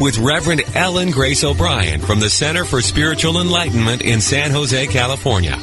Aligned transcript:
with 0.00 0.18
Reverend 0.18 0.62
Ellen 0.74 1.10
Grace 1.10 1.44
O'Brien 1.44 2.00
from 2.00 2.18
the 2.18 2.30
Center 2.30 2.64
for 2.64 2.80
Spiritual 2.80 3.40
Enlightenment 3.40 4.02
in 4.02 4.20
San 4.20 4.50
Jose, 4.50 4.86
California. 4.86 5.56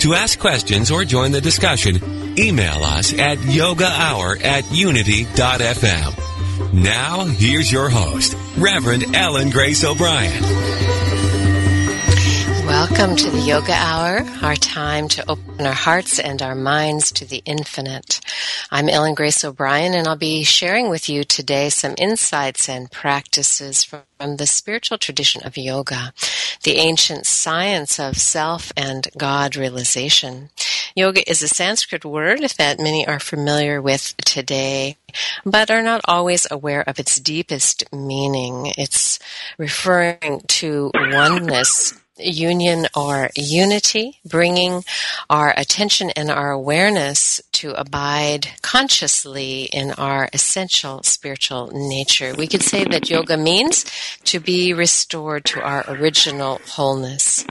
To 0.00 0.14
ask 0.14 0.38
questions 0.38 0.90
or 0.90 1.04
join 1.04 1.32
the 1.32 1.40
discussion, 1.40 2.38
email 2.38 2.84
us 2.84 3.18
at 3.18 3.38
yogahour 3.38 4.44
at 4.44 4.70
unity.fm. 4.70 6.72
Now, 6.72 7.24
here's 7.24 7.72
your 7.72 7.88
host, 7.88 8.36
Reverend 8.56 9.16
Ellen 9.16 9.50
Grace 9.50 9.82
O'Brien. 9.82 10.99
Welcome 12.90 13.16
to 13.16 13.30
the 13.30 13.38
Yoga 13.38 13.72
Hour, 13.72 14.26
our 14.42 14.56
time 14.56 15.06
to 15.10 15.30
open 15.30 15.64
our 15.64 15.72
hearts 15.72 16.18
and 16.18 16.42
our 16.42 16.56
minds 16.56 17.12
to 17.12 17.24
the 17.24 17.40
infinite. 17.46 18.20
I'm 18.68 18.88
Ellen 18.88 19.14
Grace 19.14 19.44
O'Brien, 19.44 19.94
and 19.94 20.08
I'll 20.08 20.16
be 20.16 20.42
sharing 20.42 20.90
with 20.90 21.08
you 21.08 21.22
today 21.22 21.70
some 21.70 21.94
insights 21.96 22.68
and 22.68 22.90
practices 22.90 23.84
from 23.84 24.36
the 24.36 24.46
spiritual 24.46 24.98
tradition 24.98 25.40
of 25.46 25.56
yoga, 25.56 26.12
the 26.64 26.76
ancient 26.78 27.26
science 27.26 28.00
of 28.00 28.18
self 28.18 28.72
and 28.76 29.08
God 29.16 29.54
realization. 29.56 30.50
Yoga 30.96 31.28
is 31.30 31.42
a 31.42 31.48
Sanskrit 31.48 32.04
word 32.04 32.40
that 32.58 32.80
many 32.80 33.06
are 33.06 33.20
familiar 33.20 33.80
with 33.80 34.16
today, 34.18 34.96
but 35.46 35.70
are 35.70 35.82
not 35.82 36.00
always 36.06 36.46
aware 36.50 36.82
of 36.82 36.98
its 36.98 37.20
deepest 37.20 37.84
meaning. 37.92 38.72
It's 38.76 39.20
referring 39.58 40.42
to 40.48 40.90
oneness 40.94 41.94
union 42.22 42.86
or 42.94 43.30
unity, 43.34 44.20
bringing 44.24 44.84
our 45.28 45.54
attention 45.56 46.10
and 46.10 46.30
our 46.30 46.50
awareness 46.50 47.40
to 47.52 47.72
abide 47.72 48.48
consciously 48.62 49.64
in 49.64 49.92
our 49.92 50.28
essential 50.32 51.02
spiritual 51.02 51.70
nature. 51.72 52.34
We 52.34 52.46
could 52.46 52.62
say 52.62 52.84
that 52.84 53.10
yoga 53.10 53.36
means 53.36 53.84
to 54.24 54.40
be 54.40 54.72
restored 54.72 55.44
to 55.46 55.60
our 55.60 55.84
original 55.88 56.60
wholeness 56.66 57.44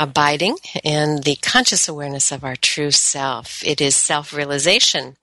abiding 0.00 0.56
in 0.82 1.20
the 1.20 1.36
conscious 1.42 1.86
awareness 1.86 2.32
of 2.32 2.42
our 2.42 2.56
true 2.56 2.90
self. 2.90 3.62
It 3.64 3.80
is 3.80 3.94
self-realization. 3.94 5.16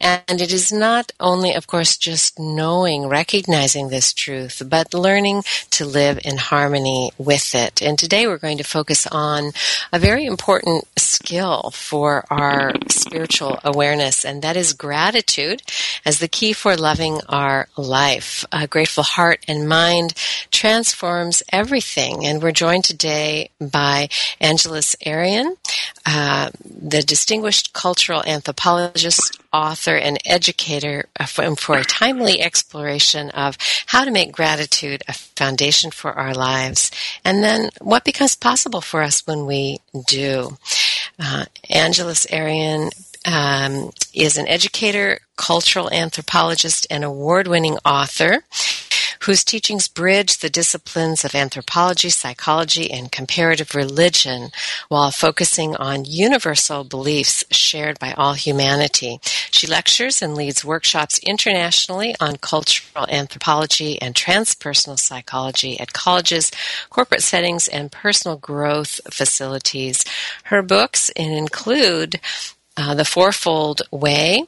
And 0.00 0.40
it 0.40 0.52
is 0.52 0.70
not 0.70 1.12
only, 1.18 1.54
of 1.54 1.66
course, 1.66 1.96
just 1.96 2.38
knowing, 2.38 3.06
recognizing 3.08 3.88
this 3.88 4.12
truth, 4.12 4.60
but 4.68 4.92
learning 4.92 5.44
to 5.70 5.86
live 5.86 6.18
in 6.24 6.36
harmony 6.36 7.12
with 7.16 7.54
it. 7.54 7.80
And 7.80 7.98
today 7.98 8.26
we're 8.26 8.36
going 8.36 8.58
to 8.58 8.64
focus 8.64 9.06
on 9.06 9.52
a 9.92 9.98
very 9.98 10.26
important 10.26 10.84
skill 10.98 11.70
for 11.72 12.24
our 12.28 12.72
spiritual 12.90 13.58
awareness, 13.64 14.24
and 14.24 14.42
that 14.42 14.56
is 14.56 14.72
gratitude 14.72 15.62
as 16.04 16.18
the 16.18 16.28
key 16.28 16.52
for 16.52 16.76
loving 16.76 17.20
our 17.28 17.68
life. 17.76 18.44
A 18.52 18.66
grateful 18.66 19.04
heart 19.04 19.44
and 19.46 19.68
mind 19.68 20.12
transforms 20.50 21.42
everything. 21.52 22.26
And 22.26 22.42
we're 22.42 22.52
joined 22.52 22.84
today 22.84 23.50
by 23.60 24.08
Angeles 24.40 24.96
Arrien, 25.04 25.56
uh, 26.04 26.50
the 26.64 27.02
distinguished 27.02 27.72
cultural 27.72 28.22
anthropologist, 28.24 29.38
author, 29.52 29.96
and 29.96 30.18
educator 30.24 31.06
for, 31.26 31.54
for 31.56 31.78
a 31.78 31.84
timely 31.84 32.40
exploration 32.40 33.30
of 33.30 33.56
how 33.86 34.04
to 34.04 34.10
make 34.10 34.32
gratitude 34.32 35.02
a 35.08 35.12
foundation 35.12 35.90
for 35.90 36.12
our 36.12 36.34
lives, 36.34 36.90
and 37.24 37.42
then 37.42 37.70
what 37.80 38.04
becomes 38.04 38.36
possible 38.36 38.80
for 38.80 39.02
us 39.02 39.26
when 39.26 39.46
we 39.46 39.78
do. 40.06 40.56
Uh, 41.18 41.46
Angeles 41.70 42.26
Arrien 42.26 42.90
um, 43.26 43.90
is 44.14 44.36
an 44.36 44.46
educator, 44.46 45.18
cultural 45.36 45.90
anthropologist, 45.90 46.86
and 46.90 47.04
award 47.04 47.48
winning 47.48 47.78
author 47.84 48.44
whose 49.22 49.44
teachings 49.44 49.88
bridge 49.88 50.38
the 50.38 50.50
disciplines 50.50 51.24
of 51.24 51.34
anthropology, 51.34 52.10
psychology, 52.10 52.90
and 52.90 53.12
comparative 53.12 53.74
religion 53.74 54.50
while 54.88 55.10
focusing 55.10 55.74
on 55.76 56.04
universal 56.04 56.84
beliefs 56.84 57.44
shared 57.50 57.98
by 57.98 58.12
all 58.12 58.34
humanity. 58.34 59.18
She 59.50 59.66
lectures 59.66 60.22
and 60.22 60.34
leads 60.34 60.64
workshops 60.64 61.18
internationally 61.20 62.14
on 62.20 62.36
cultural 62.36 63.06
anthropology 63.08 64.00
and 64.00 64.14
transpersonal 64.14 64.98
psychology 64.98 65.78
at 65.80 65.92
colleges, 65.92 66.50
corporate 66.90 67.22
settings, 67.22 67.68
and 67.68 67.92
personal 67.92 68.36
growth 68.36 69.00
facilities. 69.10 70.04
Her 70.44 70.62
books 70.62 71.08
include 71.10 72.20
uh, 72.76 72.94
The 72.94 73.04
Fourfold 73.04 73.82
Way, 73.90 74.44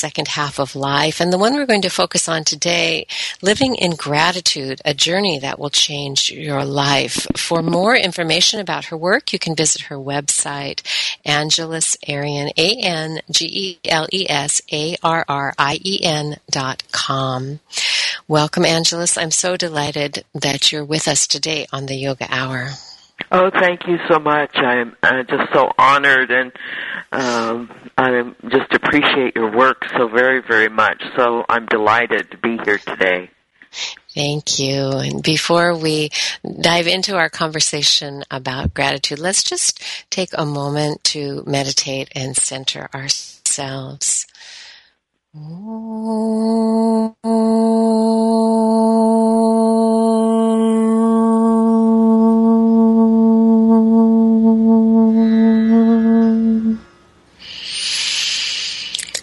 second 0.00 0.28
half 0.28 0.58
of 0.58 0.74
life. 0.74 1.20
And 1.20 1.30
the 1.32 1.38
one 1.38 1.54
we're 1.54 1.66
going 1.66 1.82
to 1.82 1.90
focus 1.90 2.28
on 2.28 2.44
today, 2.44 3.06
living 3.42 3.74
in 3.74 3.96
gratitude, 3.96 4.80
a 4.84 4.94
journey 4.94 5.38
that 5.40 5.58
will 5.58 5.70
change 5.70 6.30
your 6.30 6.64
life. 6.64 7.26
For 7.36 7.62
more 7.62 7.94
information 7.94 8.60
about 8.60 8.86
her 8.86 8.96
work, 8.96 9.32
you 9.32 9.38
can 9.38 9.54
visit 9.54 9.82
her 9.82 9.96
website, 9.96 10.80
Angeles 11.24 11.96
Arrien, 12.08 12.50
A-N-G-E-L-E-S 12.56 14.52
A-R-R-I-E-N 14.72 16.36
dot 16.50 16.82
com. 16.92 17.60
Welcome, 18.26 18.64
Angeles. 18.64 19.18
I'm 19.18 19.30
so 19.30 19.56
delighted 19.56 20.24
that 20.34 20.72
you're 20.72 20.84
with 20.84 21.06
us 21.08 21.26
today 21.26 21.66
on 21.72 21.86
the 21.86 21.96
Yoga 21.96 22.26
Hour. 22.30 22.70
Oh, 23.32 23.50
thank 23.50 23.86
you 23.86 23.98
so 24.08 24.18
much. 24.18 24.56
I'm 24.56 24.96
uh, 25.02 25.22
just 25.22 25.52
so 25.52 25.70
honored 25.78 26.30
and 26.30 26.52
um, 27.12 27.70
I 27.96 28.32
just 28.48 28.72
appreciate 28.72 29.36
your 29.36 29.56
work 29.56 29.84
so 29.96 30.08
very, 30.08 30.42
very 30.42 30.68
much. 30.68 31.02
So 31.16 31.44
I'm 31.48 31.66
delighted 31.66 32.30
to 32.32 32.38
be 32.38 32.58
here 32.64 32.78
today. 32.78 33.30
Thank 34.14 34.58
you. 34.58 34.90
And 34.90 35.22
before 35.22 35.76
we 35.76 36.10
dive 36.60 36.88
into 36.88 37.16
our 37.16 37.30
conversation 37.30 38.24
about 38.30 38.74
gratitude, 38.74 39.20
let's 39.20 39.44
just 39.44 39.82
take 40.10 40.30
a 40.34 40.44
moment 40.44 41.04
to 41.04 41.44
meditate 41.46 42.10
and 42.14 42.36
center 42.36 42.88
ourselves. 42.92 44.26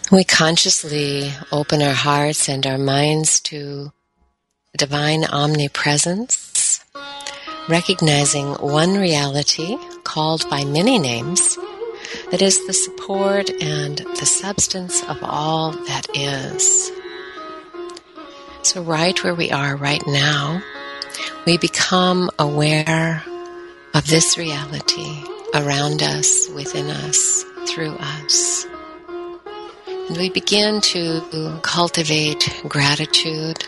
We 0.10 0.24
consciously 0.24 1.34
open 1.52 1.82
our 1.82 1.94
hearts 1.94 2.48
and 2.48 2.66
our 2.66 2.78
minds 2.78 3.42
to 3.42 3.92
divine 4.78 5.26
omnipresence, 5.26 6.80
recognizing 7.68 8.54
one 8.54 8.96
reality 8.96 9.78
called 10.06 10.50
by 10.50 10.64
many 10.64 10.98
names 10.98 11.58
that 12.32 12.42
is 12.42 12.66
the 12.68 12.74
support 12.74 13.50
and 13.62 13.98
the 13.98 14.26
substance 14.26 15.04
of 15.10 15.18
all 15.24 15.74
that 15.74 16.08
is. 16.14 16.90
So, 18.62 18.82
right 18.84 19.22
where 19.26 19.36
we 19.36 19.52
are 19.52 19.76
right 19.76 20.04
now, 20.08 20.62
we 21.46 21.58
become 21.58 22.32
aware 22.40 23.26
of 23.94 24.08
this 24.08 24.38
reality 24.38 25.22
around 25.54 26.02
us, 26.02 26.48
within 26.56 26.90
us, 26.90 27.44
through 27.68 27.98
us. 28.00 28.66
We 30.10 30.30
begin 30.30 30.80
to 30.82 31.60
cultivate 31.64 32.64
gratitude 32.68 33.64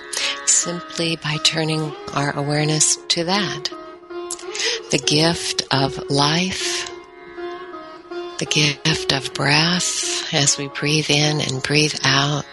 simply 0.46 1.18
by 1.18 1.38
turning 1.44 1.94
our 2.14 2.32
awareness 2.36 2.96
to 3.10 3.26
that. 3.26 3.70
The 4.90 5.04
gift 5.06 5.64
of 5.70 6.10
life, 6.10 6.90
the 8.40 8.46
gift 8.50 9.12
of 9.12 9.34
breath 9.34 10.34
as 10.34 10.58
we 10.58 10.70
breathe 10.70 11.10
in 11.10 11.42
and 11.42 11.62
breathe 11.62 11.96
out, 12.06 12.46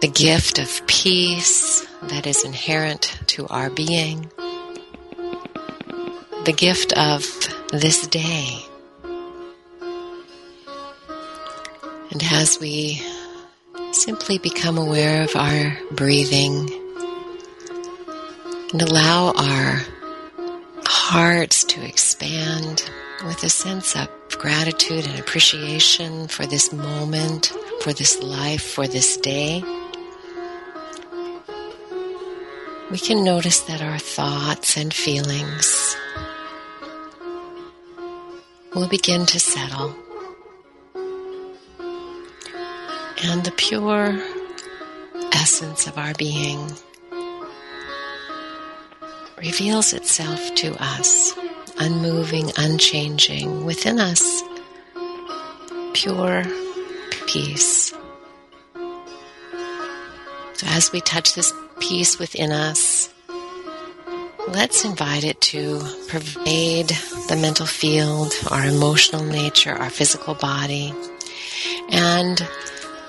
the 0.00 0.08
gift 0.08 0.58
of 0.58 0.86
peace 0.86 1.86
that 2.04 2.26
is 2.26 2.42
inherent 2.42 3.18
to 3.26 3.46
our 3.48 3.68
being, 3.68 4.30
the 6.44 6.54
gift 6.56 6.94
of 6.94 7.22
this 7.70 8.06
day. 8.06 8.64
And 12.16 12.32
as 12.32 12.58
we 12.58 13.02
simply 13.92 14.38
become 14.38 14.78
aware 14.78 15.24
of 15.24 15.36
our 15.36 15.76
breathing 15.90 16.70
and 18.72 18.80
allow 18.80 19.32
our 19.36 19.82
hearts 20.86 21.62
to 21.64 21.86
expand 21.86 22.90
with 23.26 23.44
a 23.44 23.50
sense 23.50 23.94
of 23.94 24.08
gratitude 24.30 25.06
and 25.06 25.20
appreciation 25.20 26.26
for 26.26 26.46
this 26.46 26.72
moment, 26.72 27.52
for 27.82 27.92
this 27.92 28.22
life, 28.22 28.62
for 28.62 28.88
this 28.88 29.18
day. 29.18 29.62
We 32.90 32.96
can 32.96 33.24
notice 33.24 33.60
that 33.60 33.82
our 33.82 33.98
thoughts 33.98 34.78
and 34.78 34.94
feelings 34.94 35.94
will 38.74 38.88
begin 38.88 39.26
to 39.26 39.38
settle. 39.38 40.05
And 43.28 43.42
the 43.42 43.50
pure 43.50 44.16
essence 45.32 45.88
of 45.88 45.98
our 45.98 46.14
being 46.14 46.70
reveals 49.36 49.92
itself 49.92 50.54
to 50.54 50.76
us, 50.80 51.34
unmoving, 51.76 52.52
unchanging, 52.56 53.64
within 53.64 53.98
us, 53.98 54.42
pure 55.92 56.44
peace. 57.26 57.92
So 60.52 60.66
as 60.68 60.92
we 60.92 61.00
touch 61.00 61.34
this 61.34 61.52
peace 61.80 62.20
within 62.20 62.52
us, 62.52 63.12
let's 64.48 64.84
invite 64.84 65.24
it 65.24 65.40
to 65.40 65.80
pervade 66.08 66.96
the 67.28 67.36
mental 67.40 67.66
field, 67.66 68.32
our 68.52 68.64
emotional 68.64 69.24
nature, 69.24 69.72
our 69.72 69.90
physical 69.90 70.34
body, 70.34 70.94
and 71.90 72.46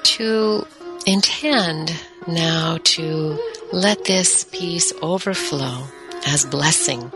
to 0.04 0.66
intend 1.06 1.94
now 2.28 2.78
to 2.84 3.40
let 3.72 4.06
this 4.06 4.44
peace 4.46 4.94
overflow 5.02 5.84
as 6.26 6.46
blessing 6.46 7.12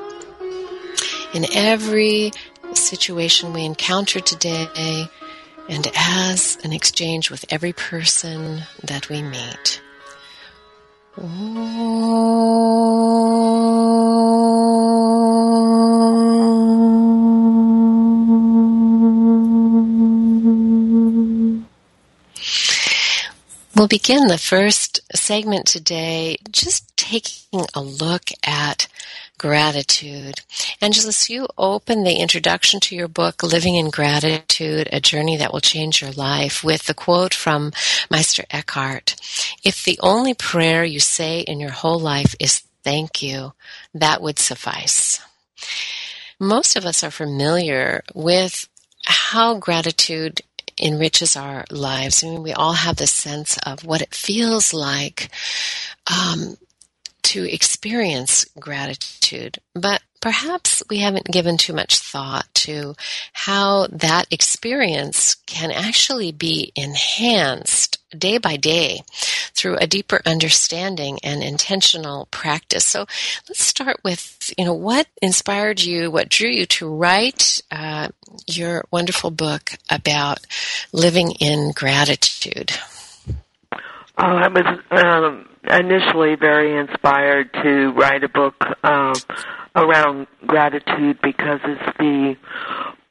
in 1.33 1.45
every 1.54 2.31
situation 2.74 3.54
we 3.54 3.66
encounter 3.66 4.19
today 4.19 5.07
and 5.69 5.92
as 5.95 6.57
an 6.63 6.74
exchange 6.74 7.30
with 7.30 7.45
every 7.50 7.74
person 7.74 8.63
that 8.83 9.10
we 9.10 9.22
meet. 9.22 9.81
We'll 23.81 23.88
begin 23.88 24.28
the 24.28 24.38
first 24.38 25.01
segment 25.16 25.66
today 25.66 26.38
just 26.51 26.95
taking 26.95 27.66
a 27.74 27.81
look 27.81 28.30
at 28.44 28.88
gratitude. 29.39 30.42
Angeles, 30.80 31.31
you 31.31 31.48
open 31.57 32.04
the 32.04 32.18
introduction 32.18 32.80
to 32.81 32.95
your 32.95 33.07
book, 33.07 33.42
Living 33.42 33.78
in 33.78 33.89
Gratitude, 33.89 34.88
A 34.94 35.00
Journey 35.01 35.36
That 35.36 35.51
Will 35.51 35.62
Change 35.62 36.00
Your 36.00 36.12
Life, 36.12 36.63
with 36.63 36.83
the 36.83 36.94
quote 36.94 37.33
from 37.33 37.72
Meister 38.12 38.44
Eckhart 38.51 39.16
If 39.63 39.83
the 39.83 39.98
only 40.04 40.36
prayer 40.36 40.83
you 40.83 41.00
say 41.00 41.39
in 41.39 41.60
your 41.60 41.72
whole 41.72 42.00
life 42.00 42.36
is 42.39 42.62
thank 42.83 43.24
you, 43.24 43.54
that 43.95 44.22
would 44.22 44.38
suffice. 44.38 45.19
Most 46.39 46.75
of 46.75 46.86
us 46.86 47.04
are 47.04 47.10
familiar 47.10 48.04
with 48.13 48.69
how 49.06 49.57
gratitude 49.57 50.42
enriches 50.81 51.36
our 51.36 51.66
lives. 51.69 52.24
I 52.24 52.30
mean, 52.30 52.44
we 52.44 52.54
all 52.54 52.74
have 52.74 52.98
this 52.98 53.13
sense 53.13 53.57
of 53.66 53.86
what 53.86 54.01
it 54.01 54.13
feels 54.13 54.74
like 54.74 55.30
um, 56.07 56.57
to 57.24 57.54
experience 57.54 58.45
gratitude, 58.60 59.60
but 59.74 60.01
perhaps 60.22 60.83
we 60.89 60.98
haven't 61.00 61.25
given 61.25 61.57
too 61.57 61.74
much 61.74 62.00
thought 62.00 62.48
to 62.54 62.95
how 63.33 63.88
that 63.92 64.28
experience 64.31 65.36
can 65.45 65.72
actually 65.72 66.31
be 66.31 66.72
enhanced 66.75 68.00
day 68.18 68.38
by 68.38 68.58
day 68.58 69.02
through 69.54 69.78
a 69.78 69.88
deeper 69.88 70.22
understanding 70.25 71.19
and 71.24 71.44
intentional 71.44 72.28
practice. 72.31 72.86
So 72.86 73.02
let's 73.48 73.63
start 73.63 73.98
with, 74.04 74.54
you 74.58 74.66
know, 74.66 74.74
what 74.74 75.08
inspired 75.22 75.81
you, 75.81 76.12
what 76.12 76.30
drew 76.30 76.50
you 76.50 76.66
to 76.66 76.90
write 76.90 77.62
uh, 77.72 78.10
your 78.48 78.86
wonderful 78.92 79.31
book 79.31 79.72
about 79.90 80.40
living 80.92 81.31
in 81.40 81.72
gratitude? 81.72 82.72
Oh, 84.18 84.36
I 84.38 84.48
was 84.50 84.80
um, 84.92 85.48
initially 85.69 86.36
very 86.36 86.78
inspired 86.78 87.52
to 87.64 87.92
write 87.92 88.24
a 88.24 88.30
book 88.30 88.56
um, 88.84 89.14
around 89.75 90.28
gratitude 90.46 91.19
because 91.24 91.60
it's 91.64 91.98
the 91.98 92.35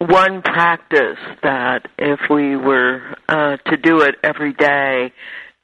one 0.00 0.40
practice 0.40 1.18
that 1.42 1.86
if 1.98 2.20
we 2.30 2.56
were 2.56 3.16
uh, 3.28 3.58
to 3.66 3.76
do 3.76 4.00
it 4.00 4.16
every 4.24 4.54
day 4.54 5.12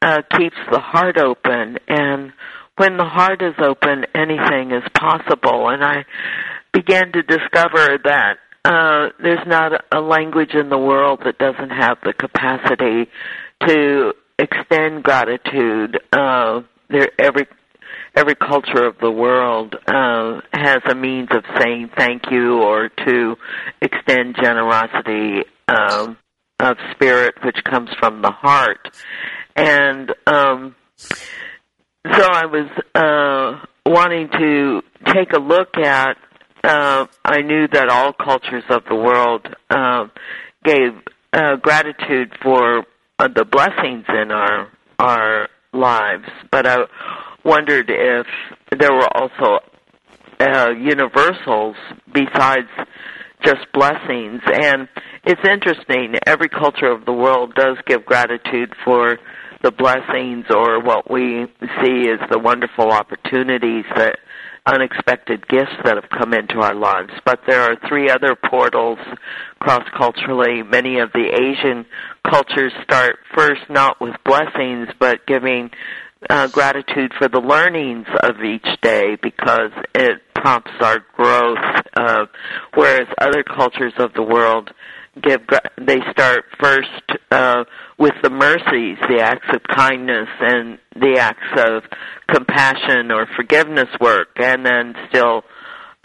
uh, 0.02 0.22
keeps 0.36 0.56
the 0.70 0.78
heart 0.78 1.16
open. 1.16 1.78
And 1.88 2.32
when 2.76 2.98
the 2.98 3.04
heart 3.04 3.40
is 3.42 3.54
open 3.58 4.04
anything 4.14 4.72
is 4.72 4.84
possible. 4.94 5.70
And 5.70 5.82
i 5.82 6.04
began 6.72 7.10
to 7.12 7.22
discover 7.22 7.98
that 8.04 8.36
uh, 8.64 9.08
there's 9.22 9.46
not 9.46 9.72
a 9.92 10.00
language 10.00 10.52
in 10.52 10.68
the 10.68 10.78
world 10.78 11.20
that 11.24 11.38
doesn't 11.38 11.70
have 11.70 11.96
the 12.04 12.12
capacity 12.12 13.08
to 13.66 14.12
extend 14.38 15.02
gratitude 15.02 15.98
uh, 16.12 16.60
there 16.90 17.10
every 17.18 17.46
every 18.16 18.35
culture 18.35 18.87
of 18.87 18.96
the 18.99 19.11
world 19.11 19.76
uh, 19.87 20.40
has 20.52 20.80
a 20.90 20.94
means 20.94 21.28
of 21.30 21.44
saying 21.61 21.90
thank 21.96 22.23
you 22.30 22.62
or 22.62 22.88
to 22.88 23.37
extend 23.82 24.35
generosity 24.42 25.44
um, 25.68 26.16
of 26.58 26.76
spirit 26.92 27.35
which 27.44 27.58
comes 27.64 27.90
from 27.99 28.23
the 28.23 28.30
heart. 28.30 28.88
And 29.54 30.12
um, 30.26 30.75
so 30.96 32.26
I 32.32 32.46
was 32.46 32.70
uh, 32.94 33.66
wanting 33.85 34.28
to 34.30 34.82
take 35.12 35.32
a 35.35 35.38
look 35.38 35.76
at 35.76 36.16
uh, 36.64 37.06
I 37.25 37.42
knew 37.42 37.68
that 37.68 37.88
all 37.88 38.12
cultures 38.12 38.64
of 38.70 38.82
the 38.88 38.96
world 38.96 39.46
uh, 39.70 40.06
gave 40.64 40.94
uh, 41.32 41.56
gratitude 41.56 42.32
for 42.42 42.85
uh, 43.18 43.28
the 43.28 43.44
blessings 43.44 44.04
in 44.08 44.32
our 44.32 44.68
our 44.99 45.49
lives, 45.73 46.25
but 46.50 46.66
I 46.66 46.87
wondered 47.46 47.88
if 47.88 48.26
there 48.78 48.92
were 48.92 49.08
also 49.16 49.60
uh, 50.40 50.70
universals 50.70 51.76
besides 52.12 52.68
just 53.44 53.66
blessings. 53.72 54.40
And 54.52 54.88
it's 55.24 55.40
interesting, 55.48 56.14
every 56.26 56.48
culture 56.48 56.90
of 56.90 57.04
the 57.04 57.12
world 57.12 57.54
does 57.54 57.76
give 57.86 58.04
gratitude 58.04 58.74
for 58.84 59.18
the 59.62 59.70
blessings 59.70 60.44
or 60.50 60.82
what 60.82 61.10
we 61.10 61.46
see 61.82 62.10
as 62.10 62.20
the 62.30 62.38
wonderful 62.38 62.90
opportunities 62.90 63.84
that 63.94 64.18
unexpected 64.66 65.46
gifts 65.48 65.72
that 65.84 65.94
have 65.94 66.10
come 66.10 66.34
into 66.34 66.60
our 66.60 66.74
lives. 66.74 67.12
But 67.24 67.40
there 67.46 67.62
are 67.62 67.76
three 67.88 68.10
other 68.10 68.34
portals 68.34 68.98
cross 69.60 69.84
culturally. 69.96 70.62
Many 70.62 70.98
of 70.98 71.12
the 71.12 71.26
Asian 71.32 71.86
cultures 72.28 72.72
start 72.82 73.16
first 73.34 73.62
not 73.70 74.00
with 74.00 74.14
blessings, 74.24 74.88
but 74.98 75.24
giving 75.26 75.70
uh, 76.30 76.49
gratitude 76.49 77.12
for 77.18 77.28
the 77.28 77.40
learnings 77.40 78.06
of 78.23 78.37
each 78.42 78.66
day 78.83 79.16
because 79.23 79.71
it 79.95 80.21
prompts 80.35 80.73
our 80.80 81.04
growth. 81.16 81.59
Uh, 81.97 82.26
whereas 82.75 83.09
other 83.21 83.42
cultures 83.42 83.95
of 83.99 84.12
the 84.14 84.23
world 84.23 84.71
give 85.23 85.40
they 85.78 86.00
start 86.11 86.45
first 86.61 86.88
uh, 87.30 87.64
with 87.99 88.14
the 88.23 88.30
mercies, 88.30 88.99
the 89.09 89.21
acts 89.21 89.47
of 89.52 89.62
kindness, 89.75 90.28
and 90.40 90.78
the 90.95 91.18
acts 91.18 91.49
of 91.56 91.83
compassion 92.28 93.11
or 93.11 93.26
forgiveness 93.37 93.88
work, 94.00 94.28
and 94.37 94.64
then 94.66 94.95
still 95.09 95.42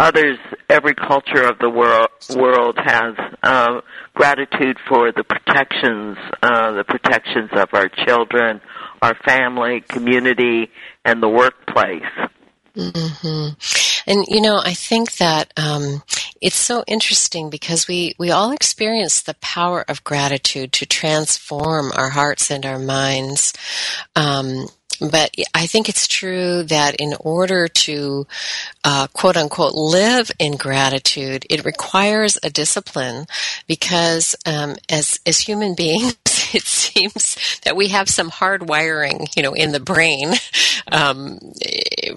others. 0.01 0.37
Every 0.67 0.95
culture 0.95 1.43
of 1.43 1.59
the 1.59 1.69
world 1.69 2.09
world 2.35 2.77
has 2.77 3.13
uh, 3.43 3.81
gratitude 4.13 4.77
for 4.89 5.11
the 5.11 5.23
protections, 5.23 6.17
uh, 6.41 6.71
the 6.71 6.83
protections 6.83 7.49
of 7.53 7.69
our 7.73 7.89
children, 8.05 8.61
our 9.01 9.15
family, 9.25 9.81
community, 9.81 10.71
and 11.05 11.21
the 11.21 11.29
workplace. 11.29 12.03
Mm-hmm. 12.75 14.09
And 14.09 14.25
you 14.27 14.41
know, 14.41 14.61
I 14.63 14.73
think 14.73 15.17
that 15.17 15.53
um, 15.57 16.03
it's 16.41 16.55
so 16.55 16.83
interesting 16.87 17.49
because 17.49 17.87
we 17.87 18.15
we 18.17 18.31
all 18.31 18.51
experience 18.51 19.21
the 19.21 19.35
power 19.35 19.85
of 19.87 20.03
gratitude 20.03 20.71
to 20.73 20.85
transform 20.85 21.91
our 21.95 22.09
hearts 22.09 22.49
and 22.49 22.65
our 22.65 22.79
minds. 22.79 23.53
Um, 24.15 24.67
but 25.09 25.33
I 25.55 25.65
think 25.65 25.89
it's 25.89 26.07
true 26.07 26.63
that 26.63 26.95
in 26.95 27.15
order 27.19 27.67
to 27.67 28.27
uh, 28.83 29.07
quote 29.07 29.35
unquote 29.35 29.73
live 29.73 30.31
in 30.37 30.57
gratitude, 30.57 31.45
it 31.49 31.65
requires 31.65 32.37
a 32.43 32.49
discipline 32.49 33.25
because 33.67 34.35
um, 34.45 34.75
as 34.89 35.19
as 35.25 35.39
human 35.39 35.73
beings, 35.73 36.15
it 36.53 36.63
seems 36.63 37.59
that 37.63 37.75
we 37.75 37.87
have 37.87 38.09
some 38.09 38.29
hard 38.29 38.69
wiring, 38.69 39.27
you 39.35 39.41
know, 39.41 39.53
in 39.53 39.71
the 39.71 39.79
brain 39.79 40.33
um, 40.91 41.39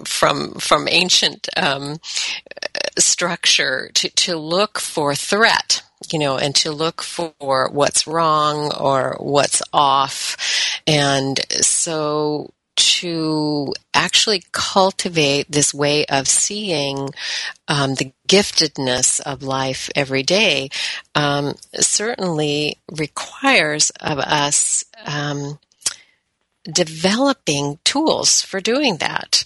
from 0.05 0.53
from 0.55 0.87
ancient 0.87 1.49
um, 1.57 1.97
structure 2.99 3.89
to 3.95 4.09
to 4.09 4.37
look 4.37 4.79
for 4.79 5.15
threat 5.15 5.81
you 6.11 6.19
know, 6.19 6.37
and 6.37 6.53
to 6.53 6.71
look 6.71 7.01
for 7.01 7.69
what's 7.71 8.05
wrong 8.05 8.71
or 8.73 9.15
what's 9.19 9.61
off. 9.73 10.37
And 10.85 11.39
so 11.49 12.51
to 12.75 13.73
actually 13.93 14.43
cultivate 14.51 15.49
this 15.49 15.73
way 15.73 16.05
of 16.05 16.27
seeing 16.27 17.09
um, 17.67 17.95
the 17.95 18.11
giftedness 18.27 19.19
of 19.21 19.43
life 19.43 19.89
every 19.95 20.23
day 20.23 20.69
um, 21.13 21.55
certainly 21.73 22.77
requires 22.97 23.89
of 24.01 24.19
us 24.19 24.83
um, 25.05 25.59
developing 26.63 27.79
tools 27.83 28.41
for 28.41 28.59
doing 28.59 28.97
that. 28.97 29.43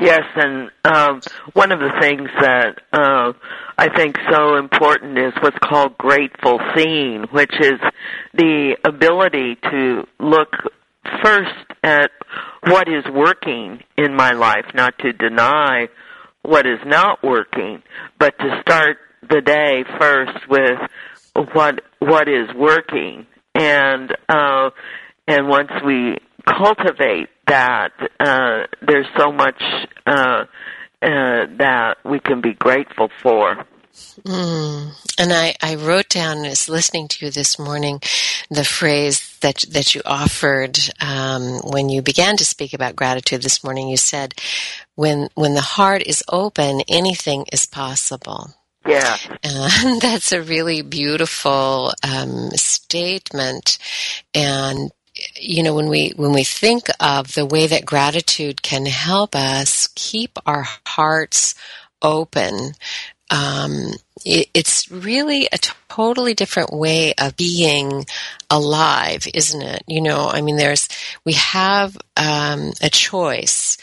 Yes, 0.00 0.22
and 0.34 0.70
um, 0.84 1.20
one 1.52 1.70
of 1.70 1.78
the 1.78 1.92
things 2.00 2.28
that 2.40 2.78
uh, 2.92 3.32
I 3.76 3.88
think 3.94 4.16
so 4.30 4.56
important 4.56 5.16
is 5.18 5.32
what's 5.40 5.58
called 5.58 5.96
grateful 5.98 6.58
seeing, 6.76 7.24
which 7.30 7.54
is 7.60 7.78
the 8.34 8.76
ability 8.84 9.56
to 9.70 10.04
look 10.18 10.48
first 11.22 11.54
at 11.82 12.10
what 12.66 12.88
is 12.88 13.04
working 13.12 13.82
in 13.96 14.14
my 14.14 14.30
life, 14.30 14.66
not 14.74 14.98
to 15.00 15.12
deny 15.12 15.88
what 16.42 16.66
is 16.66 16.78
not 16.84 17.22
working, 17.22 17.82
but 18.18 18.38
to 18.38 18.60
start 18.62 18.98
the 19.28 19.40
day 19.40 19.84
first 19.98 20.48
with 20.48 20.78
what 21.52 21.80
what 21.98 22.28
is 22.28 22.48
working, 22.56 23.26
and 23.54 24.16
uh, 24.28 24.70
and 25.26 25.48
once 25.48 25.70
we 25.84 26.16
cultivate 26.46 27.28
that, 27.46 27.90
uh, 28.20 28.66
there's 28.86 29.06
so 29.16 29.32
much 29.32 29.62
uh, 30.06 30.44
uh, 31.02 31.46
that 31.58 31.96
we 32.04 32.20
can 32.20 32.40
be 32.40 32.54
grateful 32.54 33.08
for. 33.22 33.64
Mm. 34.22 34.92
And 35.18 35.32
I, 35.32 35.54
I 35.62 35.76
wrote 35.76 36.08
down 36.08 36.44
as 36.44 36.68
listening 36.68 37.08
to 37.08 37.26
you 37.26 37.30
this 37.30 37.58
morning 37.58 38.00
the 38.50 38.64
phrase 38.64 39.36
that 39.40 39.64
that 39.70 39.94
you 39.94 40.02
offered 40.04 40.78
um, 41.00 41.60
when 41.64 41.88
you 41.88 42.02
began 42.02 42.36
to 42.36 42.44
speak 42.44 42.72
about 42.72 42.96
gratitude 42.96 43.42
this 43.42 43.62
morning. 43.62 43.88
You 43.88 43.96
said, 43.96 44.34
"When 44.94 45.28
when 45.34 45.54
the 45.54 45.60
heart 45.60 46.02
is 46.02 46.24
open, 46.28 46.82
anything 46.88 47.46
is 47.52 47.66
possible." 47.66 48.54
Yeah, 48.86 49.16
and 49.42 50.00
that's 50.00 50.32
a 50.32 50.42
really 50.42 50.82
beautiful 50.82 51.92
um, 52.02 52.50
statement. 52.50 53.78
And 54.34 54.90
you 55.36 55.62
know 55.62 55.74
when 55.74 55.88
we 55.88 56.12
when 56.16 56.32
we 56.32 56.44
think 56.44 56.86
of 57.00 57.34
the 57.34 57.46
way 57.46 57.66
that 57.66 57.84
gratitude 57.84 58.62
can 58.62 58.86
help 58.86 59.34
us 59.34 59.88
keep 59.94 60.38
our 60.46 60.64
hearts 60.86 61.54
open 62.02 62.74
um, 63.30 63.92
it, 64.24 64.48
it's 64.54 64.90
really 64.90 65.48
a 65.52 65.58
totally 65.88 66.34
different 66.34 66.72
way 66.72 67.14
of 67.14 67.36
being 67.36 68.06
alive, 68.50 69.26
isn't 69.32 69.62
it? 69.62 69.82
You 69.86 70.00
know, 70.00 70.28
I 70.28 70.40
mean, 70.40 70.56
there's 70.56 70.88
we 71.24 71.34
have 71.34 71.96
um, 72.16 72.72
a 72.80 72.90
choice, 72.90 73.76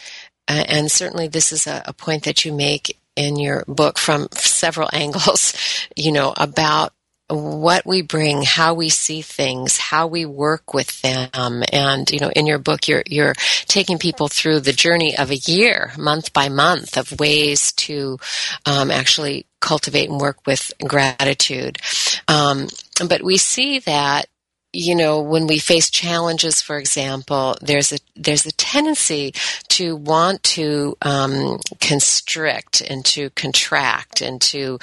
uh, 0.48 0.64
and 0.68 0.92
certainly 0.92 1.28
this 1.28 1.52
is 1.52 1.68
a, 1.68 1.84
a 1.86 1.94
point 1.94 2.24
that 2.24 2.46
you 2.46 2.54
make 2.54 2.98
in 3.16 3.38
your 3.38 3.64
book 3.68 3.98
from 3.98 4.28
several 4.32 4.90
angles. 4.94 5.54
You 5.96 6.12
know 6.12 6.34
about 6.36 6.94
what 7.27 7.86
we 7.86 8.01
bring, 8.01 8.44
how 8.44 8.74
we 8.74 8.89
see 8.89 9.22
things, 9.22 9.77
how 9.77 10.08
we 10.08 10.25
work 10.25 10.74
with 10.74 11.01
them. 11.01 11.63
And, 11.74 12.10
you 12.12 12.20
know, 12.20 12.29
in 12.29 12.46
your 12.46 12.60
book, 12.60 12.88
you're, 12.88 13.03
you're 13.08 13.34
taking 13.65 13.98
people 13.98 14.27
through 14.27 14.60
the 14.60 14.74
journey 14.74 15.17
of 15.17 15.32
a 15.32 15.36
year, 15.36 15.91
month 15.98 16.34
by 16.34 16.50
month, 16.50 16.98
of 16.98 17.20
ways 17.20 17.72
to 17.74 18.20
um, 18.65 18.91
actually 18.91 19.48
cultivate 19.60 20.10
and 20.10 20.22
work 20.22 20.46
with 20.46 20.72
gratitude. 20.88 21.79
Um, 22.27 22.67
but 23.08 23.24
we 23.24 23.38
see 23.38 23.79
that 23.79 24.27
you 24.75 24.94
know 24.94 25.22
when 25.22 25.48
we 25.48 25.58
face 25.58 25.89
challenges 25.89 26.62
for 26.62 26.77
example 26.77 27.55
there's 27.62 27.94
a 27.94 27.98
there's 28.15 28.46
a 28.46 28.51
tendency 28.51 29.34
to 29.70 29.96
want 29.96 30.44
to 30.44 30.98
um, 31.01 31.60
constrict 31.79 32.82
and 32.82 33.05
to 33.05 33.29
contract 33.32 34.22
and 34.22 34.41
to 34.41 34.77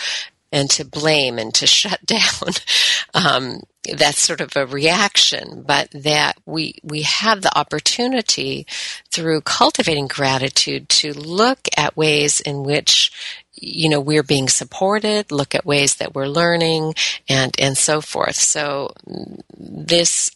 and 0.53 0.71
to 0.71 0.85
blame 0.85 1.39
and 1.39 1.53
to 1.55 1.67
shut 1.79 2.05
down. 2.05 2.53
Um, 3.15 3.63
that's 3.97 4.21
sort 4.21 4.41
of 4.41 4.55
a 4.55 4.67
reaction, 4.67 5.65
but 5.67 5.91
that 5.91 6.37
we 6.47 6.75
we 6.85 7.03
have 7.03 7.43
the 7.43 7.59
opportunity 7.59 8.67
through 9.11 9.41
cultivating 9.41 10.07
gratitude 10.07 10.89
to 10.89 11.13
look 11.13 11.69
at 11.77 11.97
ways 11.97 12.41
in 12.41 12.63
which 12.63 13.11
you 13.55 13.89
know 13.89 13.99
we're 13.99 14.23
being 14.23 14.49
supported, 14.49 15.33
look 15.33 15.55
at 15.55 15.67
ways 15.67 15.97
that 15.97 16.15
we're 16.15 16.29
learning, 16.29 16.95
and 17.29 17.55
and 17.59 17.77
so 17.77 18.01
forth. 18.01 18.37
So 18.37 18.93
this 19.59 20.31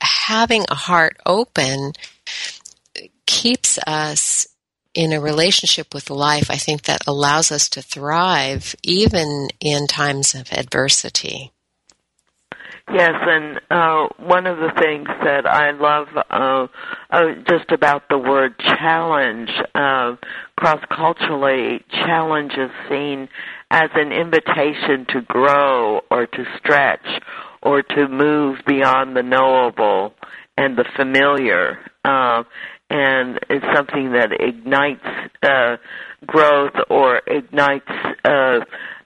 having 0.00 0.64
a 0.70 0.74
heart 0.74 1.18
open 1.26 1.92
keeps 3.26 3.78
us 3.86 4.46
in 4.94 5.12
a 5.12 5.20
relationship 5.20 5.94
with 5.94 6.10
life, 6.10 6.50
I 6.50 6.56
think 6.56 6.82
that 6.82 7.06
allows 7.06 7.52
us 7.52 7.68
to 7.70 7.82
thrive 7.82 8.74
even 8.82 9.48
in 9.60 9.86
times 9.86 10.34
of 10.34 10.52
adversity. 10.52 11.52
Yes, 12.90 13.12
and 13.20 13.60
uh, 13.70 14.08
one 14.16 14.46
of 14.46 14.56
the 14.56 14.72
things 14.80 15.08
that 15.22 15.46
I 15.46 15.72
love 15.72 16.08
uh, 16.30 16.66
uh, 17.10 17.34
just 17.46 17.70
about 17.70 18.08
the 18.08 18.16
word 18.16 18.58
challenge, 18.58 19.50
uh, 19.74 20.16
cross 20.56 20.82
culturally, 20.90 21.84
challenge 21.90 22.52
is 22.52 22.70
seen 22.88 23.28
as 23.70 23.90
an 23.94 24.10
invitation 24.12 25.04
to 25.10 25.20
grow 25.20 26.00
or 26.10 26.26
to 26.26 26.44
stretch 26.56 27.06
or 27.62 27.82
to 27.82 28.08
move 28.08 28.60
beyond 28.66 29.14
the 29.14 29.22
knowable 29.22 30.14
and 30.56 30.78
the 30.78 30.86
familiar. 30.96 31.78
Uh, 32.06 32.44
and 32.90 33.38
it's 33.50 33.64
something 33.74 34.12
that 34.12 34.32
ignites 34.40 35.04
uh, 35.42 35.76
growth 36.26 36.74
or 36.88 37.20
ignites 37.26 37.90
uh, 38.24 38.60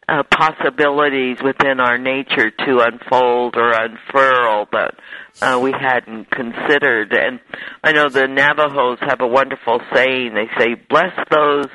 uh, 0.09 0.23
possibilities 0.25 1.39
within 1.43 1.81
our 1.81 1.97
nature 1.97 2.51
to 2.51 2.81
unfold 2.81 3.57
or 3.57 3.71
unfurl 3.71 4.69
that 4.73 4.95
uh, 5.41 5.59
we 5.59 5.73
hadn't 5.73 6.31
considered. 6.31 7.13
And 7.13 7.41
I 7.83 7.93
know 7.93 8.09
the 8.09 8.27
Navajos 8.27 8.99
have 9.01 9.21
a 9.21 9.27
wonderful 9.27 9.81
saying. 9.95 10.35
They 10.35 10.51
say, 10.59 10.75
"Bless 10.75 11.15
those 11.31 11.69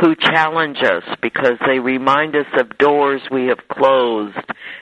who 0.00 0.14
challenge 0.14 0.78
us 0.82 1.02
because 1.20 1.58
they 1.66 1.78
remind 1.78 2.36
us 2.36 2.46
of 2.58 2.78
doors 2.78 3.22
we 3.30 3.46
have 3.46 3.66
closed 3.68 4.36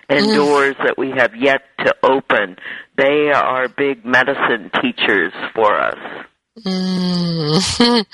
and 0.09 0.27
mm. 0.27 0.35
doors 0.35 0.77
that 0.85 0.99
we 0.99 1.11
have 1.17 1.35
yet 1.35 1.63
to 1.79 1.95
open. 2.03 2.57
They 2.97 3.31
are 3.33 3.69
big 3.69 4.05
medicine 4.05 4.71
teachers 4.83 5.33
for 5.55 5.81
us." 5.81 6.27
Mm. 6.65 8.07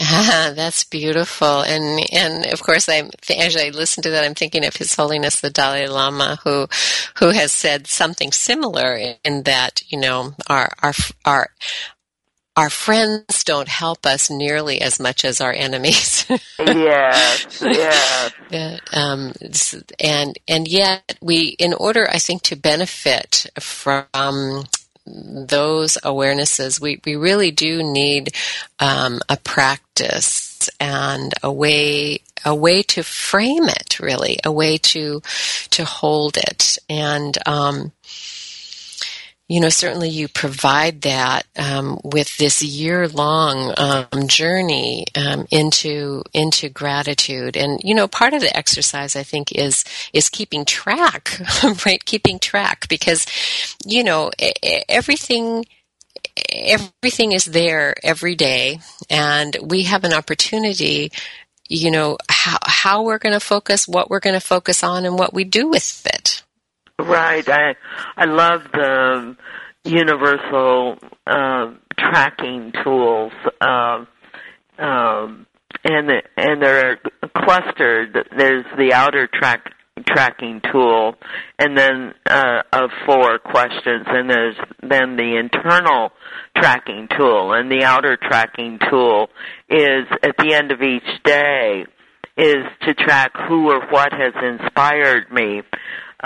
ah, 0.00 0.52
that's 0.56 0.84
beautiful, 0.84 1.62
and 1.62 2.00
and 2.12 2.46
of 2.46 2.62
course, 2.62 2.88
I'm 2.88 3.10
as 3.36 3.56
I 3.56 3.70
listen 3.70 4.02
to 4.04 4.10
that, 4.10 4.24
I'm 4.24 4.34
thinking 4.34 4.64
of 4.64 4.76
His 4.76 4.94
Holiness 4.94 5.40
the 5.40 5.50
Dalai 5.50 5.86
Lama, 5.86 6.38
who 6.44 6.66
who 7.18 7.30
has 7.30 7.52
said 7.52 7.86
something 7.86 8.32
similar 8.32 8.98
in 9.24 9.42
that 9.44 9.82
you 9.88 9.98
know 9.98 10.34
our 10.48 10.72
our 10.82 10.92
our 11.24 11.48
our 12.56 12.70
friends 12.70 13.44
don't 13.44 13.68
help 13.68 14.06
us 14.06 14.30
nearly 14.30 14.80
as 14.80 14.98
much 14.98 15.24
as 15.24 15.40
our 15.40 15.52
enemies. 15.52 16.26
yes, 16.58 17.60
yes. 17.62 18.80
um, 18.94 19.32
and 20.00 20.38
and 20.48 20.66
yet 20.66 21.18
we, 21.20 21.48
in 21.58 21.74
order, 21.74 22.08
I 22.08 22.18
think, 22.18 22.42
to 22.44 22.56
benefit 22.56 23.46
from 23.60 24.64
those 25.06 25.98
awarenesses, 26.02 26.80
we, 26.80 27.00
we 27.04 27.16
really 27.16 27.50
do 27.50 27.82
need 27.82 28.34
um, 28.80 29.20
a 29.28 29.36
practice 29.36 30.68
and 30.80 31.32
a 31.42 31.52
way 31.52 32.20
a 32.44 32.54
way 32.54 32.82
to 32.82 33.02
frame 33.02 33.64
it, 33.64 33.98
really, 33.98 34.38
a 34.44 34.52
way 34.52 34.78
to 34.78 35.20
to 35.70 35.84
hold 35.84 36.36
it, 36.36 36.78
and 36.88 37.36
um, 37.46 37.92
you 39.48 39.60
know, 39.60 39.68
certainly 39.68 40.08
you 40.08 40.26
provide 40.26 41.02
that 41.02 41.46
um, 41.56 42.00
with 42.02 42.36
this 42.36 42.62
year-long 42.62 43.74
um, 43.76 44.26
journey 44.26 45.06
um, 45.14 45.46
into 45.52 46.24
into 46.32 46.68
gratitude, 46.68 47.56
and 47.56 47.80
you 47.84 47.94
know, 47.94 48.08
part 48.08 48.34
of 48.34 48.40
the 48.40 48.56
exercise 48.56 49.14
I 49.14 49.22
think 49.22 49.52
is 49.52 49.84
is 50.12 50.28
keeping 50.28 50.64
track, 50.64 51.40
right? 51.86 52.04
Keeping 52.04 52.40
track 52.40 52.88
because 52.88 53.24
you 53.84 54.02
know 54.02 54.32
everything 54.88 55.64
everything 56.50 57.32
is 57.32 57.44
there 57.44 57.94
every 58.02 58.34
day, 58.34 58.80
and 59.08 59.56
we 59.62 59.84
have 59.84 60.04
an 60.04 60.12
opportunity. 60.12 61.12
You 61.68 61.92
know 61.92 62.18
how 62.28 62.58
how 62.64 63.02
we're 63.04 63.18
going 63.18 63.32
to 63.32 63.40
focus, 63.40 63.86
what 63.86 64.10
we're 64.10 64.20
going 64.20 64.34
to 64.34 64.40
focus 64.40 64.82
on, 64.82 65.04
and 65.04 65.18
what 65.18 65.32
we 65.32 65.44
do 65.44 65.68
with 65.68 66.04
it. 66.06 66.42
Right. 66.98 67.46
I 67.48 67.74
I 68.16 68.24
love 68.24 68.62
the 68.72 69.36
universal 69.84 70.96
uh, 71.26 71.72
tracking 71.98 72.72
tools, 72.82 73.32
um, 73.60 74.06
um, 74.78 75.46
and 75.84 76.10
and 76.36 76.62
they're 76.62 76.98
clustered. 77.36 78.16
There's 78.36 78.64
the 78.78 78.94
outer 78.94 79.28
track 79.32 79.72
tracking 80.06 80.62
tool, 80.72 81.16
and 81.58 81.76
then 81.76 82.14
uh, 82.30 82.62
of 82.72 82.90
four 83.04 83.38
questions, 83.40 84.06
and 84.06 84.30
there's 84.30 84.56
then 84.80 85.16
the 85.16 85.36
internal 85.38 86.12
tracking 86.56 87.08
tool, 87.16 87.52
and 87.52 87.70
the 87.70 87.84
outer 87.84 88.16
tracking 88.16 88.78
tool 88.90 89.28
is 89.68 90.06
at 90.22 90.36
the 90.38 90.54
end 90.54 90.72
of 90.72 90.80
each 90.80 91.22
day 91.24 91.84
is 92.38 92.66
to 92.82 92.92
track 92.94 93.32
who 93.48 93.70
or 93.70 93.86
what 93.88 94.12
has 94.12 94.34
inspired 94.42 95.30
me 95.32 95.62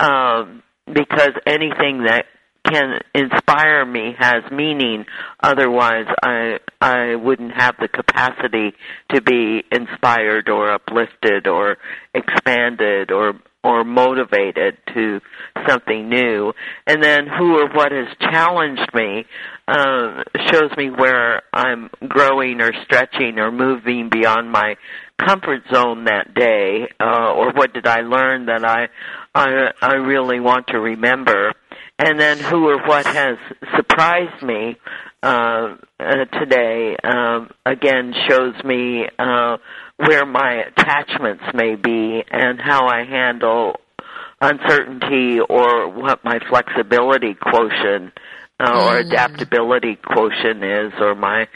um, 0.01 0.63
because 0.91 1.31
anything 1.45 2.03
that 2.05 2.25
can 2.65 2.99
inspire 3.15 3.85
me 3.85 4.13
has 4.17 4.43
meaning. 4.51 5.05
Otherwise 5.41 6.05
i 6.23 6.59
i 6.79 7.15
wouldn't 7.15 7.53
have 7.53 7.75
the 7.79 7.87
capacity 7.87 8.73
to 9.09 9.21
be 9.21 9.63
inspired 9.71 10.47
or 10.49 10.71
uplifted 10.71 11.47
or 11.47 11.77
expanded 12.13 13.11
or 13.11 13.33
or 13.63 13.83
motivated 13.83 14.77
to 14.93 15.19
something 15.67 16.09
new 16.09 16.53
and 16.87 17.03
then 17.03 17.27
who 17.27 17.59
or 17.59 17.69
what 17.73 17.91
has 17.91 18.07
challenged 18.19 18.89
me 18.93 19.25
uh, 19.67 20.23
shows 20.51 20.71
me 20.77 20.89
where 20.89 21.43
i'm 21.53 21.89
growing 22.07 22.59
or 22.61 22.71
stretching 22.83 23.37
or 23.37 23.51
moving 23.51 24.09
beyond 24.09 24.51
my 24.51 24.75
comfort 25.19 25.61
zone 25.71 26.05
that 26.05 26.33
day 26.33 26.87
uh, 26.99 27.33
or 27.33 27.51
what 27.53 27.73
did 27.73 27.85
i 27.85 28.01
learn 28.01 28.47
that 28.47 28.65
i 28.65 28.87
I, 29.33 29.71
I 29.81 29.93
really 29.93 30.39
want 30.39 30.67
to 30.67 30.79
remember. 30.79 31.53
And 31.99 32.19
then 32.19 32.39
who 32.39 32.67
or 32.67 32.85
what 32.85 33.05
has 33.05 33.37
surprised 33.75 34.41
me 34.41 34.77
uh, 35.23 35.75
uh, 35.99 36.25
today 36.39 36.95
um, 37.03 37.51
again 37.65 38.13
shows 38.27 38.55
me 38.63 39.05
uh, 39.19 39.57
where 40.07 40.25
my 40.25 40.63
attachments 40.63 41.43
may 41.53 41.75
be 41.75 42.23
and 42.31 42.59
how 42.59 42.87
I 42.87 43.03
handle 43.03 43.79
uncertainty 44.39 45.39
or 45.39 45.89
what 45.89 46.23
my 46.23 46.39
flexibility 46.49 47.35
quotient 47.35 48.13
uh, 48.59 48.71
mm. 48.71 48.85
or 48.85 48.97
adaptability 48.97 49.95
quotient 49.95 50.63
is 50.63 50.93
or 50.99 51.15
my 51.15 51.47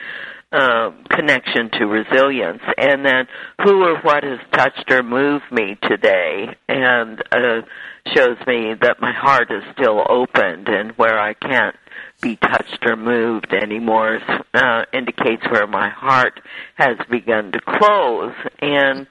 uh, 0.52 0.92
connection 1.10 1.70
to 1.72 1.86
resilience, 1.86 2.62
and 2.78 3.06
then 3.06 3.28
who 3.64 3.84
or 3.84 4.00
what 4.02 4.24
has 4.24 4.40
touched 4.54 4.90
or 4.90 5.04
moved 5.04 5.44
me 5.52 5.78
today, 5.84 6.48
and 6.70 7.22
uh, 7.32 7.62
shows 8.16 8.38
me 8.48 8.74
that 8.80 9.02
my 9.02 9.12
heart 9.12 9.52
is 9.52 9.64
still 9.74 10.02
opened, 10.08 10.70
and 10.70 10.92
where 10.92 11.20
I 11.20 11.34
can't 11.34 11.76
be 12.22 12.36
touched 12.38 12.86
or 12.86 12.96
moved 12.96 13.54
anymore 13.54 14.20
uh, 14.54 14.86
indicates 14.94 15.44
where 15.50 15.68
my 15.68 15.90
heart 15.90 16.40
has 16.76 16.98
begun 17.10 17.52
to 17.52 17.60
close, 17.60 18.34
and 18.60 19.08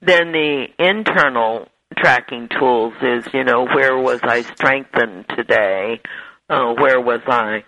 then 0.00 0.32
the 0.32 0.66
internal 0.78 1.68
tracking 1.96 2.48
tools 2.48 2.94
is, 3.02 3.26
you 3.32 3.44
know, 3.44 3.64
where 3.64 3.96
was 3.96 4.20
I 4.22 4.42
strengthened 4.42 5.26
today? 5.36 6.00
Uh, 6.48 6.72
where 6.74 7.00
was 7.00 7.20
I 7.26 7.64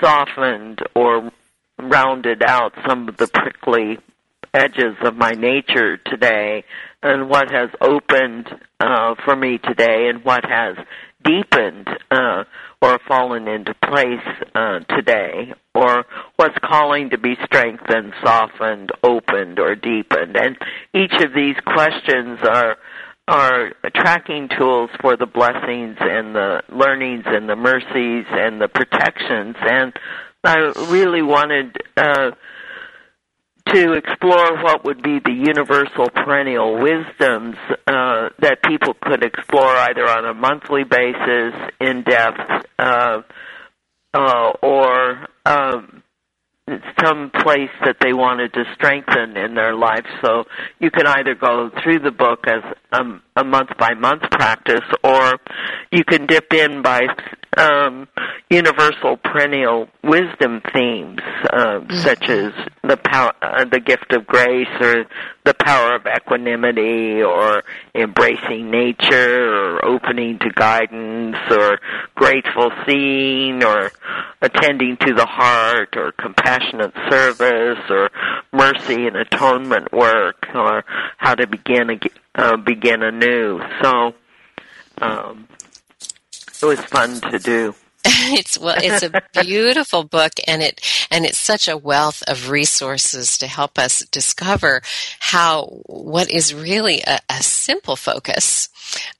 softened 0.00 0.80
or 0.94 1.30
rounded 1.78 2.42
out 2.42 2.74
some 2.86 3.08
of 3.08 3.16
the 3.16 3.26
prickly 3.26 3.98
edges 4.52 4.96
of 5.02 5.16
my 5.16 5.30
nature 5.30 5.96
today 5.96 6.64
and 7.02 7.28
what 7.28 7.50
has 7.50 7.70
opened 7.80 8.48
uh, 8.80 9.14
for 9.24 9.36
me 9.36 9.58
today 9.58 10.08
and 10.08 10.24
what 10.24 10.44
has 10.44 10.76
deepened 11.24 11.88
uh, 12.10 12.44
or 12.82 12.98
fallen 13.06 13.48
into 13.48 13.74
place 13.74 14.26
uh, 14.54 14.80
today 14.80 15.52
or 15.74 16.04
what's 16.36 16.56
calling 16.58 17.10
to 17.10 17.18
be 17.18 17.36
strengthened, 17.44 18.12
softened, 18.22 18.90
opened, 19.02 19.58
or 19.58 19.74
deepened. 19.74 20.36
And 20.36 20.56
each 20.94 21.14
of 21.22 21.32
these 21.34 21.56
questions 21.64 22.38
are 22.42 22.76
are 23.28 23.72
tracking 23.94 24.48
tools 24.58 24.90
for 25.00 25.16
the 25.16 25.26
blessings 25.26 25.96
and 26.00 26.34
the 26.34 26.62
learnings 26.68 27.22
and 27.26 27.48
the 27.48 27.54
mercies 27.54 28.24
and 28.28 28.60
the 28.60 28.66
protections 28.66 29.54
and 29.60 29.92
I 30.42 30.56
really 30.90 31.22
wanted 31.22 31.76
uh, 31.96 32.30
to 33.72 33.92
explore 33.92 34.62
what 34.62 34.84
would 34.84 35.02
be 35.02 35.18
the 35.18 35.32
universal 35.32 36.08
perennial 36.10 36.74
wisdoms 36.74 37.56
uh, 37.86 38.30
that 38.40 38.58
people 38.64 38.94
could 39.00 39.24
explore 39.24 39.76
either 39.76 40.08
on 40.08 40.24
a 40.24 40.34
monthly 40.34 40.84
basis, 40.84 41.54
in 41.80 42.02
depth, 42.02 42.66
uh, 42.78 43.22
uh, 44.12 44.52
or 44.62 45.26
um, 45.46 46.02
some 47.02 47.30
place 47.30 47.70
that 47.84 47.96
they 48.00 48.12
wanted 48.12 48.52
to 48.54 48.64
strengthen 48.74 49.36
in 49.36 49.54
their 49.54 49.74
life. 49.74 50.06
So 50.22 50.44
you 50.78 50.90
can 50.90 51.06
either 51.06 51.34
go 51.34 51.70
through 51.82 52.00
the 52.00 52.10
book 52.10 52.46
as 52.46 52.62
um, 52.92 53.22
a 53.36 53.44
month 53.44 53.70
by 53.78 53.94
month 53.94 54.22
practice, 54.30 54.84
or 55.02 55.38
you 55.90 56.04
can 56.04 56.26
dip 56.26 56.52
in 56.52 56.82
by 56.82 57.00
um, 57.56 58.08
universal 58.48 59.16
perennial 59.16 59.88
wisdom 60.04 60.60
themes, 60.72 61.20
uh, 61.52 61.80
mm-hmm. 61.80 61.96
such 61.96 62.28
as 62.28 62.52
the 62.82 62.96
power, 62.96 63.32
uh, 63.42 63.64
the 63.64 63.80
gift 63.80 64.12
of 64.12 64.26
grace, 64.26 64.68
or 64.80 65.04
the 65.44 65.54
power 65.54 65.96
of 65.96 66.06
equanimity, 66.06 67.22
or 67.22 67.62
embracing 67.94 68.70
nature, 68.70 69.52
or 69.52 69.84
opening 69.84 70.38
to 70.38 70.50
guidance, 70.50 71.36
or 71.50 71.78
grateful 72.14 72.70
seeing, 72.86 73.64
or 73.64 73.90
attending 74.42 74.96
to 74.98 75.14
the 75.14 75.26
heart, 75.26 75.96
or 75.96 76.12
compassionate 76.12 76.94
service, 77.10 77.78
or 77.88 78.10
mercy 78.52 79.06
and 79.06 79.16
atonement 79.16 79.92
work, 79.92 80.46
or 80.54 80.84
how 81.18 81.34
to 81.34 81.46
begin 81.46 82.00
uh, 82.34 82.56
begin 82.56 83.02
anew. 83.02 83.60
So. 83.82 84.14
Um, 85.02 85.48
it 86.62 86.66
was 86.66 86.80
fun 86.80 87.20
to 87.30 87.38
do. 87.38 87.74
it's 88.04 88.58
well 88.58 88.76
it's 88.78 89.02
a 89.02 89.42
beautiful 89.42 90.04
book 90.04 90.32
and 90.46 90.62
it 90.62 90.80
and 91.10 91.26
it's 91.26 91.36
such 91.36 91.68
a 91.68 91.76
wealth 91.76 92.22
of 92.26 92.48
resources 92.48 93.36
to 93.36 93.46
help 93.46 93.78
us 93.78 94.06
discover 94.06 94.80
how 95.18 95.66
what 95.84 96.30
is 96.30 96.54
really 96.54 97.02
a, 97.06 97.18
a 97.28 97.42
simple 97.42 97.96
focus 97.96 98.70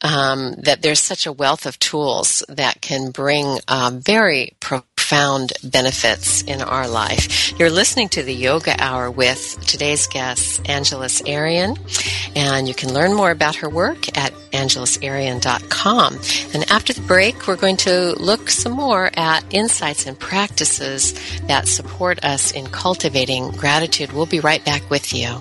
um, 0.01 0.55
that 0.63 0.81
there's 0.81 1.01
such 1.01 1.27
a 1.27 1.33
wealth 1.33 1.67
of 1.67 1.79
tools 1.79 2.43
that 2.49 2.81
can 2.81 3.11
bring 3.11 3.59
um, 3.69 4.01
very 4.01 4.57
pro- 4.61 4.83
profound 5.11 5.53
benefits 5.65 6.43
in 6.43 6.63
our 6.63 6.87
life. 6.87 7.59
You're 7.59 7.69
listening 7.69 8.11
to 8.11 8.23
the 8.23 8.33
Yoga 8.33 8.77
Hour 8.79 9.11
with 9.11 9.59
today's 9.67 10.07
guest, 10.07 10.61
Angeles 10.69 11.21
Arrien, 11.23 11.77
and 12.37 12.69
you 12.69 12.75
can 12.75 12.95
learn 12.95 13.15
more 13.15 13.33
about 13.33 13.57
her 13.57 13.69
work 13.69 14.17
at 14.17 14.33
angelesarrien.com. 14.53 16.15
And 16.55 16.71
after 16.71 16.93
the 16.93 17.01
break, 17.01 17.49
we're 17.49 17.57
going 17.57 17.79
to 17.79 18.15
look 18.23 18.51
some 18.51 18.75
more 18.75 19.11
at 19.15 19.45
insights 19.53 20.07
and 20.07 20.17
practices 20.17 21.13
that 21.49 21.67
support 21.67 22.25
us 22.25 22.53
in 22.53 22.69
cultivating 22.69 23.51
gratitude. 23.51 24.13
We'll 24.13 24.27
be 24.27 24.39
right 24.39 24.65
back 24.65 24.89
with 24.91 25.13
you. 25.13 25.41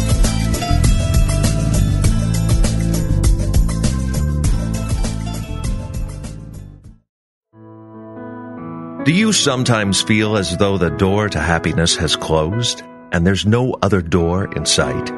Do 9.03 9.11
you 9.11 9.33
sometimes 9.33 10.03
feel 10.03 10.37
as 10.37 10.55
though 10.57 10.77
the 10.77 10.91
door 10.91 11.27
to 11.27 11.39
happiness 11.39 11.95
has 11.95 12.15
closed 12.15 12.83
and 13.11 13.25
there's 13.25 13.47
no 13.47 13.75
other 13.81 13.99
door 13.99 14.53
in 14.53 14.63
sight? 14.67 15.09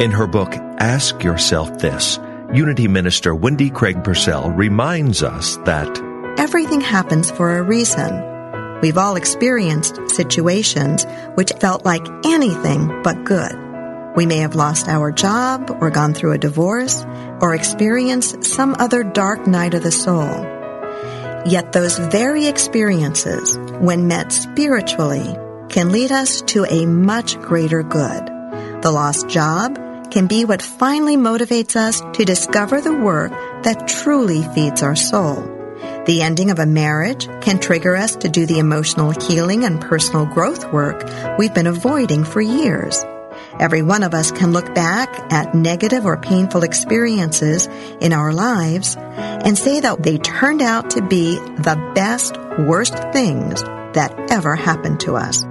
In 0.00 0.12
her 0.12 0.28
book, 0.28 0.54
Ask 0.78 1.24
Yourself 1.24 1.80
This, 1.80 2.20
Unity 2.52 2.86
Minister 2.86 3.34
Wendy 3.34 3.70
Craig 3.70 4.04
Purcell 4.04 4.52
reminds 4.52 5.24
us 5.24 5.56
that 5.64 6.00
everything 6.38 6.80
happens 6.80 7.28
for 7.28 7.58
a 7.58 7.62
reason. 7.62 8.80
We've 8.80 8.98
all 8.98 9.16
experienced 9.16 9.98
situations 10.10 11.04
which 11.34 11.50
felt 11.58 11.84
like 11.84 12.06
anything 12.24 13.02
but 13.02 13.24
good. 13.24 13.52
We 14.14 14.26
may 14.26 14.38
have 14.38 14.54
lost 14.54 14.86
our 14.86 15.10
job 15.10 15.76
or 15.80 15.90
gone 15.90 16.14
through 16.14 16.34
a 16.34 16.38
divorce 16.38 17.04
or 17.40 17.52
experienced 17.52 18.44
some 18.44 18.76
other 18.78 19.02
dark 19.02 19.48
night 19.48 19.74
of 19.74 19.82
the 19.82 19.90
soul. 19.90 20.53
Yet 21.46 21.72
those 21.72 21.98
very 21.98 22.46
experiences, 22.46 23.58
when 23.80 24.08
met 24.08 24.32
spiritually, 24.32 25.36
can 25.68 25.92
lead 25.92 26.10
us 26.10 26.40
to 26.42 26.64
a 26.64 26.86
much 26.86 27.38
greater 27.38 27.82
good. 27.82 28.26
The 28.82 28.90
lost 28.90 29.28
job 29.28 29.76
can 30.10 30.26
be 30.26 30.44
what 30.44 30.62
finally 30.62 31.16
motivates 31.16 31.76
us 31.76 32.00
to 32.16 32.24
discover 32.24 32.80
the 32.80 32.94
work 32.94 33.32
that 33.64 33.88
truly 33.88 34.42
feeds 34.54 34.82
our 34.82 34.96
soul. 34.96 35.34
The 36.06 36.22
ending 36.22 36.50
of 36.50 36.58
a 36.58 36.66
marriage 36.66 37.26
can 37.42 37.58
trigger 37.58 37.96
us 37.96 38.16
to 38.16 38.28
do 38.28 38.46
the 38.46 38.58
emotional 38.58 39.10
healing 39.10 39.64
and 39.64 39.80
personal 39.80 40.26
growth 40.26 40.72
work 40.72 41.04
we've 41.38 41.54
been 41.54 41.66
avoiding 41.66 42.24
for 42.24 42.40
years. 42.40 43.04
Every 43.60 43.82
one 43.82 44.02
of 44.02 44.14
us 44.14 44.32
can 44.32 44.52
look 44.52 44.74
back 44.74 45.32
at 45.32 45.54
negative 45.54 46.04
or 46.04 46.16
painful 46.16 46.64
experiences 46.64 47.68
in 48.00 48.12
our 48.12 48.32
lives 48.32 48.96
and 48.98 49.56
say 49.56 49.80
that 49.80 50.02
they 50.02 50.18
turned 50.18 50.60
out 50.60 50.90
to 50.90 51.02
be 51.02 51.36
the 51.36 51.92
best, 51.94 52.36
worst 52.58 52.94
things 53.12 53.62
that 53.94 54.12
ever 54.30 54.56
happened 54.56 55.00
to 55.00 55.16
us. 55.16 55.44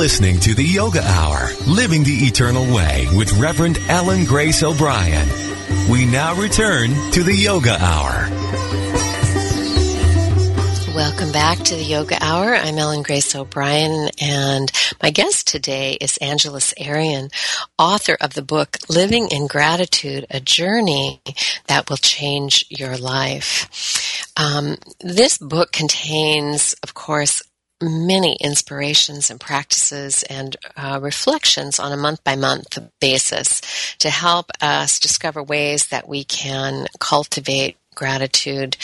Listening 0.00 0.40
to 0.40 0.54
the 0.54 0.64
Yoga 0.64 1.02
Hour, 1.02 1.50
Living 1.66 2.02
the 2.04 2.24
Eternal 2.24 2.64
Way 2.74 3.06
with 3.12 3.30
Reverend 3.34 3.78
Ellen 3.86 4.24
Grace 4.24 4.62
O'Brien. 4.62 5.28
We 5.90 6.06
now 6.06 6.34
return 6.34 6.88
to 7.12 7.22
the 7.22 7.34
Yoga 7.34 7.76
Hour. 7.78 8.26
Welcome 10.94 11.32
back 11.32 11.58
to 11.58 11.74
the 11.74 11.84
Yoga 11.84 12.16
Hour. 12.18 12.54
I'm 12.54 12.78
Ellen 12.78 13.02
Grace 13.02 13.34
O'Brien, 13.34 14.08
and 14.18 14.72
my 15.02 15.10
guest 15.10 15.46
today 15.46 15.98
is 16.00 16.16
Angeles 16.16 16.72
Arrien, 16.80 17.30
author 17.78 18.16
of 18.22 18.32
the 18.32 18.40
book 18.40 18.78
Living 18.88 19.28
in 19.30 19.48
Gratitude 19.48 20.24
A 20.30 20.40
Journey 20.40 21.20
That 21.66 21.90
Will 21.90 21.98
Change 21.98 22.64
Your 22.70 22.96
Life. 22.96 24.32
Um, 24.38 24.78
this 25.00 25.36
book 25.36 25.72
contains, 25.72 26.74
of 26.82 26.94
course, 26.94 27.42
many 27.80 28.36
inspirations 28.40 29.30
and 29.30 29.40
practices 29.40 30.22
and 30.24 30.56
uh, 30.76 30.98
reflections 31.02 31.78
on 31.78 31.92
a 31.92 31.96
month 31.96 32.22
by 32.24 32.36
month 32.36 32.78
basis 33.00 33.94
to 33.98 34.10
help 34.10 34.50
us 34.60 34.98
discover 34.98 35.42
ways 35.42 35.88
that 35.88 36.08
we 36.08 36.24
can 36.24 36.86
cultivate 36.98 37.76
gratitude 37.94 38.76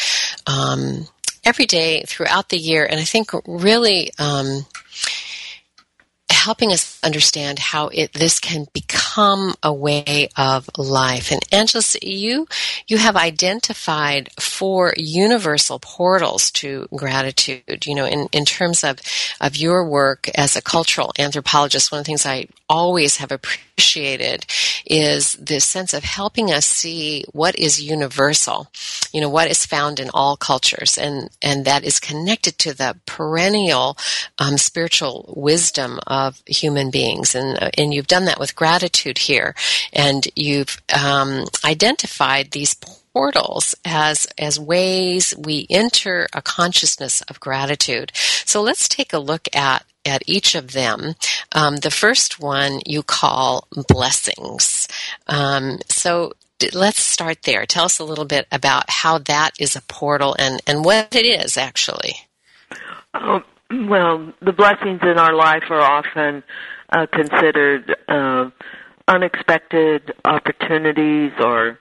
um, 0.47 1.07
every 1.45 1.67
day 1.67 2.03
throughout 2.07 2.49
the 2.49 2.59
year. 2.59 2.85
And 2.85 2.99
I 2.99 3.05
think 3.05 3.31
really 3.47 4.11
um, 4.19 4.67
helping 6.31 6.73
us 6.73 6.96
understand 7.07 7.59
how 7.59 7.89
it 7.89 8.13
this 8.13 8.41
can 8.41 8.67
become 8.73 9.55
a 9.63 9.73
way 9.73 10.29
of 10.37 10.69
life. 10.77 11.31
And 11.33 11.41
Angeles, 11.53 11.97
you 12.03 12.47
you 12.87 12.99
have 12.99 13.17
identified 13.17 14.31
four 14.39 14.93
universal 14.97 15.79
portals 15.79 16.51
to 16.53 16.89
gratitude. 16.95 17.87
You 17.87 17.95
know, 17.95 18.07
in, 18.07 18.29
in 18.33 18.45
terms 18.45 18.85
of 18.85 18.99
of 19.41 19.57
your 19.57 19.89
work 19.89 20.29
as 20.35 20.57
a 20.57 20.63
cultural 20.63 21.13
anthropologist, 21.19 21.91
one 21.91 22.01
of 22.01 22.05
the 22.05 22.09
things 22.09 22.27
I 22.27 22.49
always 22.69 23.19
have 23.19 23.31
appreciated 23.31 24.45
is 24.85 25.35
this 25.35 25.65
sense 25.65 25.95
of 25.95 26.03
helping 26.03 26.51
us 26.51 26.67
see 26.67 27.25
what 27.33 27.57
is 27.57 27.83
universal. 27.83 28.69
You 29.13 29.21
know, 29.21 29.29
what 29.29 29.51
is 29.51 29.65
found 29.65 30.01
in 30.01 30.11
all 30.13 30.37
cultures, 30.37 30.99
and 30.99 31.31
and 31.41 31.65
that 31.65 31.85
is 31.85 32.01
connected 32.01 32.59
to 32.59 32.75
the 32.75 32.97
perennial 33.07 33.97
um, 34.39 34.59
spiritual 34.59 35.33
wisdom 35.37 36.01
of 36.07 36.43
human 36.47 36.91
beings, 36.91 36.96
and 37.35 37.63
uh, 37.63 37.71
and 37.77 37.93
you've 37.93 38.07
done 38.07 38.25
that 38.27 38.41
with 38.41 38.57
gratitude 38.57 39.19
here, 39.19 39.55
and 39.93 40.27
you've 40.35 40.81
um, 40.95 41.45
identified 41.65 42.51
these 42.51 42.75
portals 42.75 43.75
as 43.85 44.27
as 44.39 44.61
ways 44.61 45.35
we 45.39 45.67
enter 45.71 46.27
a 46.33 46.43
consciousness 46.43 47.23
of 47.23 47.41
gratitude. 47.41 48.13
So 48.15 48.63
let's 48.63 48.89
take 48.89 49.13
a 49.13 49.19
look 49.19 49.49
at 49.55 49.85
at 50.05 50.23
each 50.27 50.55
of 50.55 50.73
them. 50.73 51.15
Um, 51.53 51.79
the 51.79 51.91
first 51.91 52.41
one 52.41 52.81
you 52.87 53.03
call 53.03 53.69
blessings. 53.89 54.87
Um, 55.27 55.81
so 55.89 56.33
let's 56.73 57.01
start 57.01 57.43
there. 57.43 57.67
Tell 57.67 57.85
us 57.85 57.99
a 57.99 58.05
little 58.05 58.25
bit 58.25 58.47
about 58.51 58.89
how 58.89 59.19
that 59.19 59.53
is 59.59 59.77
a 59.77 59.83
portal 59.83 60.37
and, 60.39 60.63
and 60.67 60.85
what 60.85 61.15
it 61.15 61.27
is 61.27 61.57
actually. 61.57 62.15
Um, 63.15 63.45
well, 63.89 64.33
the 64.41 64.53
blessings 64.53 65.01
in 65.03 65.19
our 65.19 65.35
life 65.35 65.65
are 65.71 65.81
often 65.81 66.43
uh, 66.91 67.07
considered 67.13 67.97
uh, 68.09 68.51
unexpected 69.09 70.13
opportunities 70.25 71.33
or 71.41 71.79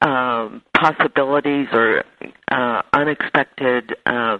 um, 0.00 0.62
possibilities 0.74 1.66
or 1.72 2.04
uh, 2.50 2.82
unexpected 2.92 3.94
uh, 4.06 4.38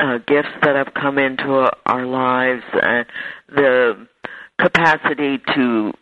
uh, 0.00 0.18
gifts 0.26 0.48
that 0.62 0.76
have 0.76 0.94
come 0.94 1.18
into 1.18 1.70
our 1.86 2.06
lives, 2.06 2.62
uh, 2.74 3.04
the 3.48 4.06
capacity 4.60 5.38
to 5.54 5.92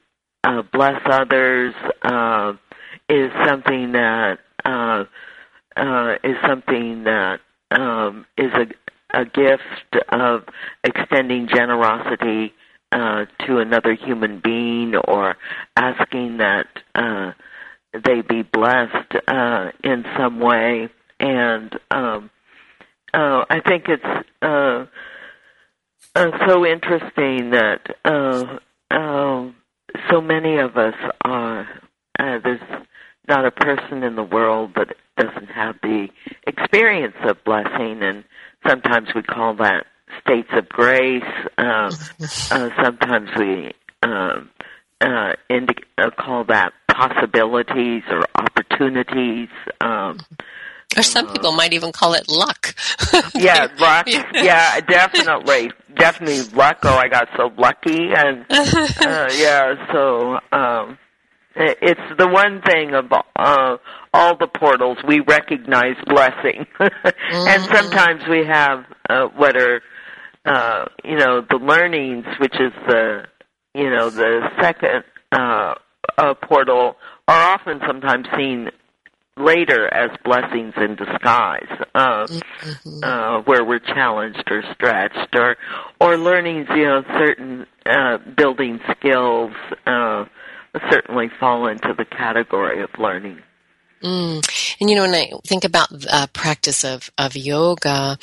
uh, 0.45 0.63
bless 0.73 1.01
others 1.07 1.75
uh, 2.03 2.53
is 3.09 3.31
something 3.47 3.93
that 3.93 4.39
uh, 4.65 5.05
uh, 5.77 6.15
is 6.25 6.37
something 6.47 7.05
that 7.05 7.41
um, 7.71 8.27
is 8.37 8.51
a, 8.53 9.19
a 9.21 9.25
gift 9.25 10.07
of 10.11 10.43
extending 10.85 11.49
generosity 11.49 12.53
uh, 12.93 13.25
to 13.47 13.59
another 13.59 13.95
human 13.95 14.41
being 14.41 14.95
or 14.97 15.37
asking 15.77 16.37
that 16.39 16.67
uh, 16.95 17.33
they 17.93 18.21
be 18.21 18.43
blessed 18.43 19.15
uh, 19.27 19.71
in 19.83 20.05
some 20.17 20.41
way. 20.41 20.89
And 21.19 21.73
um, 21.91 22.31
uh, 23.15 23.45
I 23.49 23.61
think 23.67 23.87
it's 23.89 24.27
uh, 24.43 24.87
uh, 26.15 26.47
so 26.47 26.67
interesting 26.67 27.51
that 27.51 27.81
uh, 28.05 28.59
uh, 28.91 29.51
so 30.11 30.21
many 30.21 30.59
of 30.59 30.77
us 30.77 30.95
are. 31.25 31.67
Uh, 32.19 32.39
there's 32.45 32.61
not 33.29 33.47
a 33.47 33.51
person 33.51 34.03
in 34.03 34.17
the 34.17 34.23
world 34.23 34.73
that 34.77 34.95
doesn't 35.17 35.49
have 35.49 35.77
the 35.83 36.09
experience 36.47 37.17
of 37.25 37.43
blessing, 37.45 38.03
and 38.03 38.25
sometimes 38.67 39.09
we 39.15 39.23
call 39.23 39.55
that 39.57 39.87
states 40.21 40.49
of 40.53 40.69
grace. 40.69 41.23
Uh, 41.59 41.91
uh, 42.51 42.71
sometimes 42.83 43.31
we 43.37 43.73
uh, 44.03 44.41
uh, 45.01 45.33
indi- 45.49 45.85
uh, 45.99 46.11
call 46.11 46.45
that 46.45 46.73
possibilities 46.91 48.03
or 48.11 48.27
opportunities. 48.37 49.49
Um, 49.81 50.21
or 50.97 51.03
some 51.03 51.27
uh, 51.27 51.33
people 51.33 51.53
might 51.53 51.73
even 51.73 51.93
call 51.93 52.15
it 52.15 52.29
luck. 52.29 52.75
yeah, 53.35 53.69
luck. 53.79 54.07
Yeah, 54.35 54.81
definitely, 54.81 55.73
definitely 55.95 56.43
luck. 56.57 56.79
Oh, 56.83 56.97
I 56.97 57.09
got 57.09 57.29
so 57.37 57.51
lucky, 57.57 58.13
and 58.15 58.45
uh, 58.51 59.29
yeah, 59.35 59.75
so 59.93 60.39
um, 60.53 60.99
it's 61.55 62.01
the 62.19 62.29
one 62.29 62.63
thing 62.63 62.95
of 62.95 63.11
uh, 63.13 63.77
all 64.13 64.37
the 64.37 64.47
portals 64.47 64.99
we 65.07 65.21
recognize 65.21 65.97
blessing, 66.07 66.67
mm-hmm. 66.81 67.49
and 67.49 67.63
sometimes 67.65 68.23
we 68.29 68.45
have 68.47 68.85
uh, 69.09 69.27
what 69.37 69.57
are 69.57 69.81
uh, 70.45 70.87
you 71.05 71.17
know 71.17 71.41
the 71.49 71.57
learnings, 71.57 72.27
which 72.39 72.55
is 72.55 72.73
the 72.87 73.25
you 73.75 73.91
know 73.91 74.11
the 74.11 74.49
second 74.61 75.05
uh, 75.33 75.75
uh, 76.19 76.35
portal, 76.35 76.97
are 77.29 77.55
often 77.55 77.81
sometimes 77.87 78.27
seen 78.37 78.71
later 79.37 79.93
as 79.93 80.11
blessings 80.25 80.75
in 80.77 80.97
disguise, 80.97 81.69
uh, 81.95 82.27
mm-hmm. 82.27 83.05
uh, 83.05 83.41
where 83.43 83.65
we're 83.65 83.79
challenged 83.79 84.45
or 84.51 84.63
stretched, 84.75 85.35
or 85.35 85.57
or 86.01 86.17
learning 86.17 86.67
you 86.71 86.85
know 86.85 87.03
certain 87.19 87.67
uh, 87.87 88.19
building 88.37 88.81
skills. 88.97 89.53
Uh, 89.87 90.25
certainly 90.91 91.31
fall 91.39 91.67
into 91.67 91.93
the 91.97 92.05
category 92.07 92.83
of 92.83 92.89
learning. 92.99 93.39
Mm. 94.03 94.77
And 94.81 94.91
you 94.91 94.97
know, 94.97 95.03
when 95.03 95.15
I 95.15 95.31
think 95.47 95.65
about 95.65 95.89
uh, 96.11 96.27
practice 96.33 96.85
of 96.85 97.11
of 97.19 97.37
yoga. 97.37 98.19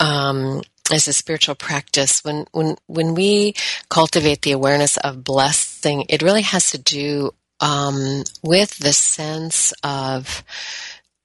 Um, 0.00 0.62
as 0.90 1.08
a 1.08 1.12
spiritual 1.12 1.54
practice, 1.54 2.24
when 2.24 2.46
when 2.52 2.76
when 2.86 3.14
we 3.14 3.54
cultivate 3.88 4.42
the 4.42 4.52
awareness 4.52 4.96
of 4.98 5.24
blessing, 5.24 6.04
it 6.08 6.22
really 6.22 6.42
has 6.42 6.70
to 6.70 6.78
do 6.78 7.32
um, 7.60 8.24
with 8.42 8.78
the 8.78 8.92
sense 8.92 9.72
of 9.82 10.44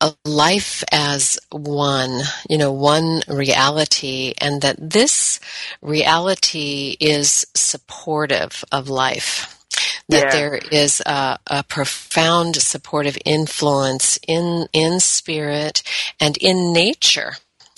a 0.02 0.14
life 0.26 0.84
as 0.92 1.40
one, 1.52 2.22
you 2.50 2.58
know, 2.58 2.72
one 2.72 3.22
reality, 3.28 4.34
and 4.38 4.62
that 4.62 4.78
this 4.78 5.40
reality 5.82 6.98
is 7.00 7.46
supportive 7.56 8.66
of 8.72 8.90
life. 8.90 9.60
That 10.10 10.26
yeah. 10.26 10.32
there 10.32 10.60
is 10.72 11.02
a, 11.06 11.40
a 11.48 11.64
profound 11.64 12.58
supportive 12.58 13.18
influence 13.26 14.20
in 14.28 14.68
in 14.74 15.00
spirit 15.00 15.82
and 16.20 16.38
in 16.38 16.74
nature 16.74 17.34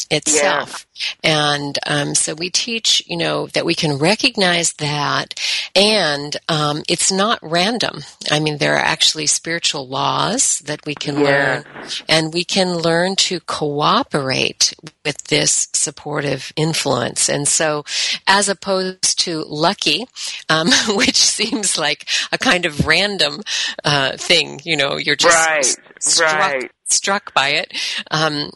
itself. 0.10 0.86
Yeah. 1.24 1.56
And 1.56 1.80
um, 1.86 2.16
so 2.16 2.34
we 2.34 2.50
teach, 2.50 3.04
you 3.08 3.18
know, 3.18 3.48
that 3.48 3.66
we 3.66 3.76
can 3.76 3.98
recognize 3.98 4.74
that, 4.74 5.40
and 5.76 6.38
um, 6.48 6.84
it's 6.88 7.12
not 7.12 7.40
random. 7.42 8.02
I 8.32 8.40
mean, 8.40 8.58
there 8.58 8.76
are 8.76 8.86
actually 8.86 9.28
spiritual 9.28 9.88
laws 9.88 10.60
that 10.60 10.86
we 10.86 10.96
can 10.96 11.20
yeah. 11.20 11.24
learn, 11.24 11.90
and 12.08 12.34
we 12.34 12.44
can 12.44 12.78
learn 12.78 13.16
to 13.18 13.40
cooperate 13.42 14.74
with 15.04 15.22
this 15.26 15.68
supportive 15.74 16.54
influence. 16.56 17.30
And 17.30 17.48
so, 17.48 17.84
as 18.26 18.48
opposed 18.48 19.20
to 19.20 19.44
lucky, 19.44 20.08
um, 20.50 20.70
which 20.90 21.18
seems 21.18 21.78
like 21.78 22.08
a 22.32 22.38
kind 22.38 22.66
of 22.66 22.88
random 22.88 23.42
uh, 23.84 24.16
thing, 24.18 24.62
you 24.64 24.78
know, 24.78 24.98
you're 24.98 25.16
just 25.16 25.36
right, 25.36 25.78
struck 26.00 26.40
right 26.40 26.72
struck 26.86 27.34
by 27.34 27.50
it. 27.50 27.74
Um, 28.12 28.52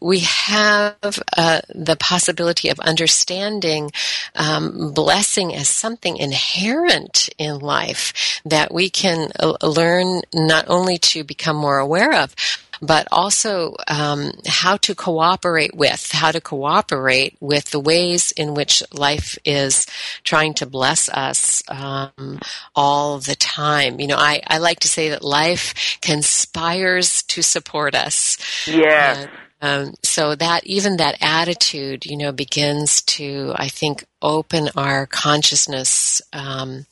we 0.00 0.20
have 0.20 0.96
uh, 1.36 1.60
the 1.74 1.96
possibility 1.98 2.68
of 2.68 2.78
understanding 2.80 3.90
um, 4.34 4.92
blessing 4.92 5.54
as 5.54 5.68
something 5.68 6.16
inherent 6.16 7.28
in 7.38 7.58
life 7.58 8.40
that 8.44 8.72
we 8.72 8.88
can 8.88 9.30
uh, 9.38 9.54
learn 9.62 10.22
not 10.32 10.64
only 10.68 10.98
to 10.98 11.24
become 11.24 11.56
more 11.56 11.78
aware 11.78 12.14
of, 12.14 12.34
but 12.80 13.08
also 13.10 13.74
um, 13.88 14.32
how 14.46 14.76
to 14.78 14.94
cooperate 14.94 15.74
with, 15.74 16.10
how 16.12 16.30
to 16.30 16.40
cooperate 16.40 17.36
with 17.40 17.70
the 17.70 17.80
ways 17.80 18.32
in 18.32 18.54
which 18.54 18.82
life 18.92 19.38
is 19.44 19.86
trying 20.24 20.54
to 20.54 20.66
bless 20.66 21.08
us 21.08 21.62
um, 21.68 22.40
all 22.74 23.18
the 23.18 23.36
time. 23.36 24.00
You 24.00 24.08
know, 24.08 24.16
I, 24.18 24.42
I 24.46 24.58
like 24.58 24.80
to 24.80 24.88
say 24.88 25.10
that 25.10 25.22
life 25.22 25.98
conspires 26.00 27.22
to 27.24 27.42
support 27.42 27.94
us. 27.94 28.38
Yeah. 28.66 29.26
Uh, 29.26 29.36
um, 29.62 29.94
so 30.02 30.34
that 30.34 30.66
even 30.66 30.98
that 30.98 31.16
attitude, 31.20 32.04
you 32.04 32.16
know, 32.16 32.30
begins 32.30 33.02
to, 33.02 33.52
I 33.56 33.68
think, 33.68 34.04
open 34.20 34.68
our 34.76 35.06
consciousness 35.06 36.20
um, 36.32 36.86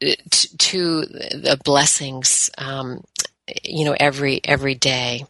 to, 0.00 0.58
to 0.58 1.00
the 1.02 1.58
blessings 1.64 2.50
um, 2.58 3.04
you 3.62 3.84
know, 3.84 3.96
every, 3.98 4.40
every 4.44 4.74
day. 4.74 5.24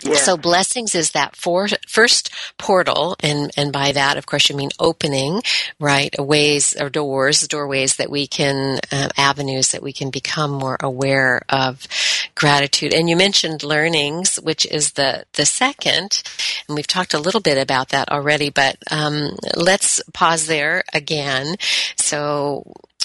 Yeah. 0.00 0.14
So 0.14 0.36
blessings 0.36 0.94
is 0.94 1.10
that 1.10 1.34
for, 1.34 1.66
first 1.88 2.30
portal, 2.56 3.16
and, 3.18 3.50
and 3.56 3.72
by 3.72 3.90
that, 3.90 4.16
of 4.16 4.26
course, 4.26 4.48
you 4.48 4.54
mean 4.54 4.70
opening, 4.78 5.42
right? 5.80 6.14
Ways 6.16 6.80
or 6.80 6.88
doors, 6.88 7.48
doorways 7.48 7.96
that 7.96 8.08
we 8.08 8.28
can, 8.28 8.78
uh, 8.92 9.08
avenues 9.16 9.72
that 9.72 9.82
we 9.82 9.92
can 9.92 10.10
become 10.10 10.52
more 10.52 10.76
aware 10.80 11.42
of 11.48 11.88
gratitude. 12.36 12.94
And 12.94 13.10
you 13.10 13.16
mentioned 13.16 13.64
learnings, 13.64 14.36
which 14.36 14.64
is 14.66 14.92
the, 14.92 15.24
the 15.32 15.44
second, 15.44 16.22
and 16.68 16.76
we've 16.76 16.86
talked 16.86 17.12
a 17.12 17.18
little 17.18 17.40
bit 17.40 17.58
about 17.58 17.88
that 17.88 18.08
already, 18.08 18.50
but, 18.50 18.76
um, 18.92 19.36
let's 19.56 20.00
pause 20.12 20.46
there 20.46 20.84
again. 20.94 21.56
So 21.96 22.62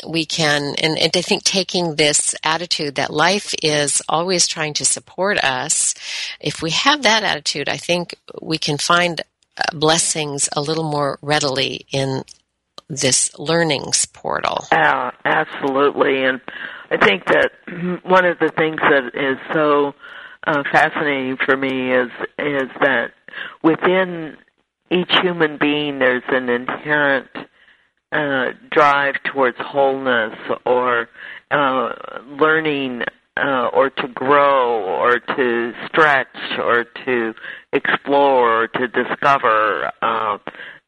we 0.07 0.25
can, 0.25 0.75
and, 0.81 0.97
and 0.97 1.11
I 1.15 1.21
think 1.21 1.43
taking 1.43 1.95
this 1.95 2.35
attitude 2.43 2.95
that 2.95 3.13
life 3.13 3.53
is 3.61 4.01
always 4.09 4.47
trying 4.47 4.73
to 4.75 4.85
support 4.85 5.37
us, 5.43 5.93
if 6.39 6.61
we 6.61 6.71
have 6.71 7.03
that 7.03 7.23
attitude, 7.23 7.69
I 7.69 7.77
think 7.77 8.15
we 8.41 8.57
can 8.57 8.77
find 8.77 9.21
uh, 9.57 9.63
blessings 9.73 10.49
a 10.55 10.61
little 10.61 10.89
more 10.89 11.19
readily 11.21 11.85
in 11.91 12.23
this 12.89 13.37
learnings 13.37 14.05
portal. 14.05 14.65
Uh, 14.71 15.11
absolutely. 15.25 16.23
And 16.25 16.41
I 16.91 16.97
think 16.97 17.25
that 17.25 17.51
one 18.03 18.25
of 18.25 18.39
the 18.39 18.51
things 18.57 18.79
that 18.81 19.11
is 19.13 19.37
so 19.53 19.93
uh, 20.45 20.63
fascinating 20.71 21.37
for 21.37 21.55
me 21.55 21.93
is 21.93 22.09
is 22.37 22.69
that 22.81 23.11
within 23.63 24.37
each 24.91 25.11
human 25.21 25.57
being 25.57 25.99
there's 25.99 26.23
an 26.27 26.49
inherent 26.49 27.29
uh, 28.13 28.51
drive 28.71 29.15
towards 29.31 29.57
wholeness 29.59 30.37
or 30.65 31.09
uh, 31.51 31.89
learning 32.39 33.01
uh, 33.37 33.69
or 33.73 33.89
to 33.89 34.07
grow 34.09 34.83
or 34.83 35.19
to 35.19 35.71
stretch 35.87 36.27
or 36.59 36.85
to 37.05 37.33
explore 37.71 38.63
or 38.63 38.67
to 38.67 38.87
discover 38.87 39.91
uh, 40.01 40.37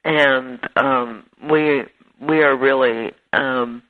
and 0.04 0.60
um, 0.76 1.24
we 1.50 1.82
we 2.22 2.44
are 2.44 2.56
really 2.56 3.12
um, 3.34 3.82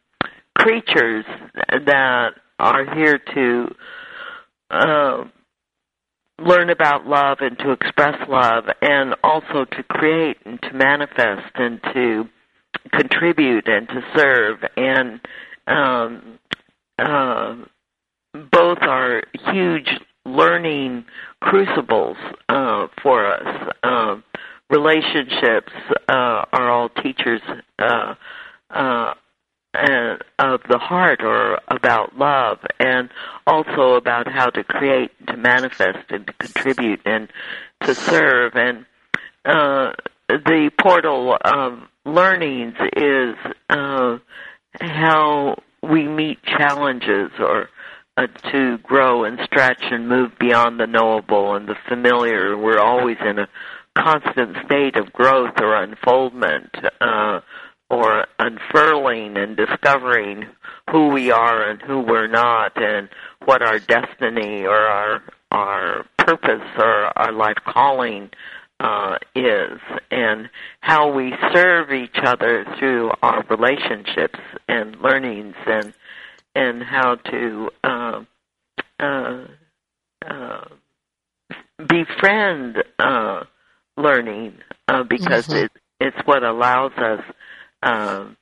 creatures 0.58 1.26
that 1.70 2.30
are 2.58 2.96
here 2.96 3.20
to 3.34 3.68
uh, 4.72 5.24
learn 6.40 6.70
about 6.70 7.06
love 7.06 7.40
and 7.42 7.58
to 7.60 7.72
express 7.72 8.16
love 8.30 8.64
and 8.82 9.16
also 9.24 9.66
to 9.66 9.84
create 9.84 10.38
and 10.46 10.62
to 10.62 10.74
manifest 10.74 11.52
and 11.56 11.82
to 11.94 12.30
contribute 12.92 13.68
and 13.68 13.88
to 13.88 14.04
serve, 14.16 14.60
and 14.78 15.20
um, 15.68 16.40
uh, 17.00 17.56
both 18.52 18.80
are 18.82 19.24
huge 19.52 19.90
learning 20.26 21.06
crucibles 21.40 22.18
uh, 22.50 22.88
for 23.02 23.26
us. 23.26 23.74
Uh, 23.84 24.16
relationships 24.70 25.72
uh, 26.10 26.46
are 26.52 26.70
all 26.70 26.90
teachers 26.90 27.42
uh, 27.80 28.16
uh, 28.70 29.14
of 30.40 30.62
the 30.70 30.78
heart 30.78 31.22
or 31.22 31.60
about 31.68 32.18
love 32.18 32.60
and 32.80 33.10
also 33.46 33.96
about 33.96 34.28
how 34.28 34.50
to 34.50 34.64
create 34.64 35.12
to 35.28 35.38
manifest 35.38 36.10
and 36.10 36.26
to 36.28 36.34
contribute 36.34 37.02
and 37.06 37.30
to 37.82 37.94
serve 37.94 38.54
and 38.56 38.86
uh, 39.46 39.92
the 40.30 40.72
portal 40.80 41.38
of 41.44 41.80
learnings 42.06 42.76
is 42.96 43.36
uh, 43.70 44.18
how 44.80 45.58
we 45.82 46.08
meet 46.08 46.42
challenges 46.44 47.32
or 47.40 47.70
uh, 48.18 48.28
to 48.52 48.78
grow 48.80 49.24
and 49.26 49.40
stretch 49.44 49.84
and 49.92 50.08
move 50.08 50.32
beyond 50.40 50.80
the 50.80 50.88
knowable 50.88 51.56
and 51.56 51.68
the 51.68 51.76
familiar. 51.88 52.58
We're 52.58 52.80
always 52.80 53.18
in 53.26 53.40
a 53.40 53.48
constant 53.98 54.58
state 54.66 54.96
of 54.96 55.12
growth 55.12 55.60
or 55.60 55.76
unfoldment. 55.76 56.76
Uh, 57.02 57.42
or 57.90 58.26
unfurling 58.40 59.38
and 59.38 59.56
discovering 59.56 60.46
who 60.90 61.10
we 61.10 61.32
are 61.32 61.70
and 61.70 61.82
who 61.82 62.00
we're 62.00 62.28
not 62.28 62.72
and 62.82 63.10
what 63.46 63.62
our 63.62 63.80
destiny 63.80 64.66
or 64.66 64.76
our 64.76 65.24
our 65.52 66.06
purpose 66.18 66.68
or 66.78 67.18
our 67.18 67.32
life 67.32 67.58
calling 67.66 68.30
uh, 68.80 69.18
is 69.36 69.80
and 70.12 70.50
how 70.82 71.12
we 71.12 71.34
serve 71.54 71.92
each 71.92 72.18
other 72.24 72.66
through 72.78 73.12
our 73.22 73.44
relationships 73.50 74.40
and 74.68 75.00
learnings 75.02 75.56
and 75.66 75.94
and 76.56 76.84
how 76.84 77.16
to 77.16 77.70
uh, 77.84 78.24
uh, 79.00 79.46
uh, 80.28 80.66
befriend 81.88 82.78
uh, 83.00 83.44
learning 83.98 84.54
uh, 84.88 85.04
because 85.04 85.48
mm-hmm. 85.48 85.66
it, 85.66 85.72
it's 86.00 86.18
what 86.26 86.44
allows 86.44 86.92
us 86.94 87.22
um, 87.84 88.38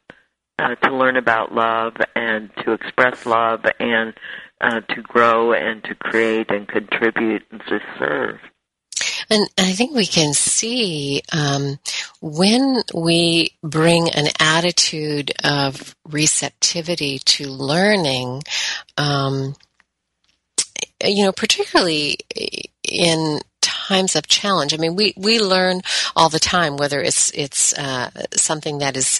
uh, 0.59 0.75
to 0.75 0.95
learn 0.95 1.17
about 1.17 1.53
love 1.53 1.93
and 2.15 2.49
to 2.63 2.73
express 2.73 3.25
love 3.25 3.61
and 3.79 4.13
uh, 4.61 4.79
to 4.81 5.01
grow 5.01 5.53
and 5.53 5.83
to 5.83 5.95
create 5.95 6.51
and 6.51 6.67
contribute 6.67 7.43
and 7.51 7.61
to 7.67 7.79
serve. 7.99 8.39
And 9.29 9.49
I 9.57 9.73
think 9.73 9.93
we 9.93 10.05
can 10.05 10.33
see 10.33 11.21
um, 11.31 11.79
when 12.21 12.81
we 12.93 13.53
bring 13.63 14.09
an 14.09 14.27
attitude 14.39 15.31
of 15.43 15.95
receptivity 16.07 17.19
to 17.19 17.47
learning, 17.47 18.43
um, 18.97 19.55
you 21.03 21.25
know, 21.25 21.31
particularly 21.31 22.17
in 22.83 23.39
times 23.61 24.15
of 24.15 24.27
challenge. 24.27 24.73
I 24.73 24.77
mean, 24.77 24.95
we, 24.95 25.13
we 25.17 25.39
learn 25.39 25.81
all 26.15 26.29
the 26.29 26.39
time, 26.39 26.77
whether 26.77 27.01
it's, 27.01 27.31
it's, 27.31 27.73
uh, 27.77 28.09
something 28.33 28.79
that 28.79 28.97
is 28.97 29.19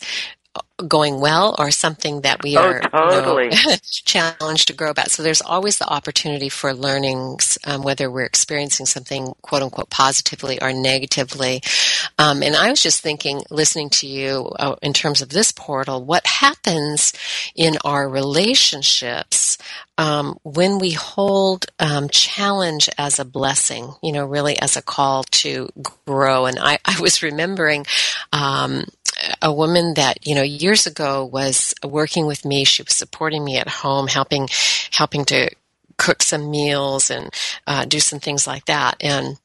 going 0.87 1.19
well 1.19 1.55
or 1.57 1.71
something 1.71 2.21
that 2.21 2.43
we 2.43 2.57
oh, 2.57 2.61
are 2.61 2.79
totally. 2.81 3.45
you 3.45 3.69
know, 3.69 3.75
challenged 4.05 4.67
to 4.67 4.73
grow 4.73 4.91
about. 4.91 5.11
So 5.11 5.23
there's 5.23 5.41
always 5.41 5.77
the 5.77 5.87
opportunity 5.87 6.49
for 6.49 6.73
learnings, 6.73 7.57
um, 7.65 7.83
whether 7.83 8.09
we're 8.09 8.25
experiencing 8.25 8.85
something 8.85 9.33
quote 9.41 9.63
unquote 9.63 9.89
positively 9.89 10.61
or 10.61 10.73
negatively. 10.73 11.61
Um, 12.17 12.43
and 12.43 12.55
I 12.55 12.69
was 12.69 12.81
just 12.81 13.01
thinking, 13.01 13.43
listening 13.49 13.89
to 13.91 14.07
you 14.07 14.51
uh, 14.59 14.75
in 14.81 14.93
terms 14.93 15.21
of 15.21 15.29
this 15.29 15.51
portal, 15.51 16.03
what 16.03 16.25
happens 16.25 17.13
in 17.55 17.77
our 17.83 18.07
relationships 18.07 19.57
um, 19.97 20.37
when 20.43 20.79
we 20.79 20.91
hold 20.91 21.67
um, 21.79 22.09
challenge 22.09 22.89
as 22.97 23.19
a 23.19 23.25
blessing, 23.25 23.93
you 24.01 24.11
know, 24.11 24.25
really 24.25 24.57
as 24.59 24.75
a 24.75 24.81
call 24.81 25.23
to 25.25 25.69
grow. 26.05 26.45
And 26.45 26.57
I, 26.59 26.79
I 26.85 26.99
was 26.99 27.21
remembering 27.21 27.85
um, 28.31 28.85
a 29.41 29.53
woman 29.53 29.93
that 29.95 30.25
you 30.25 30.35
know 30.35 30.41
years 30.41 30.72
ago 30.85 31.25
was 31.25 31.73
working 31.83 32.25
with 32.25 32.45
me. 32.45 32.63
She 32.63 32.83
was 32.83 32.95
supporting 32.95 33.43
me 33.43 33.57
at 33.57 33.67
home, 33.67 34.07
helping 34.07 34.47
helping 34.91 35.25
to 35.25 35.49
cook 35.97 36.23
some 36.23 36.49
meals 36.49 37.09
and 37.09 37.29
uh, 37.67 37.85
do 37.85 37.99
some 37.99 38.19
things 38.19 38.47
like 38.47 38.65
that. 38.65 38.97
And 39.01 39.37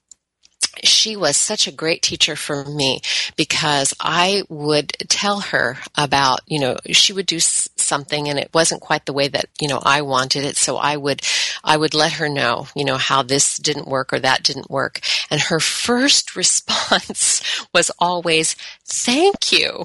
she 0.83 1.17
was 1.17 1.37
such 1.37 1.67
a 1.67 1.73
great 1.73 2.03
teacher 2.03 2.37
for 2.37 2.65
me 2.65 3.01
because 3.37 3.95
I 4.01 4.43
would 4.49 4.91
tell 5.09 5.41
her 5.41 5.79
about, 5.97 6.41
you 6.47 6.61
know, 6.61 6.77
she 6.91 7.13
would 7.13 7.27
do 7.27 7.41
something 7.41 8.29
and 8.29 8.39
it 8.39 8.51
wasn't 8.55 8.81
quite 8.81 9.07
the 9.07 9.13
way 9.13 9.29
that, 9.29 9.47
you 9.61 9.69
know, 9.69 9.81
I 9.85 10.03
wanted 10.03 10.45
it. 10.45 10.57
So 10.57 10.77
I 10.77 10.97
would, 10.97 11.23
I 11.65 11.77
would 11.77 11.95
let 11.95 12.13
her 12.15 12.29
know, 12.29 12.69
you 12.75 12.85
know, 12.85 12.97
how 12.97 13.23
this 13.23 13.57
didn't 13.57 13.89
work 13.89 14.13
or 14.13 14.21
that 14.21 14.43
didn't 14.43 14.71
work. 14.71 15.01
And 15.31 15.41
her 15.41 15.61
first 15.61 16.37
response 16.37 17.67
was 17.73 17.91
always, 17.99 18.55
thank 18.85 19.53
you. 19.53 19.85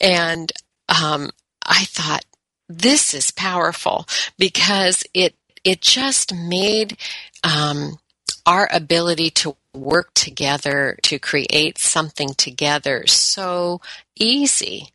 And, 0.00 0.52
um, 0.88 1.30
I 1.66 1.84
thought, 1.84 2.24
this 2.68 3.14
is 3.14 3.30
powerful 3.30 4.06
because 4.38 5.02
it, 5.14 5.34
it 5.64 5.80
just 5.80 6.34
made, 6.34 6.96
um, 7.42 7.98
our 8.46 8.68
ability 8.72 9.30
to 9.30 9.56
work 9.74 10.12
together 10.14 10.98
to 11.02 11.18
create 11.18 11.78
something 11.78 12.30
together 12.30 13.06
so 13.06 13.80
easy. 14.18 14.88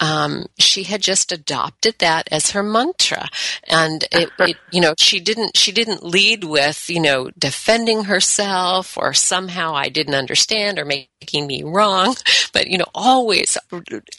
Um, 0.00 0.46
she 0.58 0.84
had 0.84 1.02
just 1.02 1.32
adopted 1.32 1.96
that 1.98 2.28
as 2.30 2.52
her 2.52 2.62
mantra, 2.62 3.28
and 3.66 4.04
it, 4.12 4.30
it, 4.38 4.56
you 4.70 4.80
know, 4.80 4.94
she 4.98 5.20
didn't 5.20 5.56
she 5.56 5.72
didn't 5.72 6.04
lead 6.04 6.44
with 6.44 6.88
you 6.88 7.00
know 7.00 7.30
defending 7.38 8.04
herself 8.04 8.96
or 8.96 9.12
somehow 9.12 9.74
I 9.74 9.88
didn't 9.88 10.14
understand 10.14 10.78
or 10.78 10.84
making 10.84 11.46
me 11.46 11.62
wrong, 11.64 12.14
but 12.52 12.68
you 12.68 12.78
know, 12.78 12.86
always, 12.94 13.58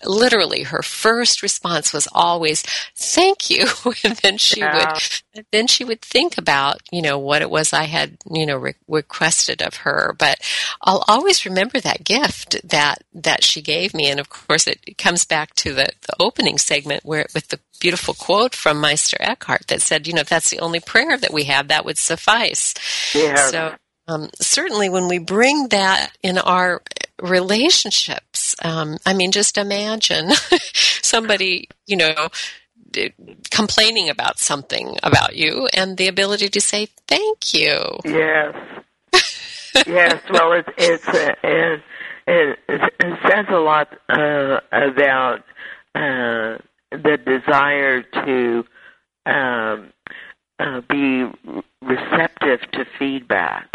literally, 0.04 0.64
her 0.64 0.84
first 0.84 1.42
response 1.42 1.94
was 1.94 2.08
always 2.12 2.64
"Thank 2.96 3.50
you," 3.50 3.68
and 4.04 4.18
then 4.18 4.38
she 4.38 4.60
yeah. 4.60 4.94
would 4.94 5.46
then 5.52 5.68
she 5.68 5.86
would 5.86 6.02
think 6.02 6.38
about 6.38 6.82
you 6.92 7.02
know 7.02 7.18
what 7.18 7.42
it 7.42 7.50
was 7.50 7.72
I 7.72 7.84
had 7.84 8.18
you 8.30 8.46
know 8.46 8.58
re- 8.58 8.76
requested 8.88 9.62
of 9.62 9.78
her, 9.78 10.14
but 10.18 10.40
I'll 10.82 11.06
always 11.08 11.46
remember 11.46 11.80
that 11.80 12.04
gift 12.04 12.58
that 12.68 13.04
that 13.14 13.44
she 13.44 13.62
gave 13.62 13.94
me, 13.94 14.10
and 14.10 14.20
of 14.20 14.30
course 14.30 14.49
course, 14.50 14.66
it 14.66 14.98
comes 14.98 15.26
back 15.26 15.54
to 15.54 15.74
the, 15.74 15.88
the 16.02 16.16
opening 16.20 16.58
segment 16.58 17.06
where 17.06 17.28
with 17.36 17.50
the 17.50 17.60
beautiful 17.80 18.16
quote 18.16 18.56
from 18.56 18.82
Meister 18.82 19.16
Eckhart 19.20 19.68
that 19.68 19.82
said, 19.82 20.08
you 20.08 20.14
know, 20.14 20.22
if 20.22 20.30
that's 20.30 20.50
the 20.50 20.60
only 20.60 20.80
prayer 20.80 21.18
that 21.18 21.32
we 21.32 21.44
have, 21.44 21.68
that 21.68 21.86
would 21.86 22.00
suffice. 22.00 22.74
Yeah. 23.14 23.36
So 23.36 23.76
um, 24.08 24.30
certainly 24.40 24.90
when 24.90 25.08
we 25.08 25.20
bring 25.20 25.68
that 25.68 26.18
in 26.24 26.40
our 26.40 26.82
relationships, 27.22 28.56
um, 28.64 28.98
I 29.06 29.14
mean, 29.14 29.32
just 29.32 29.56
imagine 29.60 30.32
somebody, 30.74 31.70
you 31.86 31.98
know, 31.98 32.30
complaining 33.52 34.10
about 34.10 34.40
something 34.40 34.98
about 35.04 35.36
you 35.36 35.68
and 35.76 35.96
the 35.96 36.08
ability 36.08 36.50
to 36.50 36.60
say 36.60 36.88
thank 37.08 37.54
you. 37.54 38.00
Yes. 38.04 38.56
yes. 39.86 40.22
Well, 40.32 40.54
it's 40.54 40.70
it's 40.76 41.08
uh, 41.08 41.36
it, 42.30 42.60
it 43.00 43.20
says 43.28 43.46
a 43.50 43.58
lot 43.58 43.90
uh, 44.10 44.60
about 44.72 45.40
uh, 45.96 46.58
the 46.92 47.18
desire 47.26 48.04
to 48.04 48.64
um, 49.26 49.92
uh, 50.60 50.82
be 50.90 51.26
receptive 51.82 52.60
to 52.74 52.86
feedback. 52.98 53.68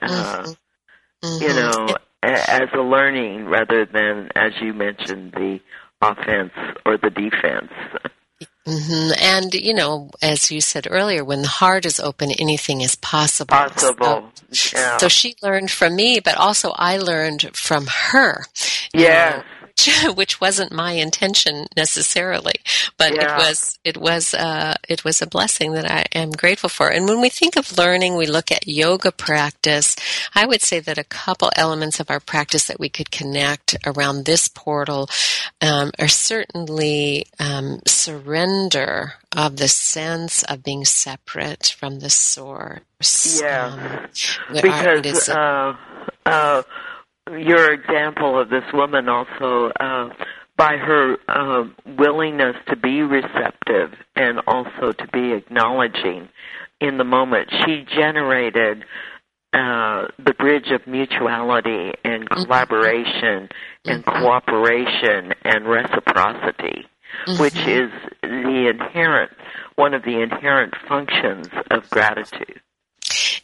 Uh, 0.00 0.08
mm-hmm. 0.08 1.26
Mm-hmm. 1.26 1.42
You 1.42 1.54
know, 1.54 1.96
as 2.22 2.68
a 2.74 2.82
learning 2.82 3.46
rather 3.46 3.86
than, 3.86 4.30
as 4.34 4.52
you 4.60 4.72
mentioned, 4.72 5.32
the 5.32 5.60
offense 6.00 6.52
or 6.84 6.96
the 6.96 7.10
defense. 7.10 7.72
Mm-hmm. 8.66 9.12
And 9.20 9.54
you 9.54 9.74
know, 9.74 10.10
as 10.22 10.50
you 10.50 10.60
said 10.60 10.86
earlier, 10.88 11.24
when 11.24 11.42
the 11.42 11.48
heart 11.48 11.84
is 11.84 11.98
open, 11.98 12.30
anything 12.30 12.80
is 12.80 12.94
possible. 12.94 13.54
Possible. 13.54 14.30
So, 14.52 14.78
yeah. 14.78 14.96
so 14.98 15.08
she 15.08 15.34
learned 15.42 15.70
from 15.70 15.96
me, 15.96 16.20
but 16.20 16.36
also 16.36 16.72
I 16.76 16.98
learned 16.98 17.56
from 17.56 17.86
her. 17.86 18.44
Yeah 18.94 19.42
which 20.14 20.40
wasn't 20.40 20.72
my 20.72 20.92
intention 20.92 21.66
necessarily, 21.76 22.54
but 22.98 23.14
yeah. 23.14 23.34
it 23.34 23.38
was 23.38 23.78
it 23.84 23.96
was 23.96 24.34
uh, 24.34 24.74
it 24.88 25.04
was 25.04 25.22
a 25.22 25.26
blessing 25.26 25.72
that 25.72 25.90
I 25.90 26.04
am 26.14 26.30
grateful 26.30 26.68
for. 26.68 26.88
And 26.90 27.06
when 27.06 27.20
we 27.20 27.28
think 27.28 27.56
of 27.56 27.76
learning, 27.76 28.16
we 28.16 28.26
look 28.26 28.50
at 28.50 28.66
yoga 28.66 29.12
practice. 29.12 29.96
I 30.34 30.46
would 30.46 30.62
say 30.62 30.80
that 30.80 30.98
a 30.98 31.04
couple 31.04 31.50
elements 31.56 32.00
of 32.00 32.10
our 32.10 32.20
practice 32.20 32.66
that 32.66 32.80
we 32.80 32.88
could 32.88 33.10
connect 33.10 33.76
around 33.86 34.24
this 34.24 34.48
portal 34.48 35.08
um, 35.60 35.90
are 35.98 36.08
certainly 36.08 37.26
um, 37.38 37.80
surrender 37.86 39.14
of 39.36 39.56
the 39.56 39.68
sense 39.68 40.42
of 40.44 40.62
being 40.62 40.84
separate 40.84 41.74
from 41.78 42.00
the 42.00 42.10
source. 42.10 43.40
Yeah, 43.40 44.08
um, 44.52 44.62
because. 44.62 45.28
Uh, 45.28 45.76
uh, 46.26 46.62
your 47.30 47.72
example 47.72 48.38
of 48.38 48.50
this 48.50 48.64
woman 48.72 49.08
also 49.08 49.70
uh, 49.78 50.08
by 50.56 50.76
her 50.76 51.16
uh, 51.28 51.64
willingness 51.98 52.56
to 52.68 52.76
be 52.76 53.02
receptive 53.02 53.92
and 54.16 54.40
also 54.46 54.92
to 54.92 55.06
be 55.12 55.32
acknowledging 55.32 56.28
in 56.80 56.98
the 56.98 57.04
moment 57.04 57.48
she 57.64 57.84
generated 57.96 58.84
uh, 59.52 60.06
the 60.18 60.34
bridge 60.38 60.70
of 60.70 60.86
mutuality 60.86 61.92
and 62.04 62.28
mm-hmm. 62.28 62.42
collaboration 62.42 63.48
mm-hmm. 63.48 63.90
and 63.90 64.04
cooperation 64.04 65.32
and 65.44 65.68
reciprocity, 65.68 66.86
mm-hmm. 67.26 67.40
which 67.40 67.56
is 67.56 67.90
the 68.22 68.72
inherent 68.72 69.30
one 69.76 69.94
of 69.94 70.02
the 70.02 70.20
inherent 70.20 70.74
functions 70.88 71.48
of 71.70 71.88
gratitude. 71.90 72.60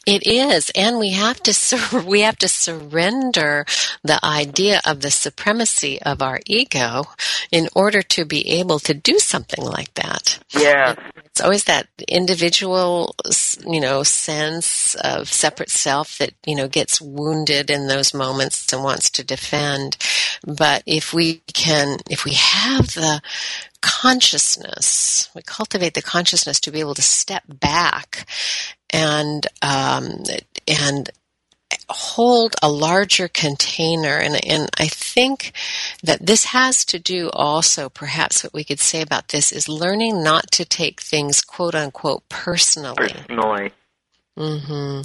It 0.05 0.25
is, 0.25 0.71
and 0.75 0.97
we 0.97 1.11
have 1.11 1.41
to 1.43 1.53
sur- 1.53 2.01
we 2.05 2.21
have 2.21 2.37
to 2.39 2.47
surrender 2.47 3.65
the 4.03 4.23
idea 4.23 4.81
of 4.85 5.01
the 5.01 5.11
supremacy 5.11 6.01
of 6.01 6.21
our 6.21 6.39
ego 6.45 7.03
in 7.51 7.69
order 7.75 8.01
to 8.01 8.25
be 8.25 8.47
able 8.49 8.79
to 8.79 8.93
do 8.93 9.19
something 9.19 9.63
like 9.63 9.93
that. 9.95 10.39
Yeah, 10.51 10.95
it's 11.25 11.41
always 11.41 11.65
that 11.65 11.87
individual, 12.07 13.15
you 13.65 13.79
know, 13.79 14.03
sense 14.03 14.95
of 14.95 15.31
separate 15.31 15.69
self 15.69 16.17
that 16.17 16.33
you 16.45 16.55
know 16.55 16.67
gets 16.67 17.01
wounded 17.01 17.69
in 17.69 17.87
those 17.87 18.13
moments 18.13 18.71
and 18.73 18.83
wants 18.83 19.09
to 19.11 19.23
defend. 19.23 19.97
But 20.45 20.83
if 20.85 21.13
we 21.13 21.41
can, 21.53 21.97
if 22.09 22.25
we 22.25 22.33
have 22.33 22.87
the 22.93 23.21
consciousness, 23.81 25.29
we 25.35 25.41
cultivate 25.41 25.93
the 25.93 26.01
consciousness 26.01 26.59
to 26.61 26.71
be 26.71 26.79
able 26.79 26.95
to 26.95 27.01
step 27.01 27.43
back 27.47 28.25
and 28.91 29.45
um, 29.61 30.23
and 30.67 31.09
hold 31.89 32.55
a 32.61 32.69
larger 32.69 33.27
container 33.27 34.17
and 34.17 34.43
and 34.45 34.69
I 34.79 34.87
think 34.87 35.53
that 36.03 36.25
this 36.25 36.45
has 36.45 36.85
to 36.85 36.99
do 36.99 37.29
also 37.31 37.89
perhaps 37.89 38.43
what 38.43 38.53
we 38.53 38.63
could 38.63 38.79
say 38.79 39.01
about 39.01 39.29
this 39.29 39.51
is 39.51 39.67
learning 39.67 40.23
not 40.23 40.51
to 40.51 40.65
take 40.65 41.01
things 41.01 41.41
quote 41.41 41.75
unquote 41.75 42.27
personally. 42.29 43.09
Personally. 43.09 43.71
Mm-hmm. 44.39 45.01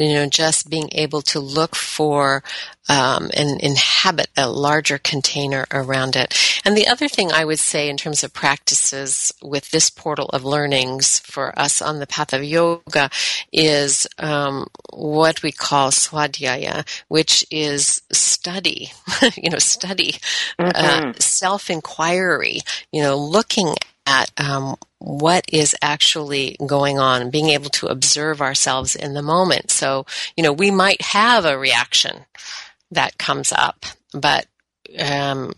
You 0.00 0.14
know, 0.14 0.26
just 0.28 0.70
being 0.70 0.88
able 0.92 1.20
to 1.22 1.40
look 1.40 1.74
for 1.74 2.44
um, 2.88 3.28
and 3.36 3.60
inhabit 3.60 4.28
a 4.36 4.48
larger 4.48 4.98
container 4.98 5.66
around 5.72 6.14
it. 6.14 6.32
And 6.64 6.76
the 6.76 6.86
other 6.86 7.08
thing 7.08 7.32
I 7.32 7.44
would 7.44 7.58
say 7.58 7.88
in 7.88 7.96
terms 7.96 8.22
of 8.22 8.32
practices 8.32 9.32
with 9.42 9.72
this 9.72 9.90
portal 9.90 10.26
of 10.26 10.44
learnings 10.44 11.18
for 11.18 11.58
us 11.58 11.82
on 11.82 11.98
the 11.98 12.06
path 12.06 12.32
of 12.32 12.44
yoga 12.44 13.10
is 13.52 14.06
um, 14.18 14.68
what 14.92 15.42
we 15.42 15.50
call 15.50 15.90
swadhyaya, 15.90 16.86
which 17.08 17.44
is 17.50 18.00
study. 18.12 18.92
you 19.36 19.50
know, 19.50 19.58
study, 19.58 20.14
uh, 20.56 20.70
mm-hmm. 20.70 21.08
uh, 21.10 21.12
self 21.18 21.68
inquiry. 21.68 22.60
You 22.92 23.02
know, 23.02 23.18
looking 23.18 23.74
at 24.06 24.30
um, 24.38 24.76
what 24.98 25.44
is 25.52 25.76
actually 25.80 26.56
going 26.66 26.98
on, 26.98 27.30
being 27.30 27.50
able 27.50 27.70
to 27.70 27.86
observe 27.86 28.42
ourselves 28.42 28.96
in 28.96 29.14
the 29.14 29.22
moment. 29.22 29.70
So, 29.70 30.06
you 30.36 30.42
know, 30.42 30.52
we 30.52 30.70
might 30.70 31.00
have 31.02 31.44
a 31.44 31.58
reaction 31.58 32.24
that 32.90 33.18
comes 33.18 33.52
up, 33.52 33.84
but 34.12 34.46
um, 34.98 35.52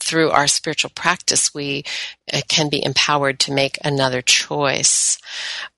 through 0.00 0.30
our 0.30 0.46
spiritual 0.46 0.90
practice, 0.94 1.54
we 1.54 1.84
uh, 2.32 2.40
can 2.48 2.68
be 2.68 2.84
empowered 2.84 3.38
to 3.40 3.52
make 3.52 3.78
another 3.84 4.22
choice. 4.22 5.18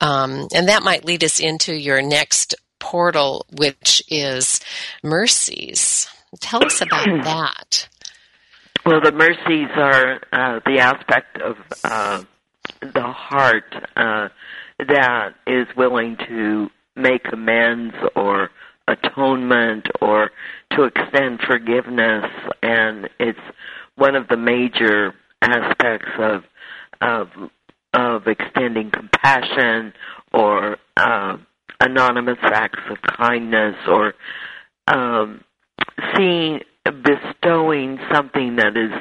Um, 0.01 0.47
and 0.53 0.67
that 0.67 0.83
might 0.83 1.05
lead 1.05 1.23
us 1.23 1.39
into 1.39 1.73
your 1.73 2.01
next 2.01 2.55
portal, 2.79 3.45
which 3.55 4.01
is 4.09 4.59
mercies. 5.03 6.07
Tell 6.39 6.65
us 6.65 6.81
about 6.81 7.05
that. 7.23 7.89
Well, 8.85 9.01
the 9.01 9.11
mercies 9.11 9.69
are 9.75 10.21
uh, 10.31 10.59
the 10.65 10.79
aspect 10.79 11.41
of 11.41 11.57
uh, 11.83 12.23
the 12.81 13.01
heart 13.01 13.73
uh, 13.95 14.29
that 14.79 15.35
is 15.45 15.67
willing 15.75 16.17
to 16.27 16.69
make 16.95 17.25
amends 17.31 17.95
or 18.15 18.49
atonement 18.87 19.87
or 20.01 20.31
to 20.71 20.83
extend 20.83 21.39
forgiveness, 21.45 22.25
and 22.61 23.09
it's 23.19 23.39
one 23.95 24.15
of 24.15 24.27
the 24.27 24.37
major 24.37 25.13
aspects 25.41 26.09
of 26.19 26.43
of 27.01 27.27
of 27.93 28.27
extending 28.27 28.91
compassion 28.91 29.93
or 30.33 30.77
uh, 30.97 31.37
anonymous 31.79 32.37
acts 32.43 32.79
of 32.89 32.97
kindness 33.17 33.75
or 33.87 34.13
um, 34.87 35.43
seeing 36.15 36.59
bestowing 37.03 37.99
something 38.13 38.55
that 38.57 38.77
is 38.77 38.91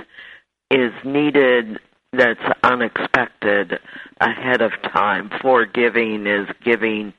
is 0.71 0.93
needed 1.05 1.79
that's 2.13 2.41
unexpected 2.63 3.79
ahead 4.21 4.63
of 4.63 4.73
time. 4.83 5.31
Forgiving 5.43 6.27
is 6.27 6.49
giving 6.65 7.13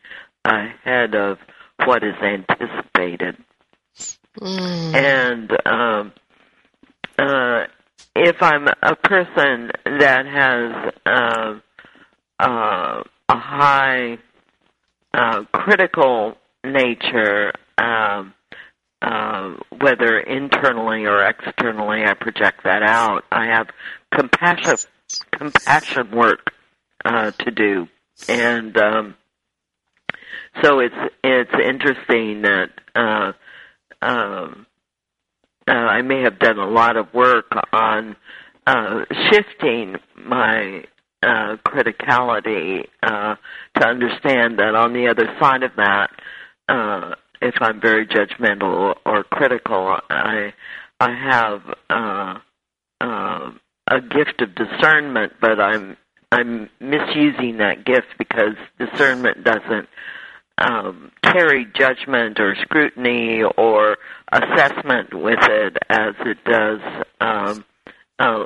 ahead 0.46 1.16
of 1.16 1.38
what 1.86 2.04
is 2.04 2.16
anticipated. 2.22 3.38
Mm. 4.40 4.96
And 4.96 5.52
um, 5.66 6.14
uh, 7.18 7.64
if 8.16 8.42
I'm 8.42 8.68
a 8.68 8.96
person 8.96 9.72
that 9.86 10.26
has 10.26 10.94
uh, 11.06 11.60
uh, 12.40 13.04
a 13.30 13.38
high 13.38 14.18
uh, 15.14 15.44
critical 15.52 16.36
nature, 16.64 17.54
um, 17.78 18.34
uh, 19.02 19.56
whether 19.80 20.20
internally 20.20 21.06
or 21.06 21.24
externally, 21.24 22.04
I 22.06 22.14
project 22.14 22.64
that 22.64 22.84
out. 22.84 23.24
I 23.32 23.46
have 23.46 23.68
compassion 24.12 24.78
compassion 25.32 26.12
work 26.12 26.52
uh, 27.06 27.32
to 27.32 27.52
do, 27.52 27.88
and 28.28 28.78
um, 28.78 29.16
so 30.64 30.80
it's 30.80 30.96
it's 31.24 31.52
interesting 31.54 32.42
that 32.42 32.70
uh, 32.96 33.34
um, 34.02 34.66
uh, 35.68 35.72
I 35.72 36.02
may 36.02 36.22
have 36.22 36.40
done 36.40 36.58
a 36.58 36.68
lot 36.68 36.98
of 36.98 37.14
work 37.14 37.52
on 37.74 38.16
uh, 38.66 39.06
shifting 39.30 39.98
my 40.16 40.84
uh, 41.24 41.58
criticality 41.66 42.86
uh, 43.04 43.36
to 43.76 43.88
understand 43.88 44.60
that 44.60 44.76
on 44.76 44.94
the 44.94 45.08
other 45.08 45.28
side 45.40 45.64
of 45.64 45.72
that, 45.78 46.10
uh, 46.70 47.16
if 47.42 47.56
I'm 47.62 47.80
very 47.80 48.08
judgmental 48.08 48.96
or 49.06 49.24
critical, 49.24 49.98
I 50.10 50.54
I 51.00 51.12
have 51.14 51.62
uh, 51.90 52.40
uh, 53.02 53.52
a 53.88 54.02
gift 54.02 54.42
of 54.42 54.56
discernment, 54.56 55.34
but 55.40 55.60
I'm 55.60 55.98
I'm 56.32 56.70
misusing 56.80 57.58
that 57.58 57.86
gift 57.86 58.08
because 58.18 58.56
discernment 58.78 59.44
doesn't 59.44 59.88
um, 60.58 61.12
carry 61.22 61.66
judgment 61.74 62.40
or 62.40 62.56
scrutiny 62.62 63.44
or 63.44 63.98
assessment 64.32 65.14
with 65.14 65.40
it 65.42 65.78
as 65.90 66.16
it 66.26 66.44
does 66.44 66.80
um, 67.22 67.66
uh, 68.20 68.46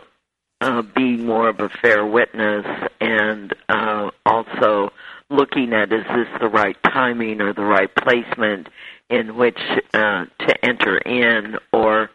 uh, 0.60 0.82
being 0.82 1.26
more 1.26 1.50
of 1.50 1.60
a 1.60 1.70
fair 1.82 2.06
witness 2.06 2.66
and 3.00 3.54
uh, 3.70 4.12
also 4.26 4.92
looking 5.32 5.74
at 5.74 5.92
is 5.92 6.04
this 6.16 6.28
the 6.40 6.50
right 6.50 6.78
timing 6.84 7.42
or 7.42 7.54
the 7.54 7.64
right 7.64 7.94
placement 7.96 8.68
in 9.10 9.36
which 9.36 9.60
uh, 9.94 10.26
to 10.40 10.66
enter 10.66 10.98
in 10.98 11.56
or 11.72 12.10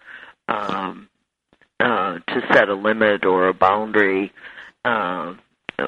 um, 0.48 1.08
uh, 1.80 2.18
to 2.28 2.40
set 2.52 2.68
a 2.68 2.74
limit 2.74 3.24
or 3.24 3.48
a 3.48 3.54
boundary 3.54 4.32
uh, 4.84 5.34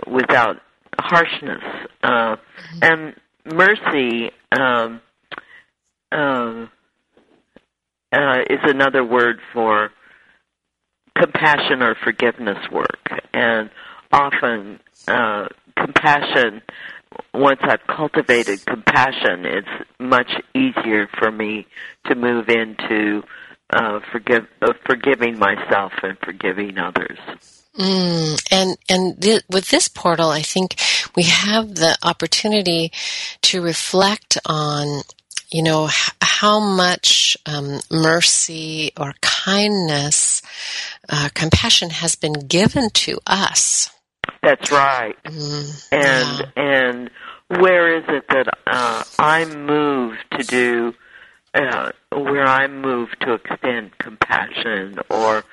without 0.06 0.56
harshness. 0.98 1.62
Uh, 2.02 2.36
and 2.82 3.14
mercy 3.44 4.30
um, 4.52 5.00
uh, 6.12 6.66
uh, 8.12 8.40
is 8.50 8.60
another 8.64 9.04
word 9.04 9.40
for 9.52 9.90
compassion 11.16 11.82
or 11.82 11.94
forgiveness 12.02 12.58
work. 12.70 13.08
And 13.32 13.70
often, 14.12 14.80
uh, 15.06 15.48
compassion, 15.76 16.62
once 17.34 17.60
I've 17.62 17.86
cultivated 17.86 18.64
compassion, 18.66 19.44
it's 19.44 19.68
much 19.98 20.30
easier 20.54 21.08
for 21.18 21.30
me 21.30 21.66
to 22.06 22.14
move 22.14 22.48
into 22.48 23.22
uh, 23.70 24.00
forgive, 24.10 24.46
uh, 24.62 24.72
forgiving 24.86 25.38
myself 25.38 25.92
and 26.02 26.16
forgiving 26.24 26.78
others. 26.78 27.18
Mm, 27.76 28.42
and 28.50 28.76
and 28.88 29.22
th- 29.22 29.42
with 29.48 29.70
this 29.70 29.88
portal, 29.88 30.30
I 30.30 30.42
think 30.42 30.74
we 31.14 31.24
have 31.24 31.76
the 31.76 31.96
opportunity 32.02 32.90
to 33.42 33.62
reflect 33.62 34.38
on, 34.46 35.02
you 35.52 35.62
know, 35.62 35.86
h- 35.86 36.10
how 36.20 36.58
much 36.58 37.36
um, 37.46 37.78
mercy 37.90 38.90
or 38.96 39.14
kindness, 39.20 40.42
uh, 41.08 41.28
compassion 41.34 41.90
has 41.90 42.16
been 42.16 42.48
given 42.48 42.90
to 42.90 43.18
us. 43.26 43.90
That's 44.42 44.70
right. 44.70 45.16
Mm, 45.24 45.88
and 45.92 46.52
and 46.56 47.10
where 47.48 47.96
is 47.96 48.04
it 48.08 48.24
that 48.28 48.58
uh, 48.66 49.04
I'm 49.18 49.66
moved 49.66 50.24
to 50.32 50.44
do? 50.44 50.94
Uh, 51.54 51.90
where 52.12 52.44
I'm 52.44 52.82
moved 52.82 53.16
to 53.22 53.34
extend 53.34 53.96
compassion 53.98 54.98
or 55.10 55.44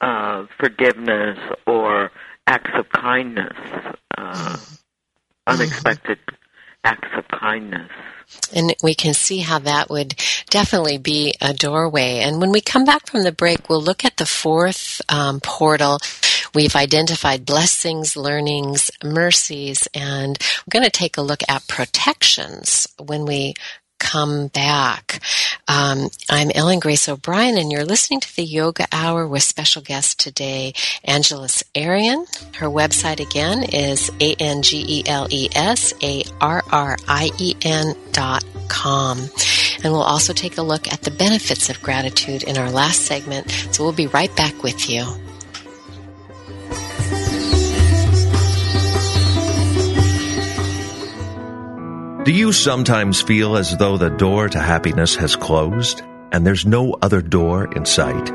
uh, 0.00 0.46
forgiveness 0.58 1.38
or 1.66 2.12
acts 2.46 2.70
of 2.74 2.88
kindness, 2.90 3.56
uh, 4.16 4.56
unexpected 5.46 6.18
acts 6.84 7.08
of 7.16 7.26
kindness. 7.28 7.90
And 8.54 8.74
we 8.82 8.94
can 8.94 9.14
see 9.14 9.38
how 9.40 9.58
that 9.60 9.90
would 9.90 10.14
definitely 10.50 10.98
be 10.98 11.34
a 11.40 11.52
doorway. 11.52 12.18
And 12.18 12.40
when 12.40 12.52
we 12.52 12.60
come 12.60 12.84
back 12.84 13.06
from 13.06 13.24
the 13.24 13.32
break, 13.32 13.68
we'll 13.68 13.82
look 13.82 14.04
at 14.04 14.16
the 14.16 14.26
fourth 14.26 15.00
um, 15.08 15.40
portal. 15.40 15.98
We've 16.54 16.74
identified 16.74 17.46
blessings, 17.46 18.16
learnings, 18.16 18.90
mercies, 19.04 19.86
and 19.94 20.38
we're 20.66 20.80
going 20.80 20.84
to 20.84 20.90
take 20.90 21.16
a 21.16 21.22
look 21.22 21.42
at 21.48 21.68
protections 21.68 22.88
when 22.98 23.24
we 23.24 23.54
come 24.00 24.48
back. 24.48 25.20
Um, 25.68 26.08
I'm 26.28 26.50
Ellen 26.54 26.80
Grace 26.80 27.08
O'Brien, 27.08 27.58
and 27.58 27.70
you're 27.70 27.84
listening 27.84 28.20
to 28.20 28.36
the 28.36 28.42
Yoga 28.42 28.86
Hour 28.90 29.28
with 29.28 29.42
special 29.42 29.82
guest 29.82 30.18
today, 30.18 30.72
Angeles 31.04 31.62
Arrien. 31.74 32.26
Her 32.56 32.66
website 32.66 33.20
again 33.20 33.62
is 33.62 34.10
a 34.20 34.34
n 34.40 34.62
g 34.62 34.84
e 34.88 35.04
l 35.06 35.28
e 35.30 35.48
s 35.54 35.94
a 36.02 36.24
r 36.40 36.64
r 36.70 36.96
i 37.06 37.30
e 37.38 37.54
n 37.62 37.94
dot 38.10 38.42
com. 38.68 39.18
And 39.84 39.92
we'll 39.92 40.02
also 40.02 40.32
take 40.32 40.58
a 40.58 40.62
look 40.62 40.92
at 40.92 41.02
the 41.02 41.10
benefits 41.10 41.70
of 41.70 41.80
gratitude 41.82 42.42
in 42.42 42.58
our 42.58 42.70
last 42.70 43.02
segment. 43.02 43.50
So 43.70 43.84
we'll 43.84 43.92
be 43.92 44.08
right 44.08 44.34
back 44.34 44.62
with 44.62 44.90
you. 44.90 45.04
Do 52.30 52.36
you 52.36 52.52
sometimes 52.52 53.20
feel 53.20 53.56
as 53.56 53.76
though 53.76 53.96
the 53.96 54.08
door 54.08 54.48
to 54.48 54.60
happiness 54.60 55.16
has 55.16 55.34
closed 55.34 56.02
and 56.30 56.46
there's 56.46 56.64
no 56.64 56.96
other 57.02 57.20
door 57.20 57.64
in 57.74 57.84
sight? 57.84 58.30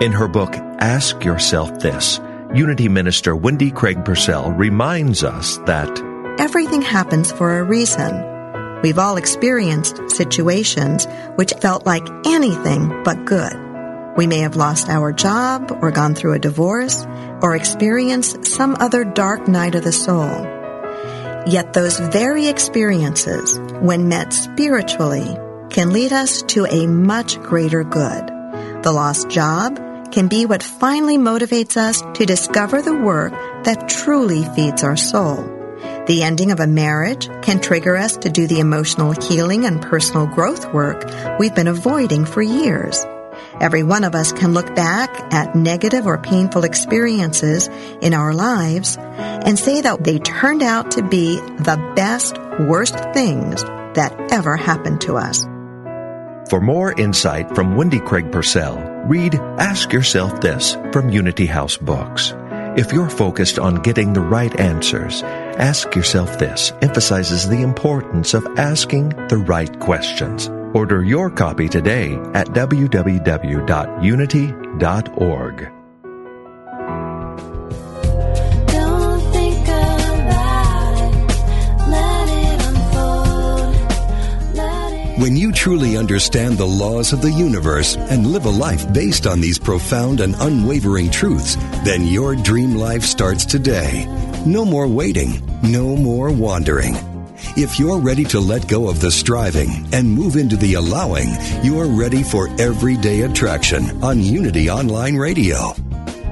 In 0.00 0.12
her 0.12 0.28
book, 0.28 0.54
Ask 0.80 1.22
Yourself 1.22 1.78
This, 1.78 2.20
Unity 2.54 2.88
Minister 2.88 3.36
Wendy 3.36 3.70
Craig 3.70 4.02
Purcell 4.02 4.50
reminds 4.52 5.22
us 5.22 5.58
that 5.66 5.90
everything 6.38 6.80
happens 6.80 7.32
for 7.32 7.58
a 7.58 7.64
reason. 7.64 8.80
We've 8.82 8.98
all 8.98 9.18
experienced 9.18 10.00
situations 10.08 11.06
which 11.34 11.52
felt 11.60 11.84
like 11.84 12.08
anything 12.24 13.02
but 13.04 13.26
good. 13.26 13.52
We 14.16 14.26
may 14.26 14.38
have 14.38 14.56
lost 14.56 14.88
our 14.88 15.12
job 15.12 15.70
or 15.82 15.90
gone 15.90 16.14
through 16.14 16.32
a 16.32 16.38
divorce 16.38 17.04
or 17.42 17.54
experienced 17.54 18.46
some 18.46 18.74
other 18.80 19.04
dark 19.04 19.46
night 19.48 19.74
of 19.74 19.84
the 19.84 19.92
soul. 19.92 20.63
Yet 21.46 21.74
those 21.74 22.00
very 22.00 22.48
experiences, 22.48 23.58
when 23.80 24.08
met 24.08 24.32
spiritually, 24.32 25.36
can 25.68 25.92
lead 25.92 26.12
us 26.12 26.42
to 26.54 26.64
a 26.66 26.86
much 26.86 27.38
greater 27.40 27.84
good. 27.84 28.26
The 28.82 28.92
lost 28.92 29.28
job 29.28 29.76
can 30.10 30.28
be 30.28 30.46
what 30.46 30.62
finally 30.62 31.18
motivates 31.18 31.76
us 31.76 32.02
to 32.16 32.24
discover 32.24 32.80
the 32.80 32.96
work 32.96 33.32
that 33.64 33.88
truly 33.88 34.44
feeds 34.54 34.82
our 34.82 34.96
soul. 34.96 35.36
The 36.06 36.22
ending 36.22 36.50
of 36.50 36.60
a 36.60 36.66
marriage 36.66 37.28
can 37.42 37.60
trigger 37.60 37.96
us 37.96 38.16
to 38.18 38.30
do 38.30 38.46
the 38.46 38.60
emotional 38.60 39.12
healing 39.12 39.64
and 39.64 39.82
personal 39.82 40.26
growth 40.26 40.72
work 40.72 41.04
we've 41.38 41.54
been 41.54 41.68
avoiding 41.68 42.24
for 42.24 42.42
years. 42.42 43.04
Every 43.60 43.82
one 43.82 44.04
of 44.04 44.14
us 44.14 44.32
can 44.32 44.52
look 44.52 44.74
back 44.74 45.32
at 45.32 45.54
negative 45.54 46.06
or 46.06 46.18
painful 46.18 46.64
experiences 46.64 47.68
in 48.00 48.14
our 48.14 48.34
lives 48.34 48.96
and 48.98 49.58
say 49.58 49.80
that 49.80 50.02
they 50.02 50.18
turned 50.18 50.62
out 50.62 50.92
to 50.92 51.02
be 51.02 51.36
the 51.38 51.92
best, 51.94 52.36
worst 52.60 52.98
things 53.14 53.62
that 53.94 54.14
ever 54.32 54.56
happened 54.56 55.00
to 55.02 55.16
us. 55.16 55.44
For 56.50 56.60
more 56.60 56.92
insight 56.92 57.54
from 57.54 57.76
Wendy 57.76 58.00
Craig 58.00 58.30
Purcell, 58.30 58.78
read 59.06 59.34
Ask 59.34 59.92
Yourself 59.92 60.40
This 60.40 60.76
from 60.92 61.08
Unity 61.08 61.46
House 61.46 61.76
Books. 61.76 62.34
If 62.76 62.92
you're 62.92 63.08
focused 63.08 63.58
on 63.58 63.82
getting 63.82 64.12
the 64.12 64.20
right 64.20 64.58
answers, 64.60 65.22
Ask 65.22 65.94
Yourself 65.94 66.38
This 66.38 66.72
emphasizes 66.82 67.48
the 67.48 67.62
importance 67.62 68.34
of 68.34 68.46
asking 68.58 69.10
the 69.28 69.38
right 69.38 69.78
questions. 69.78 70.50
Order 70.74 71.04
your 71.04 71.30
copy 71.30 71.68
today 71.68 72.14
at 72.34 72.48
www.unity.org. 72.48 73.04
When 85.16 85.36
you 85.36 85.52
truly 85.52 85.96
understand 85.96 86.58
the 86.58 86.66
laws 86.66 87.12
of 87.12 87.22
the 87.22 87.30
universe 87.30 87.96
and 87.96 88.26
live 88.26 88.44
a 88.44 88.50
life 88.50 88.92
based 88.92 89.28
on 89.28 89.40
these 89.40 89.60
profound 89.60 90.20
and 90.20 90.34
unwavering 90.40 91.08
truths, 91.10 91.56
then 91.84 92.04
your 92.04 92.34
dream 92.34 92.74
life 92.74 93.04
starts 93.04 93.46
today. 93.46 94.06
No 94.44 94.64
more 94.64 94.88
waiting, 94.88 95.40
no 95.62 95.96
more 95.96 96.32
wandering. 96.32 97.13
If 97.56 97.78
you're 97.78 98.00
ready 98.00 98.24
to 98.24 98.40
let 98.40 98.66
go 98.66 98.88
of 98.88 99.00
the 99.00 99.12
striving 99.12 99.86
and 99.92 100.10
move 100.10 100.34
into 100.34 100.56
the 100.56 100.74
allowing, 100.74 101.28
you're 101.62 101.86
ready 101.86 102.24
for 102.24 102.48
everyday 102.60 103.20
attraction 103.20 104.02
on 104.02 104.18
Unity 104.20 104.68
Online 104.68 105.14
Radio. 105.14 105.72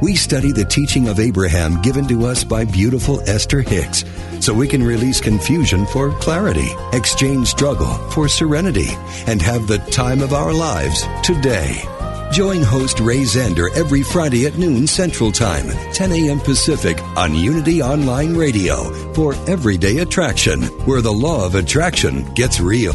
We 0.01 0.17
study 0.17 0.51
the 0.51 0.65
teaching 0.65 1.07
of 1.07 1.21
Abraham 1.21 1.81
given 1.81 2.09
to 2.09 2.27
us 2.27 2.43
by 2.43 2.65
beautiful 2.65 3.21
Esther 3.29 3.61
Hicks 3.61 4.05
so 4.41 4.53
we 4.53 4.67
can 4.67 4.83
release 4.83 5.21
confusion 5.21 5.87
for 5.87 6.11
clarity, 6.19 6.71
exchange 6.93 7.47
struggle 7.47 7.95
for 8.11 8.27
serenity, 8.27 8.89
and 9.29 9.41
have 9.41 9.69
the 9.69 9.79
time 9.79 10.23
of 10.23 10.33
our 10.33 10.53
lives 10.53 11.07
today. 11.23 11.85
Join 12.33 12.63
host 12.63 12.99
Ray 12.99 13.21
Zander 13.25 13.71
every 13.77 14.03
Friday 14.03 14.47
at 14.47 14.57
noon 14.57 14.87
Central 14.87 15.31
Time, 15.31 15.69
10 15.93 16.13
a.m. 16.13 16.41
Pacific 16.41 16.99
on 17.15 17.35
Unity 17.35 17.83
Online 17.83 18.35
Radio 18.35 18.91
for 19.13 19.35
Everyday 19.47 19.99
Attraction, 19.99 20.63
where 20.87 21.03
the 21.03 21.13
law 21.13 21.45
of 21.45 21.57
attraction 21.57 22.25
gets 22.33 22.59
real. 22.59 22.95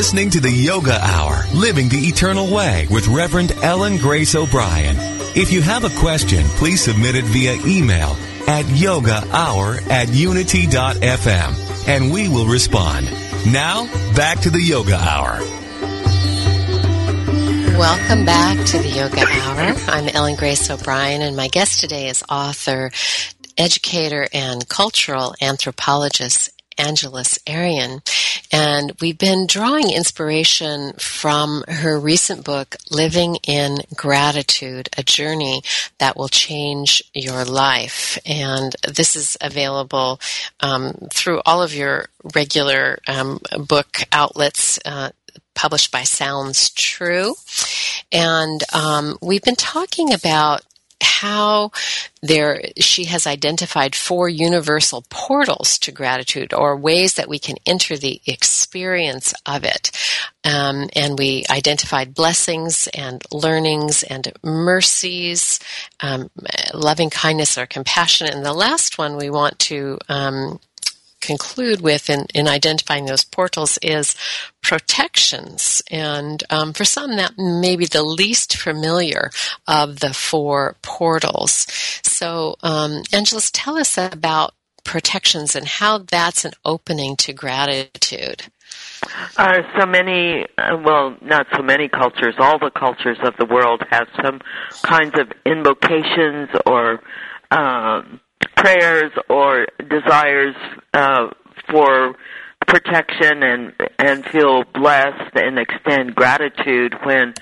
Listening 0.00 0.30
to 0.30 0.40
the 0.40 0.50
Yoga 0.50 0.98
Hour, 0.98 1.44
Living 1.52 1.86
the 1.90 1.98
Eternal 1.98 2.50
Way 2.50 2.86
with 2.90 3.06
Reverend 3.06 3.52
Ellen 3.62 3.98
Grace 3.98 4.34
O'Brien. 4.34 4.96
If 5.36 5.52
you 5.52 5.60
have 5.60 5.84
a 5.84 5.90
question, 6.00 6.42
please 6.56 6.82
submit 6.82 7.16
it 7.16 7.24
via 7.24 7.52
email 7.66 8.16
at 8.48 8.64
yogahour 8.64 9.86
at 9.90 10.08
unity.fm 10.08 11.86
and 11.86 12.10
we 12.10 12.30
will 12.30 12.46
respond. 12.46 13.10
Now, 13.52 13.84
back 14.16 14.40
to 14.40 14.48
the 14.48 14.62
Yoga 14.62 14.94
Hour. 14.94 15.38
Welcome 17.78 18.24
back 18.24 18.56
to 18.68 18.78
the 18.78 18.88
Yoga 18.88 19.20
Hour. 19.20 19.74
I'm 19.86 20.08
Ellen 20.08 20.36
Grace 20.36 20.70
O'Brien, 20.70 21.20
and 21.20 21.36
my 21.36 21.48
guest 21.48 21.78
today 21.82 22.08
is 22.08 22.24
author, 22.26 22.90
educator, 23.58 24.26
and 24.32 24.66
cultural 24.66 25.34
anthropologist 25.42 26.48
Angeles 26.80 27.38
Arrien. 27.46 28.00
And 28.52 28.92
we've 29.00 29.18
been 29.18 29.46
drawing 29.46 29.92
inspiration 29.92 30.94
from 30.94 31.62
her 31.68 32.00
recent 32.00 32.44
book, 32.44 32.76
Living 32.90 33.36
in 33.46 33.78
Gratitude, 33.94 34.88
a 34.96 35.02
journey 35.02 35.62
that 35.98 36.16
will 36.16 36.28
change 36.28 37.02
your 37.14 37.44
life. 37.44 38.18
And 38.26 38.74
this 38.88 39.14
is 39.14 39.36
available 39.40 40.20
um, 40.60 41.08
through 41.12 41.42
all 41.46 41.62
of 41.62 41.74
your 41.74 42.06
regular 42.34 42.98
um, 43.06 43.40
book 43.68 43.98
outlets. 44.12 44.78
Uh, 44.84 45.10
published 45.54 45.92
by 45.92 46.04
Sounds 46.04 46.70
True. 46.70 47.34
And 48.10 48.62
um, 48.72 49.18
we've 49.20 49.42
been 49.42 49.56
talking 49.56 50.12
about 50.12 50.62
how 51.02 51.70
there 52.22 52.62
she 52.78 53.04
has 53.04 53.26
identified 53.26 53.94
four 53.94 54.28
universal 54.28 55.04
portals 55.08 55.78
to 55.78 55.92
gratitude 55.92 56.52
or 56.52 56.76
ways 56.76 57.14
that 57.14 57.28
we 57.28 57.38
can 57.38 57.56
enter 57.66 57.96
the 57.96 58.20
experience 58.26 59.34
of 59.46 59.64
it. 59.64 59.90
Um, 60.44 60.88
and 60.96 61.18
we 61.18 61.44
identified 61.50 62.14
blessings 62.14 62.88
and 62.88 63.22
learnings 63.30 64.02
and 64.02 64.32
mercies 64.42 65.60
um, 66.00 66.30
loving 66.72 67.10
kindness 67.10 67.58
or 67.58 67.66
compassion. 67.66 68.26
And 68.30 68.44
the 68.44 68.52
last 68.52 68.98
one 68.98 69.16
we 69.16 69.30
want 69.30 69.58
to 69.60 69.98
um, 70.08 70.60
conclude 71.20 71.80
with 71.80 72.10
in, 72.10 72.26
in 72.34 72.48
identifying 72.48 73.06
those 73.06 73.24
portals 73.24 73.78
is 73.82 74.16
protections. 74.62 75.82
And 75.90 76.42
um, 76.50 76.72
for 76.72 76.84
some, 76.84 77.16
that 77.16 77.34
may 77.38 77.76
be 77.76 77.86
the 77.86 78.02
least 78.02 78.56
familiar 78.56 79.30
of 79.66 80.00
the 80.00 80.12
four 80.14 80.76
portals. 80.82 81.66
So, 82.02 82.56
um, 82.62 83.02
Angeles, 83.12 83.50
tell 83.50 83.76
us 83.76 83.96
about 83.96 84.54
protections 84.84 85.54
and 85.54 85.66
how 85.66 85.98
that's 85.98 86.44
an 86.44 86.52
opening 86.64 87.16
to 87.16 87.32
gratitude. 87.32 88.44
Uh, 89.36 89.62
so 89.78 89.86
many, 89.86 90.46
uh, 90.58 90.76
well, 90.84 91.16
not 91.20 91.46
so 91.56 91.62
many 91.62 91.88
cultures, 91.88 92.34
all 92.38 92.58
the 92.58 92.70
cultures 92.70 93.18
of 93.22 93.34
the 93.38 93.46
world 93.46 93.82
have 93.90 94.08
some 94.22 94.40
kinds 94.82 95.18
of 95.18 95.30
invocations 95.44 96.48
or 96.66 97.00
um, 97.50 98.20
prayers 98.60 99.12
or 99.28 99.66
desires 99.88 100.54
uh, 100.92 101.28
for 101.70 102.14
protection 102.66 103.42
and 103.42 103.72
and 103.98 104.24
feel 104.26 104.64
blessed 104.74 105.34
and 105.34 105.58
extend 105.58 106.14
gratitude 106.14 106.94
when 107.04 107.34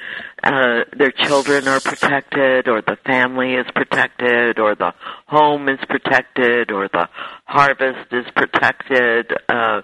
uh, 0.43 0.85
their 0.97 1.11
children 1.11 1.67
are 1.67 1.81
protected 1.81 2.69
or 2.69 2.81
the 2.83 2.97
family 3.05 3.55
is 3.55 3.67
protected 3.75 4.59
or 4.59 4.75
the 4.75 4.95
home 5.27 5.69
is 5.69 5.79
protected 5.89 6.71
or 6.71 6.89
the 6.89 7.09
harvest 7.45 8.13
is 8.13 8.25
protected 8.35 9.33
uh, 9.49 9.83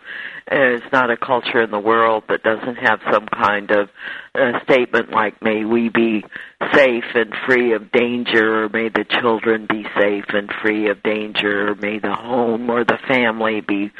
there's 0.50 0.82
not 0.92 1.10
a 1.10 1.16
culture 1.16 1.62
in 1.62 1.70
the 1.70 1.78
world 1.78 2.24
that 2.28 2.42
doesn't 2.42 2.76
have 2.76 3.00
some 3.10 3.26
kind 3.26 3.70
of 3.70 3.88
uh, 4.34 4.60
statement 4.64 5.10
like 5.10 5.40
may 5.42 5.64
we 5.64 5.88
be 5.88 6.24
safe 6.72 7.04
and 7.14 7.32
free 7.46 7.72
of 7.72 7.90
danger 7.92 8.64
or 8.64 8.68
may 8.68 8.88
the 8.88 9.04
children 9.04 9.66
be 9.68 9.84
safe 9.98 10.24
and 10.28 10.50
free 10.62 10.88
of 10.88 11.02
danger 11.02 11.70
or 11.70 11.74
may 11.76 11.98
the 11.98 12.14
home 12.14 12.68
or 12.70 12.84
the 12.84 12.98
family 13.08 13.60
be 13.60 13.90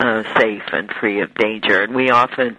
uh, 0.00 0.22
safe 0.38 0.62
and 0.72 0.90
free 1.00 1.20
of 1.22 1.34
danger. 1.34 1.82
And 1.82 1.94
we 1.94 2.10
often 2.10 2.56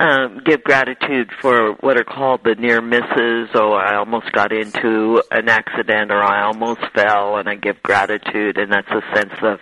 um, 0.00 0.40
give 0.44 0.62
gratitude 0.62 1.30
for 1.40 1.72
what 1.80 1.98
are 1.98 2.04
called 2.04 2.42
the 2.44 2.54
near 2.54 2.80
misses. 2.80 3.48
Oh, 3.54 3.72
I 3.72 3.96
almost 3.96 4.30
got 4.32 4.52
into 4.52 5.20
an 5.32 5.48
accident, 5.48 6.12
or 6.12 6.22
I 6.22 6.44
almost 6.44 6.80
fell, 6.94 7.36
and 7.36 7.48
I 7.48 7.56
give 7.56 7.82
gratitude, 7.82 8.58
and 8.58 8.70
that's 8.70 8.90
a 8.90 9.02
sense 9.14 9.32
of 9.42 9.58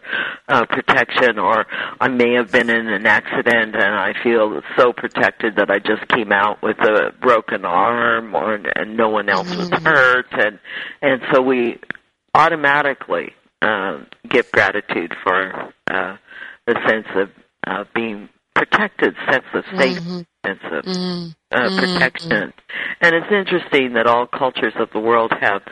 uh, 0.49 0.66
protection. 0.66 1.39
Or 1.39 1.64
I 2.01 2.09
may 2.09 2.34
have 2.34 2.53
been 2.53 2.68
in 2.68 2.89
an 2.89 3.07
accident, 3.07 3.74
and 3.74 3.95
I 3.95 4.12
feel 4.22 4.61
so 4.76 4.93
protected 4.93 5.57
that 5.57 5.70
I 5.70 5.78
just 5.78 6.07
came 6.09 6.32
out 6.32 6.62
with 6.62 6.78
a 6.80 7.12
broken 7.20 7.64
arm, 7.64 8.34
or 8.34 8.55
and 8.55 8.97
no 8.97 9.09
one 9.09 9.28
else 9.30 9.55
was 9.57 9.66
Mm-hmm. 9.70 9.87
hurt, 9.87 10.26
and 10.32 10.59
and 11.01 11.22
so 11.32 11.41
we 11.41 11.78
automatically 12.34 13.32
uh, 13.62 14.01
give 14.28 14.51
gratitude 14.53 15.14
for 15.22 15.72
uh, 15.91 16.16
the 16.66 16.74
sense 16.87 17.07
of 17.14 17.30
uh, 17.66 17.84
being 17.95 18.28
protected, 18.57 19.15
sense 19.31 19.45
of 19.55 19.65
safety, 19.79 20.01
sense 20.45 20.61
of 20.73 20.85
uh, 21.53 21.69
protection. 21.81 22.53
And 23.01 23.15
it's 23.15 23.31
interesting 23.33 23.95
that 23.95 24.07
all 24.07 24.27
cultures 24.27 24.75
of 24.79 24.89
the 24.93 25.01
world 25.01 25.33
have 25.41 25.63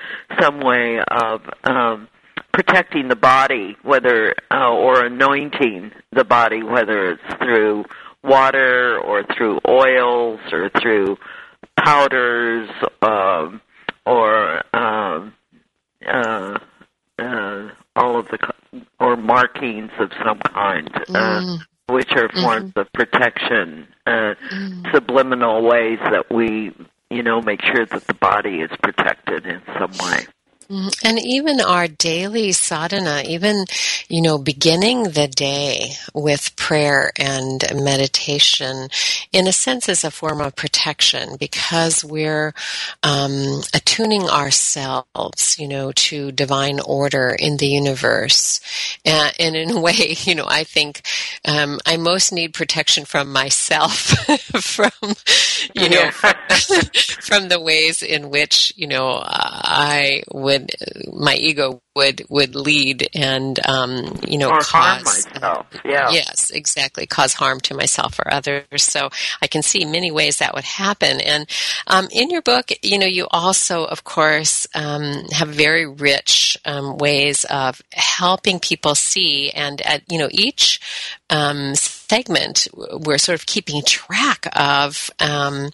some 0.41 0.61
way 0.61 0.99
of 1.11 1.41
um, 1.65 2.09
protecting 2.53 3.09
the 3.09 3.17
body, 3.17 3.77
whether 3.83 4.35
uh, 4.51 4.71
or 4.71 5.05
anointing 5.05 5.91
the 6.13 6.25
body, 6.25 6.63
whether 6.63 7.13
it's 7.13 7.35
through 7.43 7.85
water 8.23 8.99
or 9.01 9.25
through 9.37 9.59
oils 9.69 10.41
or 10.53 10.71
through 10.81 11.17
powders 11.77 12.69
um, 13.03 13.61
or 14.07 14.63
um, 14.77 15.35
uh, 16.07 16.59
uh, 17.19 17.69
all 17.97 18.19
of 18.19 18.27
the 18.29 18.39
or 19.01 19.17
markings 19.17 19.91
of 20.01 20.11
some 20.25 20.39
kind, 20.39 20.91
uh, 21.15 21.57
which 21.89 22.13
are 22.13 22.29
forms 22.31 22.73
of 22.77 22.91
protection, 22.93 23.87
uh, 24.07 24.35
subliminal 24.93 25.63
ways 25.63 25.99
that 26.11 26.33
we, 26.33 26.73
you 27.11 27.23
know, 27.23 27.41
make 27.41 27.63
sure 27.63 27.85
that 27.87 28.07
the 28.07 28.15
body 28.15 28.61
is 28.61 28.71
protected 28.83 29.47
in 29.47 29.61
some 29.79 29.93
way. 30.09 30.27
Mhm. 30.71 30.95
And 31.05 31.19
even 31.19 31.61
our 31.61 31.89
daily 31.89 32.53
sadhana, 32.53 33.23
even, 33.27 33.67
you 34.09 34.23
know, 34.23 34.39
beginning 34.39 35.05
the 35.11 35.29
day 35.29 35.93
with 36.15 36.57
prayer 36.57 37.13
and 37.19 37.63
meditation, 37.75 38.89
in 39.33 39.47
a 39.47 39.53
sense 39.53 39.89
is 39.89 40.05
a 40.05 40.11
form 40.11 40.41
of 40.41 40.57
protection 40.57 41.37
because 41.39 42.05
we're 42.05 42.55
um, 43.03 43.61
attuning 43.75 44.29
ourselves, 44.29 45.59
you 45.59 45.69
know, 45.69 45.93
to 45.93 46.33
divine 46.33 46.81
order 46.81 47.37
in 47.39 47.57
the 47.59 47.67
universe. 47.67 48.61
And, 49.05 49.35
and 49.39 49.57
in 49.57 49.71
a 49.71 49.81
way, 49.81 50.17
you 50.25 50.35
know, 50.35 50.47
I 50.49 50.65
think 50.65 51.03
um, 51.45 51.79
I 51.85 51.97
most 51.97 52.33
need 52.33 52.55
protection 52.55 53.05
from 53.05 53.33
myself, 53.33 53.93
from, 54.61 54.91
you 55.75 55.89
know, 55.91 56.11
from 57.21 57.49
the 57.49 57.61
ways 57.61 58.03
in 58.03 58.31
which, 58.31 58.73
you 58.77 58.87
know, 58.87 59.21
I 59.23 60.23
would, 60.33 60.54
my 61.13 61.35
ego 61.35 61.81
would, 61.95 62.23
would 62.29 62.55
lead 62.55 63.09
and, 63.15 63.59
um, 63.67 64.19
you 64.27 64.39
know, 64.39 64.51
or 64.51 64.59
cause. 64.59 64.71
harm 64.71 65.05
myself. 65.05 65.67
Yeah. 65.85 66.11
Yes, 66.11 66.51
exactly. 66.51 67.07
Cause 67.07 67.35
harm 67.35 67.61
to 67.61 67.75
myself 67.75 68.19
or 68.19 68.33
others. 68.33 68.65
So 68.83 69.11
I 69.41 69.47
can 69.47 69.63
see 69.63 69.85
many 69.85 70.11
ways 70.11 70.39
that 70.39 70.55
would 70.55 70.65
happen. 70.65 71.21
And 71.21 71.49
um, 71.87 72.09
in 72.11 72.31
your 72.31 72.43
book, 72.43 72.71
you 72.83 72.99
know, 72.99 73.07
you 73.07 73.27
also, 73.31 73.85
of 73.85 74.05
course, 74.05 74.67
um, 74.75 75.25
have 75.33 75.49
very 75.49 75.87
rich 75.87 76.59
um, 76.65 76.99
ways 76.99 77.45
of 77.45 77.81
helping 77.93 78.61
people 78.61 78.95
see. 78.95 79.51
And 79.51 79.81
at 79.83 80.03
you 80.11 80.19
know 80.19 80.29
each 80.31 80.81
um, 81.31 81.75
segment, 82.15 82.69
we're 82.75 83.19
sort 83.19 83.39
of 83.39 83.47
keeping 83.47 83.83
track 83.83 84.47
of. 84.55 85.11
Um, 85.21 85.71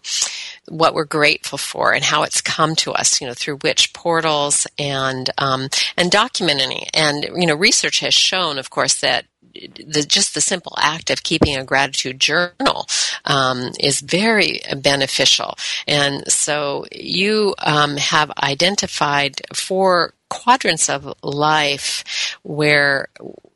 what 0.68 0.94
we're 0.94 1.04
grateful 1.04 1.58
for 1.58 1.92
and 1.92 2.04
how 2.04 2.22
it's 2.22 2.40
come 2.40 2.76
to 2.76 2.92
us, 2.92 3.20
you 3.20 3.26
know, 3.26 3.34
through 3.34 3.56
which 3.56 3.92
portals 3.92 4.68
and 4.78 5.28
um, 5.36 5.62
and 5.96 6.12
documenting. 6.12 6.88
And 6.94 7.24
you 7.34 7.46
know, 7.46 7.56
research 7.56 7.98
has 8.00 8.14
shown, 8.14 8.56
of 8.56 8.70
course, 8.70 9.00
that 9.00 9.24
the 9.52 10.04
just 10.06 10.34
the 10.34 10.40
simple 10.40 10.74
act 10.78 11.10
of 11.10 11.24
keeping 11.24 11.56
a 11.56 11.64
gratitude 11.64 12.20
journal 12.20 12.86
um, 13.24 13.72
is 13.80 14.00
very 14.00 14.60
beneficial. 14.76 15.54
And 15.88 16.30
so 16.30 16.86
you 16.92 17.54
um, 17.58 17.96
have 17.96 18.30
identified 18.42 19.40
four 19.52 20.14
quadrants 20.28 20.88
of 20.88 21.12
life 21.22 22.38
where 22.42 23.08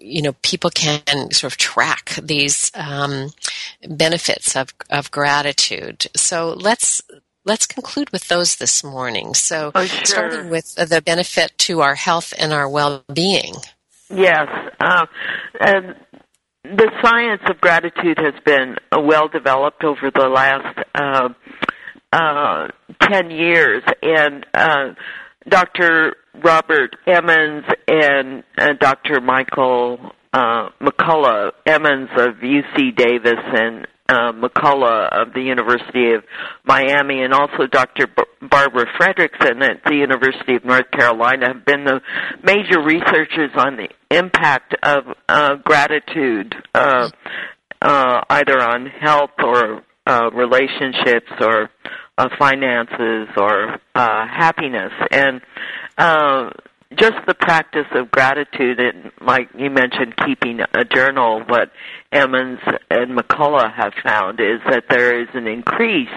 you 0.04 0.22
know 0.22 0.34
people 0.42 0.70
can 0.70 1.02
sort 1.32 1.52
of 1.52 1.56
track 1.56 2.14
these 2.22 2.70
um, 2.74 3.30
benefits 3.88 4.54
of 4.56 4.74
of 4.90 5.10
gratitude. 5.10 6.06
So 6.14 6.52
let's 6.52 7.02
let's 7.44 7.66
conclude 7.66 8.10
with 8.10 8.28
those 8.28 8.56
this 8.56 8.84
morning. 8.84 9.34
So 9.34 9.72
Oh, 9.74 9.84
sure. 9.84 10.04
starting 10.04 10.50
with 10.50 10.74
the 10.74 11.02
benefit 11.02 11.52
to 11.58 11.80
our 11.80 11.94
health 11.94 12.32
and 12.38 12.52
our 12.52 12.68
well 12.68 13.04
being. 13.12 13.54
Yes. 14.10 14.48
Uh, 14.80 15.06
and 15.60 15.94
the 16.64 16.90
science 17.02 17.42
of 17.48 17.60
gratitude 17.60 18.18
has 18.18 18.34
been 18.44 18.76
uh, 18.92 19.00
well 19.00 19.28
developed 19.28 19.84
over 19.84 20.10
the 20.14 20.28
last 20.28 20.78
uh, 20.94 21.28
uh, 22.12 22.68
10 23.02 23.30
years. 23.30 23.82
And 24.02 24.46
uh, 24.54 24.94
Dr. 25.48 26.16
Robert 26.42 26.96
Emmons 27.06 27.64
and 27.88 28.44
uh, 28.58 28.72
Dr. 28.80 29.20
Michael 29.20 29.98
uh, 30.32 30.70
McCullough, 30.80 31.52
Emmons 31.66 32.10
of 32.16 32.36
UC 32.36 32.96
Davis 32.96 33.38
and 33.52 33.86
uh, 34.08 34.32
McCullough 34.32 35.08
of 35.12 35.32
the 35.32 35.40
University 35.40 36.12
of 36.12 36.24
Miami, 36.64 37.22
and 37.22 37.32
also 37.32 37.66
Dr. 37.70 38.06
B- 38.06 38.22
Barbara 38.42 38.86
Fredrickson 39.00 39.62
at 39.62 39.82
the 39.86 39.94
University 39.94 40.56
of 40.56 40.64
North 40.64 40.90
Carolina 40.90 41.54
have 41.54 41.64
been 41.64 41.84
the 41.84 42.00
major 42.42 42.82
researchers 42.82 43.50
on 43.56 43.76
the 43.76 43.88
impact 44.10 44.74
of 44.82 45.04
uh, 45.28 45.54
gratitude, 45.64 46.54
uh, 46.74 47.08
uh, 47.80 48.20
either 48.28 48.60
on 48.60 48.86
health 48.86 49.30
or 49.38 49.82
uh, 50.06 50.30
relationships 50.34 51.30
or 51.40 51.70
uh, 52.18 52.28
finances 52.38 53.28
or 53.36 53.78
uh, 53.94 54.26
happiness. 54.26 54.92
And 55.10 55.40
uh, 55.98 56.50
just 56.96 57.16
the 57.26 57.34
practice 57.34 57.86
of 57.94 58.10
gratitude, 58.10 58.78
and 58.78 59.10
like 59.20 59.48
you 59.58 59.70
mentioned, 59.70 60.14
keeping 60.24 60.60
a 60.60 60.84
journal, 60.84 61.42
what 61.46 61.70
Emmons 62.12 62.60
and 62.90 63.18
McCullough 63.18 63.72
have 63.74 63.92
found 64.02 64.40
is 64.40 64.60
that 64.68 64.84
there 64.88 65.20
is 65.20 65.28
an 65.34 65.46
increase 65.46 66.08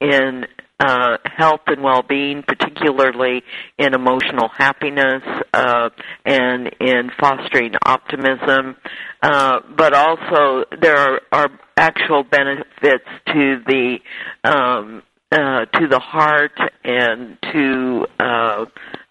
in 0.00 0.46
uh, 0.80 1.16
health 1.24 1.60
and 1.68 1.82
well-being, 1.82 2.42
particularly 2.42 3.42
in 3.78 3.94
emotional 3.94 4.48
happiness 4.48 5.22
uh, 5.54 5.90
and 6.24 6.70
in 6.80 7.10
fostering 7.20 7.72
optimism. 7.86 8.76
Uh, 9.22 9.60
but 9.76 9.94
also, 9.94 10.64
there 10.80 10.96
are, 10.96 11.20
are 11.30 11.48
actual 11.76 12.24
benefits 12.24 13.06
to 13.26 13.62
the 13.66 13.98
um, 14.42 15.02
uh, 15.32 15.64
to 15.64 15.88
the 15.88 15.98
heart 15.98 16.58
and 16.84 17.38
to 17.52 18.06
uh, 18.20 18.64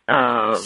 um, 0.07 0.61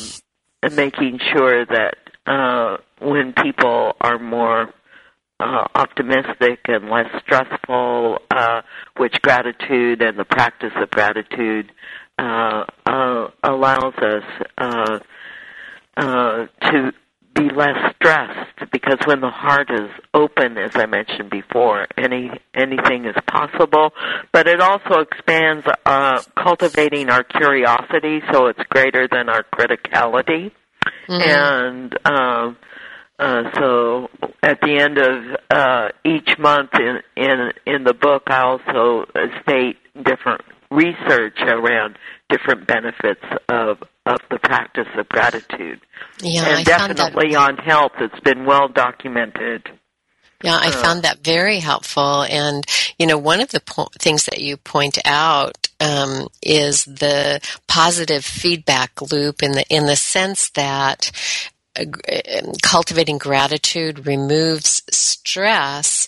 making 0.76 1.20
sure 1.34 1.66
that 1.66 1.96
uh, 2.26 2.78
when 3.00 3.34
people 3.34 3.94
are 4.02 4.20
more 4.20 4.74
uh, 5.40 5.68
optimistic 5.76 6.60
and 6.66 6.90
less 6.90 7.10
stressful, 7.24 8.20
uh, 8.32 8.62
which 8.98 9.22
gratitude 9.22 10.02
and 10.02 10.18
the 10.18 10.26
practice 10.26 10.72
of 10.76 10.90
gratitude 10.90 11.72
uh, 12.18 12.66
uh, 12.86 13.28
allows 13.44 13.94
us 13.96 14.24
uh, 14.58 15.00
uh, 15.98 16.46
to 16.62 16.92
be 17.36 17.50
less 17.50 17.78
stressed 17.96 18.72
because 18.72 18.98
when 19.06 19.20
the 19.22 19.30
heart 19.30 19.70
is 19.70 19.90
open, 20.14 20.58
as 20.58 20.72
I 20.76 20.86
mentioned 20.86 21.30
before, 21.30 21.86
any 21.98 22.32
anything 22.56 23.06
is 23.06 23.16
possible. 23.28 23.92
But 24.32 24.48
it 24.48 24.62
also 24.62 25.02
expands 25.02 25.66
uh, 25.86 26.22
cultivating 26.42 27.10
our 27.10 27.24
curiosity, 27.24 28.22
so 28.32 28.48
it's 28.48 28.64
greater 28.70 29.08
than 29.12 29.30
our 29.30 29.44
criticality, 29.44 30.52
and 31.08 31.98
um, 32.06 32.58
uh, 33.20 33.44
so 33.56 34.10
at 34.42 34.60
the 34.62 34.78
end 34.78 34.98
of 34.98 35.40
uh, 35.50 35.90
each 36.06 36.38
month 36.40 36.72
in 36.80 37.02
in 37.16 37.52
in 37.66 37.84
the 37.84 37.94
book, 37.94 38.24
I 38.28 38.42
also 38.42 39.06
state 39.44 39.78
different 39.96 40.42
research 40.76 41.38
around 41.42 41.98
different 42.30 42.68
benefits 42.68 43.24
of 43.50 43.82
of 44.06 44.20
the 44.30 44.38
practice 44.38 44.88
of 44.98 45.10
gratitude. 45.10 45.80
Yeah, 46.22 46.46
and 46.46 46.56
I 46.58 46.64
definitely 46.64 47.34
found 47.34 47.58
on 47.60 47.64
health, 47.66 47.94
it's 48.00 48.20
been 48.20 48.46
well 48.46 48.68
documented. 48.68 49.68
Yeah, 50.44 50.58
I 50.62 50.68
Uh, 50.68 50.72
found 50.72 51.04
that 51.04 51.24
very 51.24 51.60
helpful. 51.60 52.24
And, 52.24 52.64
you 53.00 53.08
know, 53.08 53.18
one 53.18 53.42
of 53.42 53.50
the 53.50 53.62
po- 53.62 53.90
things 54.00 54.26
that 54.26 54.40
you 54.40 54.58
point 54.58 55.00
out 55.06 55.70
um, 55.80 56.28
is 56.44 56.86
the 56.86 57.42
positive 57.68 58.24
feedback 58.24 59.02
loop 59.12 59.42
in 59.42 59.54
the, 59.54 59.66
in 59.70 59.88
the 59.88 59.96
sense 59.96 60.50
that 60.52 61.12
cultivating 62.62 63.18
gratitude 63.18 64.06
removes 64.06 64.84
stress 64.92 66.08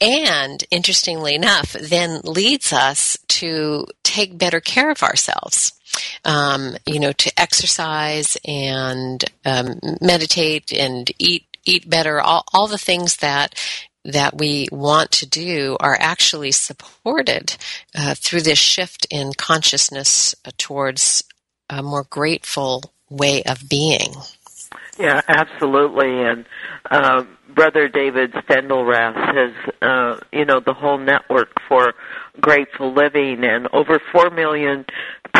and 0.00 0.64
interestingly 0.70 1.34
enough 1.34 1.72
then 1.72 2.20
leads 2.24 2.72
us 2.72 3.16
to 3.28 3.86
take 4.02 4.38
better 4.38 4.60
care 4.60 4.90
of 4.90 5.02
ourselves. 5.02 5.72
Um, 6.26 6.76
you 6.84 7.00
know 7.00 7.12
to 7.12 7.40
exercise 7.40 8.36
and 8.46 9.24
um, 9.46 9.80
meditate 10.02 10.70
and 10.72 11.10
eat 11.18 11.46
eat 11.64 11.88
better. 11.88 12.20
All, 12.20 12.44
all 12.52 12.66
the 12.66 12.78
things 12.78 13.16
that 13.16 13.54
that 14.04 14.38
we 14.38 14.68
want 14.70 15.10
to 15.10 15.26
do 15.26 15.76
are 15.80 15.96
actually 15.98 16.52
supported 16.52 17.56
uh, 17.94 18.14
through 18.14 18.42
this 18.42 18.58
shift 18.58 19.06
in 19.10 19.32
consciousness 19.36 20.34
towards 20.56 21.24
a 21.68 21.82
more 21.82 22.04
grateful 22.08 22.92
way 23.10 23.42
of 23.42 23.68
being 23.68 24.14
Yeah, 24.98 25.20
absolutely. 25.28 26.22
And 26.22 26.46
uh, 26.90 27.24
Brother 27.54 27.88
David 27.88 28.32
Steindl-Rast 28.32 29.36
has, 29.36 29.74
uh, 29.82 30.20
you 30.32 30.44
know, 30.44 30.60
the 30.60 30.72
whole 30.72 30.98
network 30.98 31.48
for 31.68 31.94
grateful 32.40 32.92
living, 32.94 33.44
and 33.44 33.68
over 33.72 34.00
four 34.12 34.30
million 34.30 34.84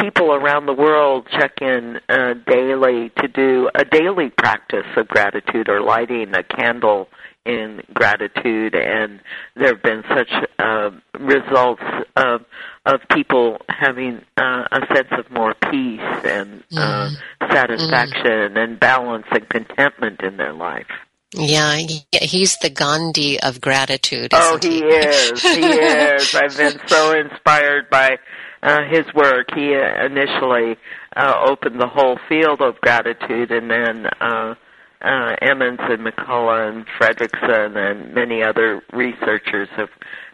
people 0.01 0.33
around 0.33 0.67
the 0.67 0.73
world 0.75 1.27
check 1.31 1.61
in 1.63 2.01
uh, 2.09 2.35
daily 2.47 3.11
to 3.19 3.29
do 3.29 3.71
a 3.75 3.85
daily 3.85 4.31
practice 4.31 4.87
of 4.97 5.09
gratitude 5.09 5.69
or 5.69 5.81
lighting 5.81 6.35
a 6.35 6.43
candle 6.43 7.09
in 7.47 7.83
gratitude 7.95 8.75
and 8.75 9.21
there 9.55 9.69
have 9.75 9.83
been 9.83 10.03
such 10.09 10.31
uh, 10.59 10.91
results 11.19 11.83
of 12.17 12.45
of 12.85 13.01
people 13.11 13.59
having 13.69 14.21
uh, 14.37 14.65
a 14.73 14.81
sense 14.95 15.09
of 15.13 15.31
more 15.31 15.55
peace 15.71 16.01
and 16.25 16.63
uh, 16.77 17.11
satisfaction 17.51 18.57
and 18.57 18.79
balance 18.79 19.27
and 19.31 19.49
contentment 19.49 20.21
in 20.23 20.37
their 20.37 20.53
life. 20.53 20.87
yeah 21.33 21.77
he's 22.13 22.57
the 22.59 22.71
gandhi 22.71 23.41
of 23.41 23.61
gratitude 23.61 24.31
Oh, 24.33 24.57
isn't 24.59 24.73
he 24.73 24.79
is. 24.85 25.43
He 25.43 25.61
is. 25.67 26.35
I've 26.35 26.57
been 26.57 26.79
so 26.87 27.13
inspired 27.19 27.91
by 27.91 28.19
uh, 28.63 28.79
his 28.89 29.05
work. 29.15 29.47
He 29.55 29.75
uh, 29.75 30.07
initially 30.07 30.77
uh, 31.17 31.35
opened 31.49 31.81
the 31.81 31.89
whole 31.89 32.19
field 32.29 32.61
of 32.61 32.81
gratitude, 32.81 33.51
and 33.51 33.71
then 33.71 34.07
uh, 34.21 34.55
uh, 35.03 35.37
Emmons 35.43 35.81
and 35.81 36.07
McCullough 36.07 36.69
and 36.69 36.87
Fredrickson 36.99 37.77
and 37.77 38.15
many 38.15 38.43
other 38.43 38.83
researchers 38.93 39.69
have 39.77 39.91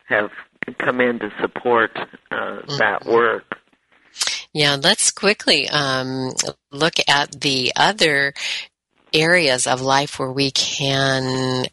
have 0.07 0.31
come 0.79 1.01
in 1.01 1.19
to 1.19 1.33
support 1.41 1.91
uh, 2.31 2.61
that 2.79 3.05
work. 3.07 3.45
Yeah, 4.53 4.77
let's 4.81 5.11
quickly 5.11 5.69
um, 5.69 6.33
look 6.71 6.95
at 7.09 7.41
the 7.41 7.73
other 7.75 8.35
areas 9.13 9.67
of 9.67 9.81
life 9.81 10.19
where 10.19 10.31
we 10.31 10.51
can 10.51 11.67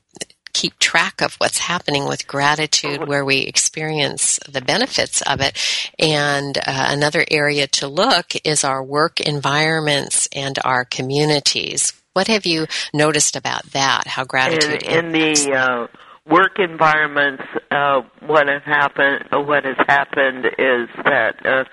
keep 0.54 0.78
track 0.80 1.22
of 1.22 1.36
what's 1.36 1.60
happening 1.60 2.08
with 2.08 2.28
gratitude, 2.28 3.08
where 3.08 3.24
we 3.24 3.40
experience 3.40 4.40
the 4.50 4.62
benefits 4.62 5.22
of 5.22 5.42
it. 5.42 5.58
And 5.98 6.58
uh, 6.58 6.62
another 6.90 7.26
area 7.30 7.68
to 7.68 7.88
look 7.88 8.34
is 8.44 8.64
our 8.64 8.84
work 8.84 9.20
environments 9.20 10.28
and 10.34 10.58
our 10.64 10.86
communities. 10.86 11.94
What 12.20 12.28
have 12.28 12.46
you 12.46 12.68
noticed 12.94 13.38
about 13.38 13.64
that? 13.72 14.06
How 14.06 14.26
gratitude 14.26 14.84
in, 14.84 15.06
in 15.06 15.12
the 15.14 15.54
uh, 15.54 15.88
work 16.30 16.60
environments, 16.60 17.44
uh, 17.72 18.02
what 18.26 18.50
have 18.50 18.64
happened? 18.64 19.24
Uh, 19.32 19.40
what 19.40 19.64
has 19.64 19.78
happened 19.88 20.48
is 20.58 20.90
that 21.06 21.46
uh, 21.46 21.64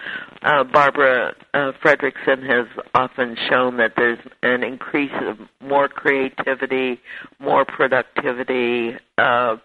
uh, 0.43 0.63
Barbara 0.63 1.35
uh, 1.53 1.73
Fredrickson 1.83 2.49
has 2.49 2.69
often 2.95 3.37
shown 3.49 3.79
that 3.79 3.95
there's 3.97 4.21
an 4.45 4.63
increase 4.63 5.11
of 5.23 5.39
more 5.61 5.89
creativity, 5.89 7.01
more 7.41 7.65
productivity. 7.65 8.97
Uh, 9.19 9.57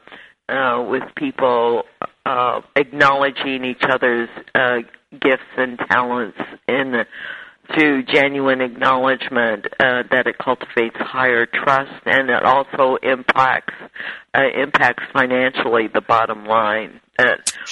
uh, 0.50 0.84
with 0.90 1.04
people 1.16 1.84
uh, 2.26 2.60
acknowledging 2.76 3.64
each 3.64 3.84
other's 3.84 4.28
uh, 4.54 4.80
gifts 5.12 5.44
and 5.58 5.80
talents 5.90 6.38
in 6.68 7.06
through 7.74 8.04
genuine 8.04 8.62
acknowledgement 8.62 9.66
uh, 9.80 10.04
that 10.12 10.28
it 10.28 10.38
cultivates 10.38 10.96
higher 10.98 11.46
trust 11.46 12.02
and 12.06 12.30
it 12.30 12.44
also 12.44 12.98
impacts 13.02 13.74
uh, 14.34 14.42
impacts 14.56 15.04
financially 15.14 15.88
the 15.88 16.02
bottom 16.02 16.46
line 16.46 17.00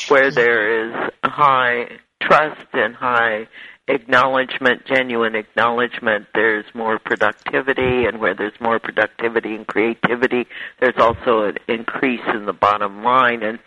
where 0.07 0.31
there 0.31 0.87
is 0.87 1.11
high 1.23 1.87
trust 2.21 2.67
and 2.73 2.95
high 2.95 3.47
acknowledgement 3.89 4.85
genuine 4.85 5.35
acknowledgement. 5.35 6.27
There's 6.33 6.65
more 6.73 6.99
productivity 6.99 8.05
and 8.05 8.19
where 8.19 8.35
there's 8.35 8.59
more 8.61 8.79
productivity 8.79 9.55
and 9.55 9.65
creativity 9.65 10.45
there's 10.79 10.97
also 10.97 11.43
an 11.43 11.57
increase 11.67 12.21
in 12.33 12.45
the 12.45 12.53
bottom 12.53 13.03
line. 13.03 13.41
And 13.43 13.59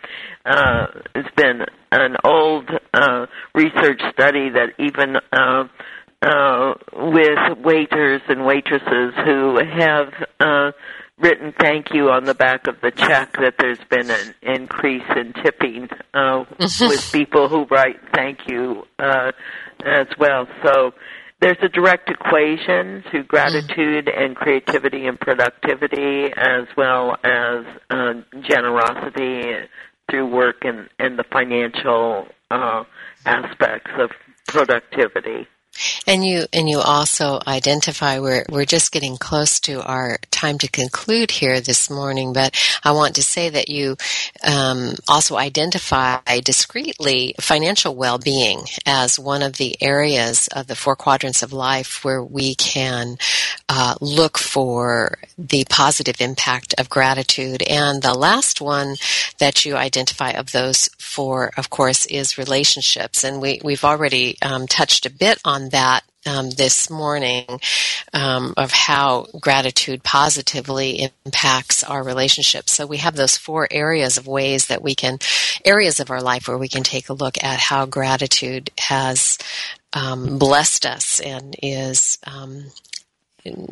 uh, 0.45 0.87
it's 1.13 1.35
been 1.35 1.65
an 1.91 2.15
old 2.23 2.69
uh, 2.93 3.25
research 3.53 4.01
study 4.13 4.49
that 4.49 4.73
even 4.79 5.17
uh, 5.31 5.67
uh, 6.23 6.73
with 6.93 7.57
waiters 7.63 8.21
and 8.29 8.45
waitresses 8.45 9.13
who 9.25 9.59
have 9.59 10.13
uh, 10.39 10.71
written 11.19 11.53
thank 11.59 11.93
you 11.93 12.09
on 12.09 12.23
the 12.23 12.33
back 12.33 12.67
of 12.67 12.79
the 12.81 12.91
check 12.91 13.33
that 13.33 13.55
there's 13.59 13.79
been 13.89 14.09
an 14.09 14.33
increase 14.41 15.03
in 15.15 15.33
tipping 15.43 15.89
uh, 16.13 16.45
with 16.59 17.11
people 17.11 17.49
who 17.49 17.65
write 17.65 17.99
thank 18.13 18.39
you 18.47 18.83
uh, 18.99 19.31
as 19.85 20.07
well. 20.17 20.47
So 20.63 20.93
there's 21.41 21.57
a 21.61 21.67
direct 21.67 22.09
equation 22.09 23.03
to 23.11 23.23
gratitude 23.23 24.07
and 24.07 24.35
creativity 24.35 25.07
and 25.07 25.19
productivity 25.19 26.31
as 26.37 26.67
well 26.77 27.17
as 27.23 27.65
uh, 27.89 28.13
generosity 28.47 29.67
through 30.09 30.33
work 30.33 30.63
and, 30.63 30.87
and 30.99 31.19
the 31.19 31.25
financial 31.31 32.27
uh, 32.49 32.83
aspects 33.25 33.91
of 33.97 34.11
productivity. 34.47 35.47
And 36.07 36.25
you 36.25 36.45
and 36.53 36.69
you 36.69 36.79
also 36.79 37.39
identify 37.47 38.19
we're 38.19 38.45
we're 38.49 38.65
just 38.65 38.91
getting 38.91 39.17
close 39.17 39.59
to 39.61 39.81
our 39.83 40.17
time 40.31 40.57
to 40.59 40.67
conclude 40.67 41.31
here 41.31 41.61
this 41.61 41.89
morning, 41.89 42.33
but 42.33 42.55
I 42.83 42.91
want 42.91 43.15
to 43.15 43.23
say 43.23 43.49
that 43.49 43.69
you 43.69 43.97
um, 44.43 44.95
also 45.07 45.37
identify 45.37 46.19
discreetly 46.43 47.35
financial 47.39 47.95
well-being 47.95 48.61
as 48.85 49.19
one 49.19 49.41
of 49.41 49.53
the 49.57 49.81
areas 49.81 50.47
of 50.49 50.67
the 50.67 50.75
four 50.75 50.95
quadrants 50.95 51.43
of 51.43 51.53
life 51.53 52.03
where 52.03 52.23
we 52.23 52.55
can 52.55 53.17
uh, 53.69 53.95
look 54.01 54.37
for 54.37 55.17
the 55.37 55.65
positive 55.69 56.19
impact 56.19 56.75
of 56.77 56.89
gratitude. 56.89 57.63
And 57.63 58.01
the 58.01 58.13
last 58.13 58.61
one 58.61 58.95
that 59.39 59.65
you 59.65 59.75
identify 59.75 60.31
of 60.31 60.51
those 60.51 60.89
four, 60.99 61.51
of 61.57 61.69
course, 61.69 62.05
is 62.05 62.37
relationships. 62.37 63.23
And 63.23 63.41
we 63.41 63.61
we've 63.63 63.83
already 63.83 64.37
um, 64.41 64.67
touched 64.67 65.05
a 65.05 65.09
bit 65.09 65.39
on 65.45 65.62
that 65.69 66.03
um, 66.25 66.49
this 66.51 66.89
morning 66.89 67.45
um, 68.13 68.53
of 68.57 68.71
how 68.71 69.27
gratitude 69.39 70.03
positively 70.03 71.09
impacts 71.25 71.83
our 71.83 72.03
relationships. 72.03 72.71
So 72.71 72.85
we 72.85 72.97
have 72.97 73.15
those 73.15 73.37
four 73.37 73.67
areas 73.71 74.17
of 74.17 74.27
ways 74.27 74.67
that 74.67 74.81
we 74.81 74.95
can, 74.95 75.19
areas 75.65 75.99
of 75.99 76.11
our 76.11 76.21
life 76.21 76.47
where 76.47 76.57
we 76.57 76.69
can 76.69 76.83
take 76.83 77.09
a 77.09 77.13
look 77.13 77.43
at 77.43 77.59
how 77.59 77.85
gratitude 77.85 78.71
has 78.79 79.37
um, 79.93 80.37
blessed 80.39 80.85
us 80.85 81.19
and 81.19 81.55
is 81.61 82.17
um, 82.25 82.65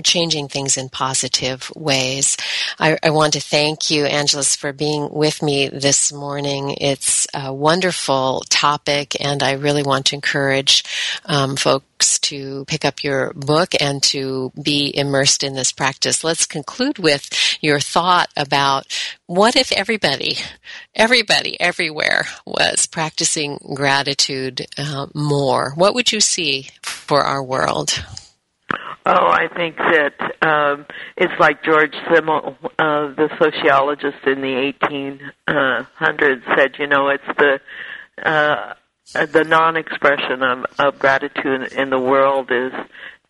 changing 0.04 0.48
things 0.48 0.78
in 0.78 0.90
positive 0.90 1.72
ways. 1.76 2.38
I, 2.80 2.98
I, 3.02 3.10
want 3.12 3.34
to 3.34 3.40
thank 3.40 3.90
you, 3.90 4.06
Angeles, 4.06 4.56
for 4.56 4.74
being 4.74 5.10
with 5.12 5.42
me 5.42 5.70
this 5.70 6.12
morning. 6.12 6.76
It's 6.80 7.28
a 7.34 7.54
wonderful 7.54 8.44
topic, 8.50 9.16
and 9.20 9.42
I 9.42 9.54
really 9.54 9.84
want 9.84 10.08
to 10.08 10.16
encourage 10.16 10.84
um, 11.26 11.56
folks 11.56 12.20
to 12.20 12.66
pick 12.66 12.84
up 12.84 13.04
your 13.04 13.34
book 13.34 13.74
and 13.80 14.02
to 14.04 14.52
be 14.62 14.96
immersed 14.96 15.44
in 15.44 15.54
this 15.54 15.72
practice. 15.72 16.24
Let's 16.24 16.46
conclude 16.46 17.00
with 17.00 17.30
your 17.62 17.80
thought 17.80 18.30
about 18.36 18.88
what 19.28 19.56
if 19.56 19.72
everybody, 19.72 20.38
everybody, 20.96 21.60
everywhere 21.60 22.26
was 22.46 22.88
practicing 22.88 23.60
gratitude 23.74 24.68
uh, 24.78 25.08
more? 25.14 25.74
What 25.76 25.94
would 25.94 26.12
you 26.12 26.20
see 26.20 26.70
for 26.82 27.22
our 27.22 27.44
world? 27.44 28.04
Oh, 29.04 29.28
I 29.32 29.48
think 29.56 29.78
that 29.78 30.14
um, 30.48 30.86
it's 31.18 31.34
like 31.40 31.64
George 31.64 31.94
Simmel, 32.14 32.56
uh, 32.78 33.14
the 33.16 33.30
sociologist 33.40 34.28
in 34.28 34.42
the 34.42 34.74
1800s, 35.48 36.56
said. 36.56 36.76
You 36.78 36.86
know, 36.86 37.10
it's 37.10 37.24
the 37.38 37.60
uh, 38.24 38.74
the 39.26 39.44
non-expression 39.44 40.44
of, 40.44 40.66
of 40.78 41.00
gratitude 41.00 41.74
in 41.74 41.90
the 41.90 42.00
world 42.00 42.52
is 42.52 42.72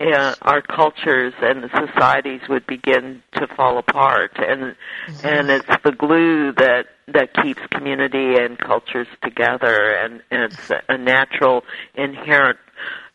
uh, 0.01 0.35
our 0.41 0.61
cultures 0.61 1.33
and 1.41 1.63
the 1.63 1.87
societies 1.87 2.41
would 2.49 2.65
begin 2.67 3.23
to 3.35 3.47
fall 3.55 3.77
apart, 3.77 4.31
and 4.37 4.75
mm-hmm. 5.07 5.27
and 5.27 5.49
it's 5.49 5.83
the 5.83 5.91
glue 5.91 6.51
that 6.53 6.87
that 7.07 7.33
keeps 7.41 7.61
community 7.71 8.35
and 8.35 8.57
cultures 8.57 9.07
together, 9.23 9.93
and, 9.95 10.21
and 10.31 10.51
it's 10.51 10.71
a 10.89 10.97
natural 10.97 11.63
inherent 11.95 12.57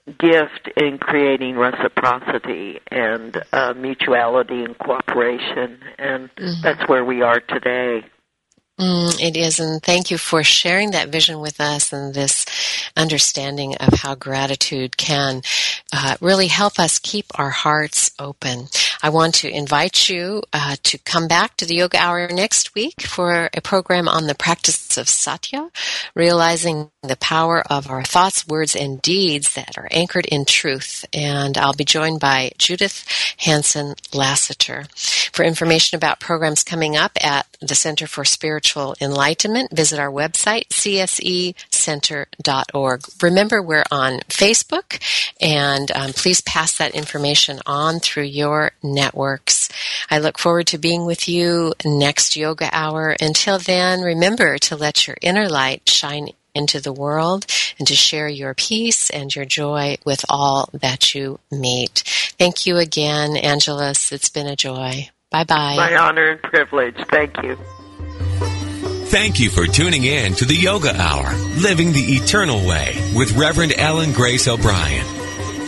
gift 0.07 0.69
in 0.77 0.99
creating 0.99 1.57
reciprocity 1.57 2.81
and 2.91 3.43
uh, 3.53 3.75
mutuality 3.75 4.63
and 4.63 4.79
cooperation, 4.79 5.79
and 5.99 6.31
mm-hmm. 6.37 6.63
that's 6.63 6.89
where 6.89 7.05
we 7.05 7.23
are 7.23 7.41
today. 7.41 8.05
Mm, 8.79 9.22
it 9.22 9.39
is, 9.39 9.59
and 9.59 9.83
thank 9.83 10.11
you 10.11 10.18
for 10.18 10.45
sharing 10.45 10.91
that 10.91 11.09
vision 11.09 11.41
with 11.41 11.62
us 11.62 11.95
and 11.95 12.12
this 12.12 12.45
understanding 12.95 13.74
of 13.77 14.01
how 14.01 14.14
gratitude 14.14 14.99
can 14.99 15.41
uh, 15.95 16.18
really 16.20 16.49
help 16.49 16.79
us 16.79 16.99
keep 16.99 17.24
our 17.37 17.49
hearts 17.49 18.11
open. 18.18 18.66
I 19.03 19.09
want 19.09 19.35
to 19.37 19.49
invite 19.49 20.11
you 20.11 20.43
uh, 20.53 20.77
to 20.83 20.99
come 20.99 21.27
back 21.27 21.57
to 21.57 21.64
the 21.64 21.77
Yoga 21.77 21.97
Hour 21.97 22.29
next 22.29 22.74
week 22.74 23.01
for 23.01 23.49
a 23.55 23.62
program 23.62 24.09
on 24.09 24.27
the 24.27 24.35
practice 24.35 24.99
of 24.99 25.09
satya, 25.09 25.70
realizing 26.14 26.91
the 27.03 27.16
power 27.16 27.62
of 27.70 27.89
our 27.89 28.05
thoughts, 28.05 28.47
words, 28.47 28.77
and 28.77 29.01
deeds 29.01 29.55
that 29.55 29.79
are 29.79 29.89
anchored 29.91 30.27
in 30.27 30.45
truth. 30.45 31.07
And 31.14 31.57
I'll 31.57 31.72
be 31.72 31.85
joined 31.85 32.20
by 32.20 32.51
Judith 32.59 33.07
Hanson 33.39 33.95
Lasater. 34.12 34.85
For 35.33 35.45
information 35.45 35.97
about 35.97 36.20
programs 36.20 36.62
coming 36.62 36.95
up 36.95 37.12
at 37.22 37.47
the 37.62 37.74
Center 37.74 38.07
for 38.07 38.24
Spiritual 38.24 38.66
Enlightenment, 39.01 39.75
visit 39.75 39.99
our 39.99 40.11
website, 40.11 40.69
csecenter.org. 40.69 43.01
Remember, 43.23 43.62
we're 43.62 43.85
on 43.91 44.21
Facebook, 44.29 45.01
and 45.41 45.91
um, 45.93 46.12
please 46.12 46.41
pass 46.41 46.77
that 46.79 46.95
information 46.95 47.61
on 47.67 48.01
through 48.01 48.25
your 48.25 48.73
networks. 48.83 49.69
I 50.11 50.19
look 50.19 50.39
forward 50.39 50.67
to 50.69 50.79
being 50.79 51.05
with 51.07 51.29
you 51.29 51.75
next 51.85 52.37
yoga 52.37 52.71
hour. 52.73 53.17
Until 53.21 53.59
then, 53.59 54.01
remember 54.01 54.57
to 54.59 54.77
let 54.77 55.07
your 55.07 55.17
inner 55.23 55.49
light 55.49 55.89
shine 55.89 56.31
into 56.57 56.81
the 56.81 56.93
world 56.93 57.47
and 57.79 57.87
to 57.87 57.95
share 57.95 58.29
your 58.29 58.55
peace 58.55 59.11
and 59.11 59.35
your 59.35 59.45
joy 59.45 59.97
with 60.05 60.25
all 60.29 60.71
that 60.73 61.14
you 61.14 61.39
meet. 61.51 62.03
Thank 62.39 62.67
you 62.67 62.79
again, 62.79 63.37
Angeles. 63.37 64.11
It's 64.11 64.31
been 64.31 64.47
a 64.47 64.57
joy. 64.57 65.11
Bye 65.31 65.45
bye. 65.45 65.77
My 65.77 65.97
honor 65.97 66.31
and 66.31 66.43
privilege. 66.43 66.97
Thank 67.11 67.43
you. 67.43 67.59
Thank 69.09 69.39
you 69.39 69.51
for 69.51 69.69
tuning 69.69 70.03
in 70.03 70.35
to 70.35 70.45
the 70.45 70.57
Yoga 70.57 71.01
Hour, 71.01 71.33
Living 71.61 71.93
the 71.93 72.17
Eternal 72.17 72.67
Way 72.67 73.13
with 73.15 73.37
Reverend 73.37 73.73
Ellen 73.77 74.13
Grace 74.13 74.49
O'Brien. 74.49 75.07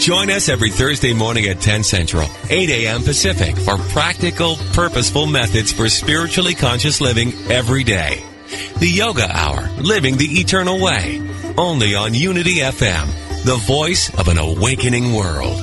Join 0.01 0.28
us 0.28 0.49
every 0.49 0.72
Thursday 0.72 1.14
morning 1.14 1.47
at 1.47 1.61
10 1.61 1.84
Central, 1.84 2.28
8 2.51 2.68
a.m. 2.68 3.05
Pacific 3.05 3.57
for 3.57 3.78
practical, 3.78 4.57
purposeful 4.72 5.26
methods 5.26 5.72
for 5.72 5.89
spiritually 5.89 6.57
conscious 6.57 7.01
living 7.01 7.32
every 7.49 7.84
day. 7.84 8.24
The 8.80 8.89
Yoga 8.89 9.30
Hour, 9.30 9.68
Living 9.82 10.16
the 10.16 10.41
Eternal 10.41 10.80
Way, 10.80 11.22
only 11.57 11.95
on 11.95 12.14
Unity 12.14 12.57
FM, 12.57 13.07
the 13.45 13.57
voice 13.57 14.12
of 14.18 14.26
an 14.26 14.39
awakening 14.39 15.14
world. 15.14 15.62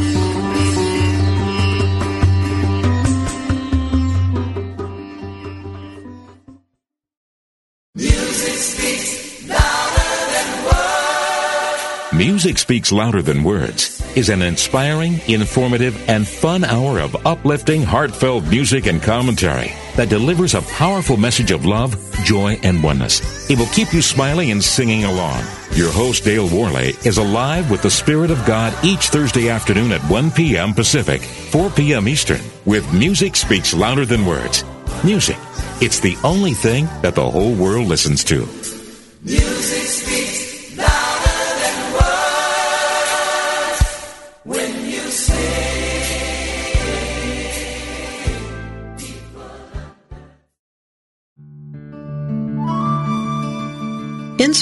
Music 12.41 12.57
Speaks 12.57 12.91
Louder 12.91 13.21
Than 13.21 13.43
Words 13.43 14.01
is 14.17 14.29
an 14.29 14.41
inspiring, 14.41 15.21
informative, 15.27 16.09
and 16.09 16.27
fun 16.27 16.63
hour 16.63 16.97
of 16.97 17.27
uplifting, 17.27 17.83
heartfelt 17.83 18.45
music 18.45 18.87
and 18.87 18.99
commentary 18.99 19.73
that 19.95 20.09
delivers 20.09 20.55
a 20.55 20.63
powerful 20.63 21.17
message 21.17 21.51
of 21.51 21.67
love, 21.67 21.95
joy, 22.23 22.57
and 22.63 22.81
oneness. 22.81 23.21
It 23.47 23.59
will 23.59 23.67
keep 23.67 23.93
you 23.93 24.01
smiling 24.01 24.49
and 24.49 24.63
singing 24.63 25.03
along. 25.03 25.43
Your 25.73 25.91
host, 25.91 26.23
Dale 26.23 26.49
Worley, 26.49 26.95
is 27.05 27.19
alive 27.19 27.69
with 27.69 27.83
the 27.83 27.91
Spirit 27.91 28.31
of 28.31 28.43
God 28.47 28.73
each 28.83 29.09
Thursday 29.09 29.47
afternoon 29.49 29.91
at 29.91 30.01
1 30.09 30.31
p.m. 30.31 30.73
Pacific, 30.73 31.21
4 31.21 31.69
p.m. 31.69 32.07
Eastern, 32.07 32.41
with 32.65 32.91
Music 32.91 33.35
Speaks 33.35 33.71
Louder 33.71 34.07
Than 34.07 34.25
Words. 34.25 34.63
Music. 35.03 35.37
It's 35.79 35.99
the 35.99 36.17
only 36.23 36.53
thing 36.53 36.85
that 37.03 37.13
the 37.13 37.29
whole 37.29 37.53
world 37.53 37.85
listens 37.85 38.23
to. 38.23 38.47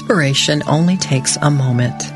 Inspiration 0.10 0.64
only 0.66 0.98
takes 0.98 1.38
a 1.40 1.52
moment. 1.52 2.12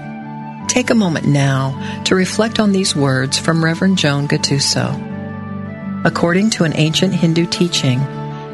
Take 0.67 0.89
a 0.89 0.95
moment 0.95 1.27
now 1.27 2.01
to 2.05 2.15
reflect 2.15 2.59
on 2.59 2.71
these 2.71 2.95
words 2.95 3.37
from 3.37 3.63
Reverend 3.63 3.99
Joan 3.99 4.27
Gattuso. 4.27 6.03
According 6.03 6.49
to 6.51 6.63
an 6.63 6.75
ancient 6.75 7.13
Hindu 7.13 7.45
teaching, 7.45 7.99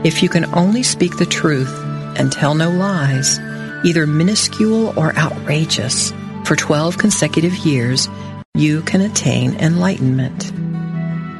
if 0.03 0.21
you 0.21 0.27
can 0.27 0.53
only 0.53 0.83
speak 0.83 1.15
the 1.15 1.25
truth 1.25 1.73
and 2.17 2.29
tell 2.29 2.53
no 2.53 2.69
lies, 2.69 3.39
either 3.85 4.05
minuscule 4.05 4.93
or 4.99 5.15
outrageous, 5.15 6.11
for 6.43 6.57
12 6.57 6.97
consecutive 6.97 7.55
years, 7.59 8.09
you 8.55 8.81
can 8.81 8.99
attain 8.99 9.55
enlightenment. 9.55 10.51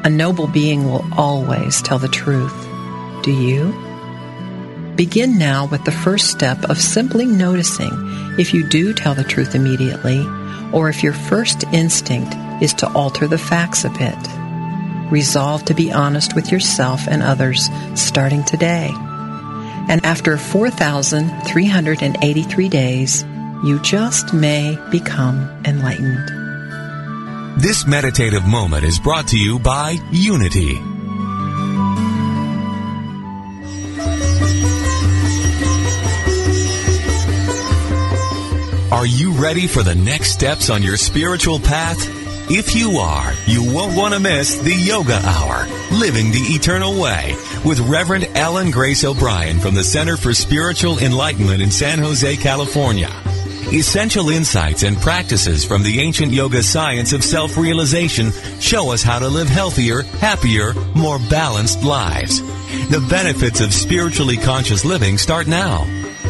A 0.06 0.10
noble 0.10 0.48
being 0.48 0.86
will 0.86 1.06
always 1.18 1.82
tell 1.82 2.00
the 2.00 2.08
truth. 2.08 2.66
Do 3.24 3.34
you? 3.34 3.89
Begin 5.00 5.38
now 5.38 5.66
with 5.66 5.86
the 5.86 5.94
first 5.94 6.30
step 6.30 6.70
of 6.70 6.78
simply 6.78 7.26
noticing 7.26 7.90
if 8.38 8.54
you 8.54 8.68
do 8.68 8.94
tell 8.94 9.16
the 9.16 9.24
truth 9.24 9.56
immediately 9.56 10.28
or 10.74 10.90
if 10.90 11.02
your 11.02 11.14
first 11.14 11.64
instinct 11.72 12.36
is 12.62 12.74
to 12.74 12.92
alter 12.92 13.26
the 13.26 13.38
facts 13.38 13.86
a 13.86 13.90
bit. 13.92 14.18
Resolve 15.10 15.64
to 15.64 15.74
be 15.74 15.94
honest 15.94 16.36
with 16.36 16.52
yourself 16.52 17.08
and 17.08 17.24
others 17.24 17.70
starting 17.96 18.44
today. 18.44 18.92
And 19.88 20.06
after 20.06 20.36
4,383 20.36 22.68
days, 22.68 23.24
you 23.64 23.80
just 23.82 24.34
may 24.34 24.78
become 24.92 25.50
enlightened. 25.64 26.28
This 27.62 27.88
meditative 27.88 28.46
moment 28.46 28.84
is 28.84 29.00
brought 29.00 29.30
to 29.30 29.38
you 29.38 29.60
by 29.60 29.96
Unity 30.12 30.89
Are 38.92 39.06
you 39.06 39.34
ready 39.34 39.68
for 39.68 39.84
the 39.84 39.94
next 39.94 40.32
steps 40.32 40.72
on 40.72 40.82
your 40.82 40.98
spiritual 40.98 41.60
path? 41.60 42.00
If 42.50 42.76
you 42.76 42.98
are, 42.98 43.34
you 43.46 43.72
won't 43.72 43.96
want 43.96 44.16
to 44.16 44.20
miss 44.20 44.58
the 44.58 44.74
Yoga 44.74 45.22
Hour, 45.24 45.68
Living 45.92 46.32
the 46.32 46.56
Eternal 46.56 47.00
Way, 47.00 47.36
with 47.64 47.80
Reverend 47.82 48.28
Ellen 48.34 48.72
Grace 48.72 49.04
O'Brien 49.04 49.60
from 49.60 49.76
the 49.76 49.84
Center 49.84 50.18
for 50.18 50.34
Spiritual 50.34 50.98
Enlightenment 50.98 51.62
in 51.62 51.70
San 51.70 52.00
Jose, 52.00 52.36
California. 52.38 53.12
Essential 53.72 54.32
insights 54.32 54.82
and 54.82 54.98
practices 54.98 55.64
from 55.64 55.84
the 55.84 56.00
ancient 56.00 56.34
yoga 56.34 56.64
science 56.64 57.14
of 57.14 57.24
self-realization 57.24 58.32
show 58.60 58.92
us 58.92 59.04
how 59.04 59.20
to 59.20 59.28
live 59.28 59.50
healthier, 59.50 60.02
happier, 60.02 60.74
more 60.96 61.20
balanced 61.30 61.84
lives. 61.84 62.42
The 62.90 63.06
benefits 63.08 63.62
of 63.62 63.72
spiritually 63.72 64.38
conscious 64.38 64.84
living 64.84 65.20
start 65.20 65.46
now. 65.46 65.86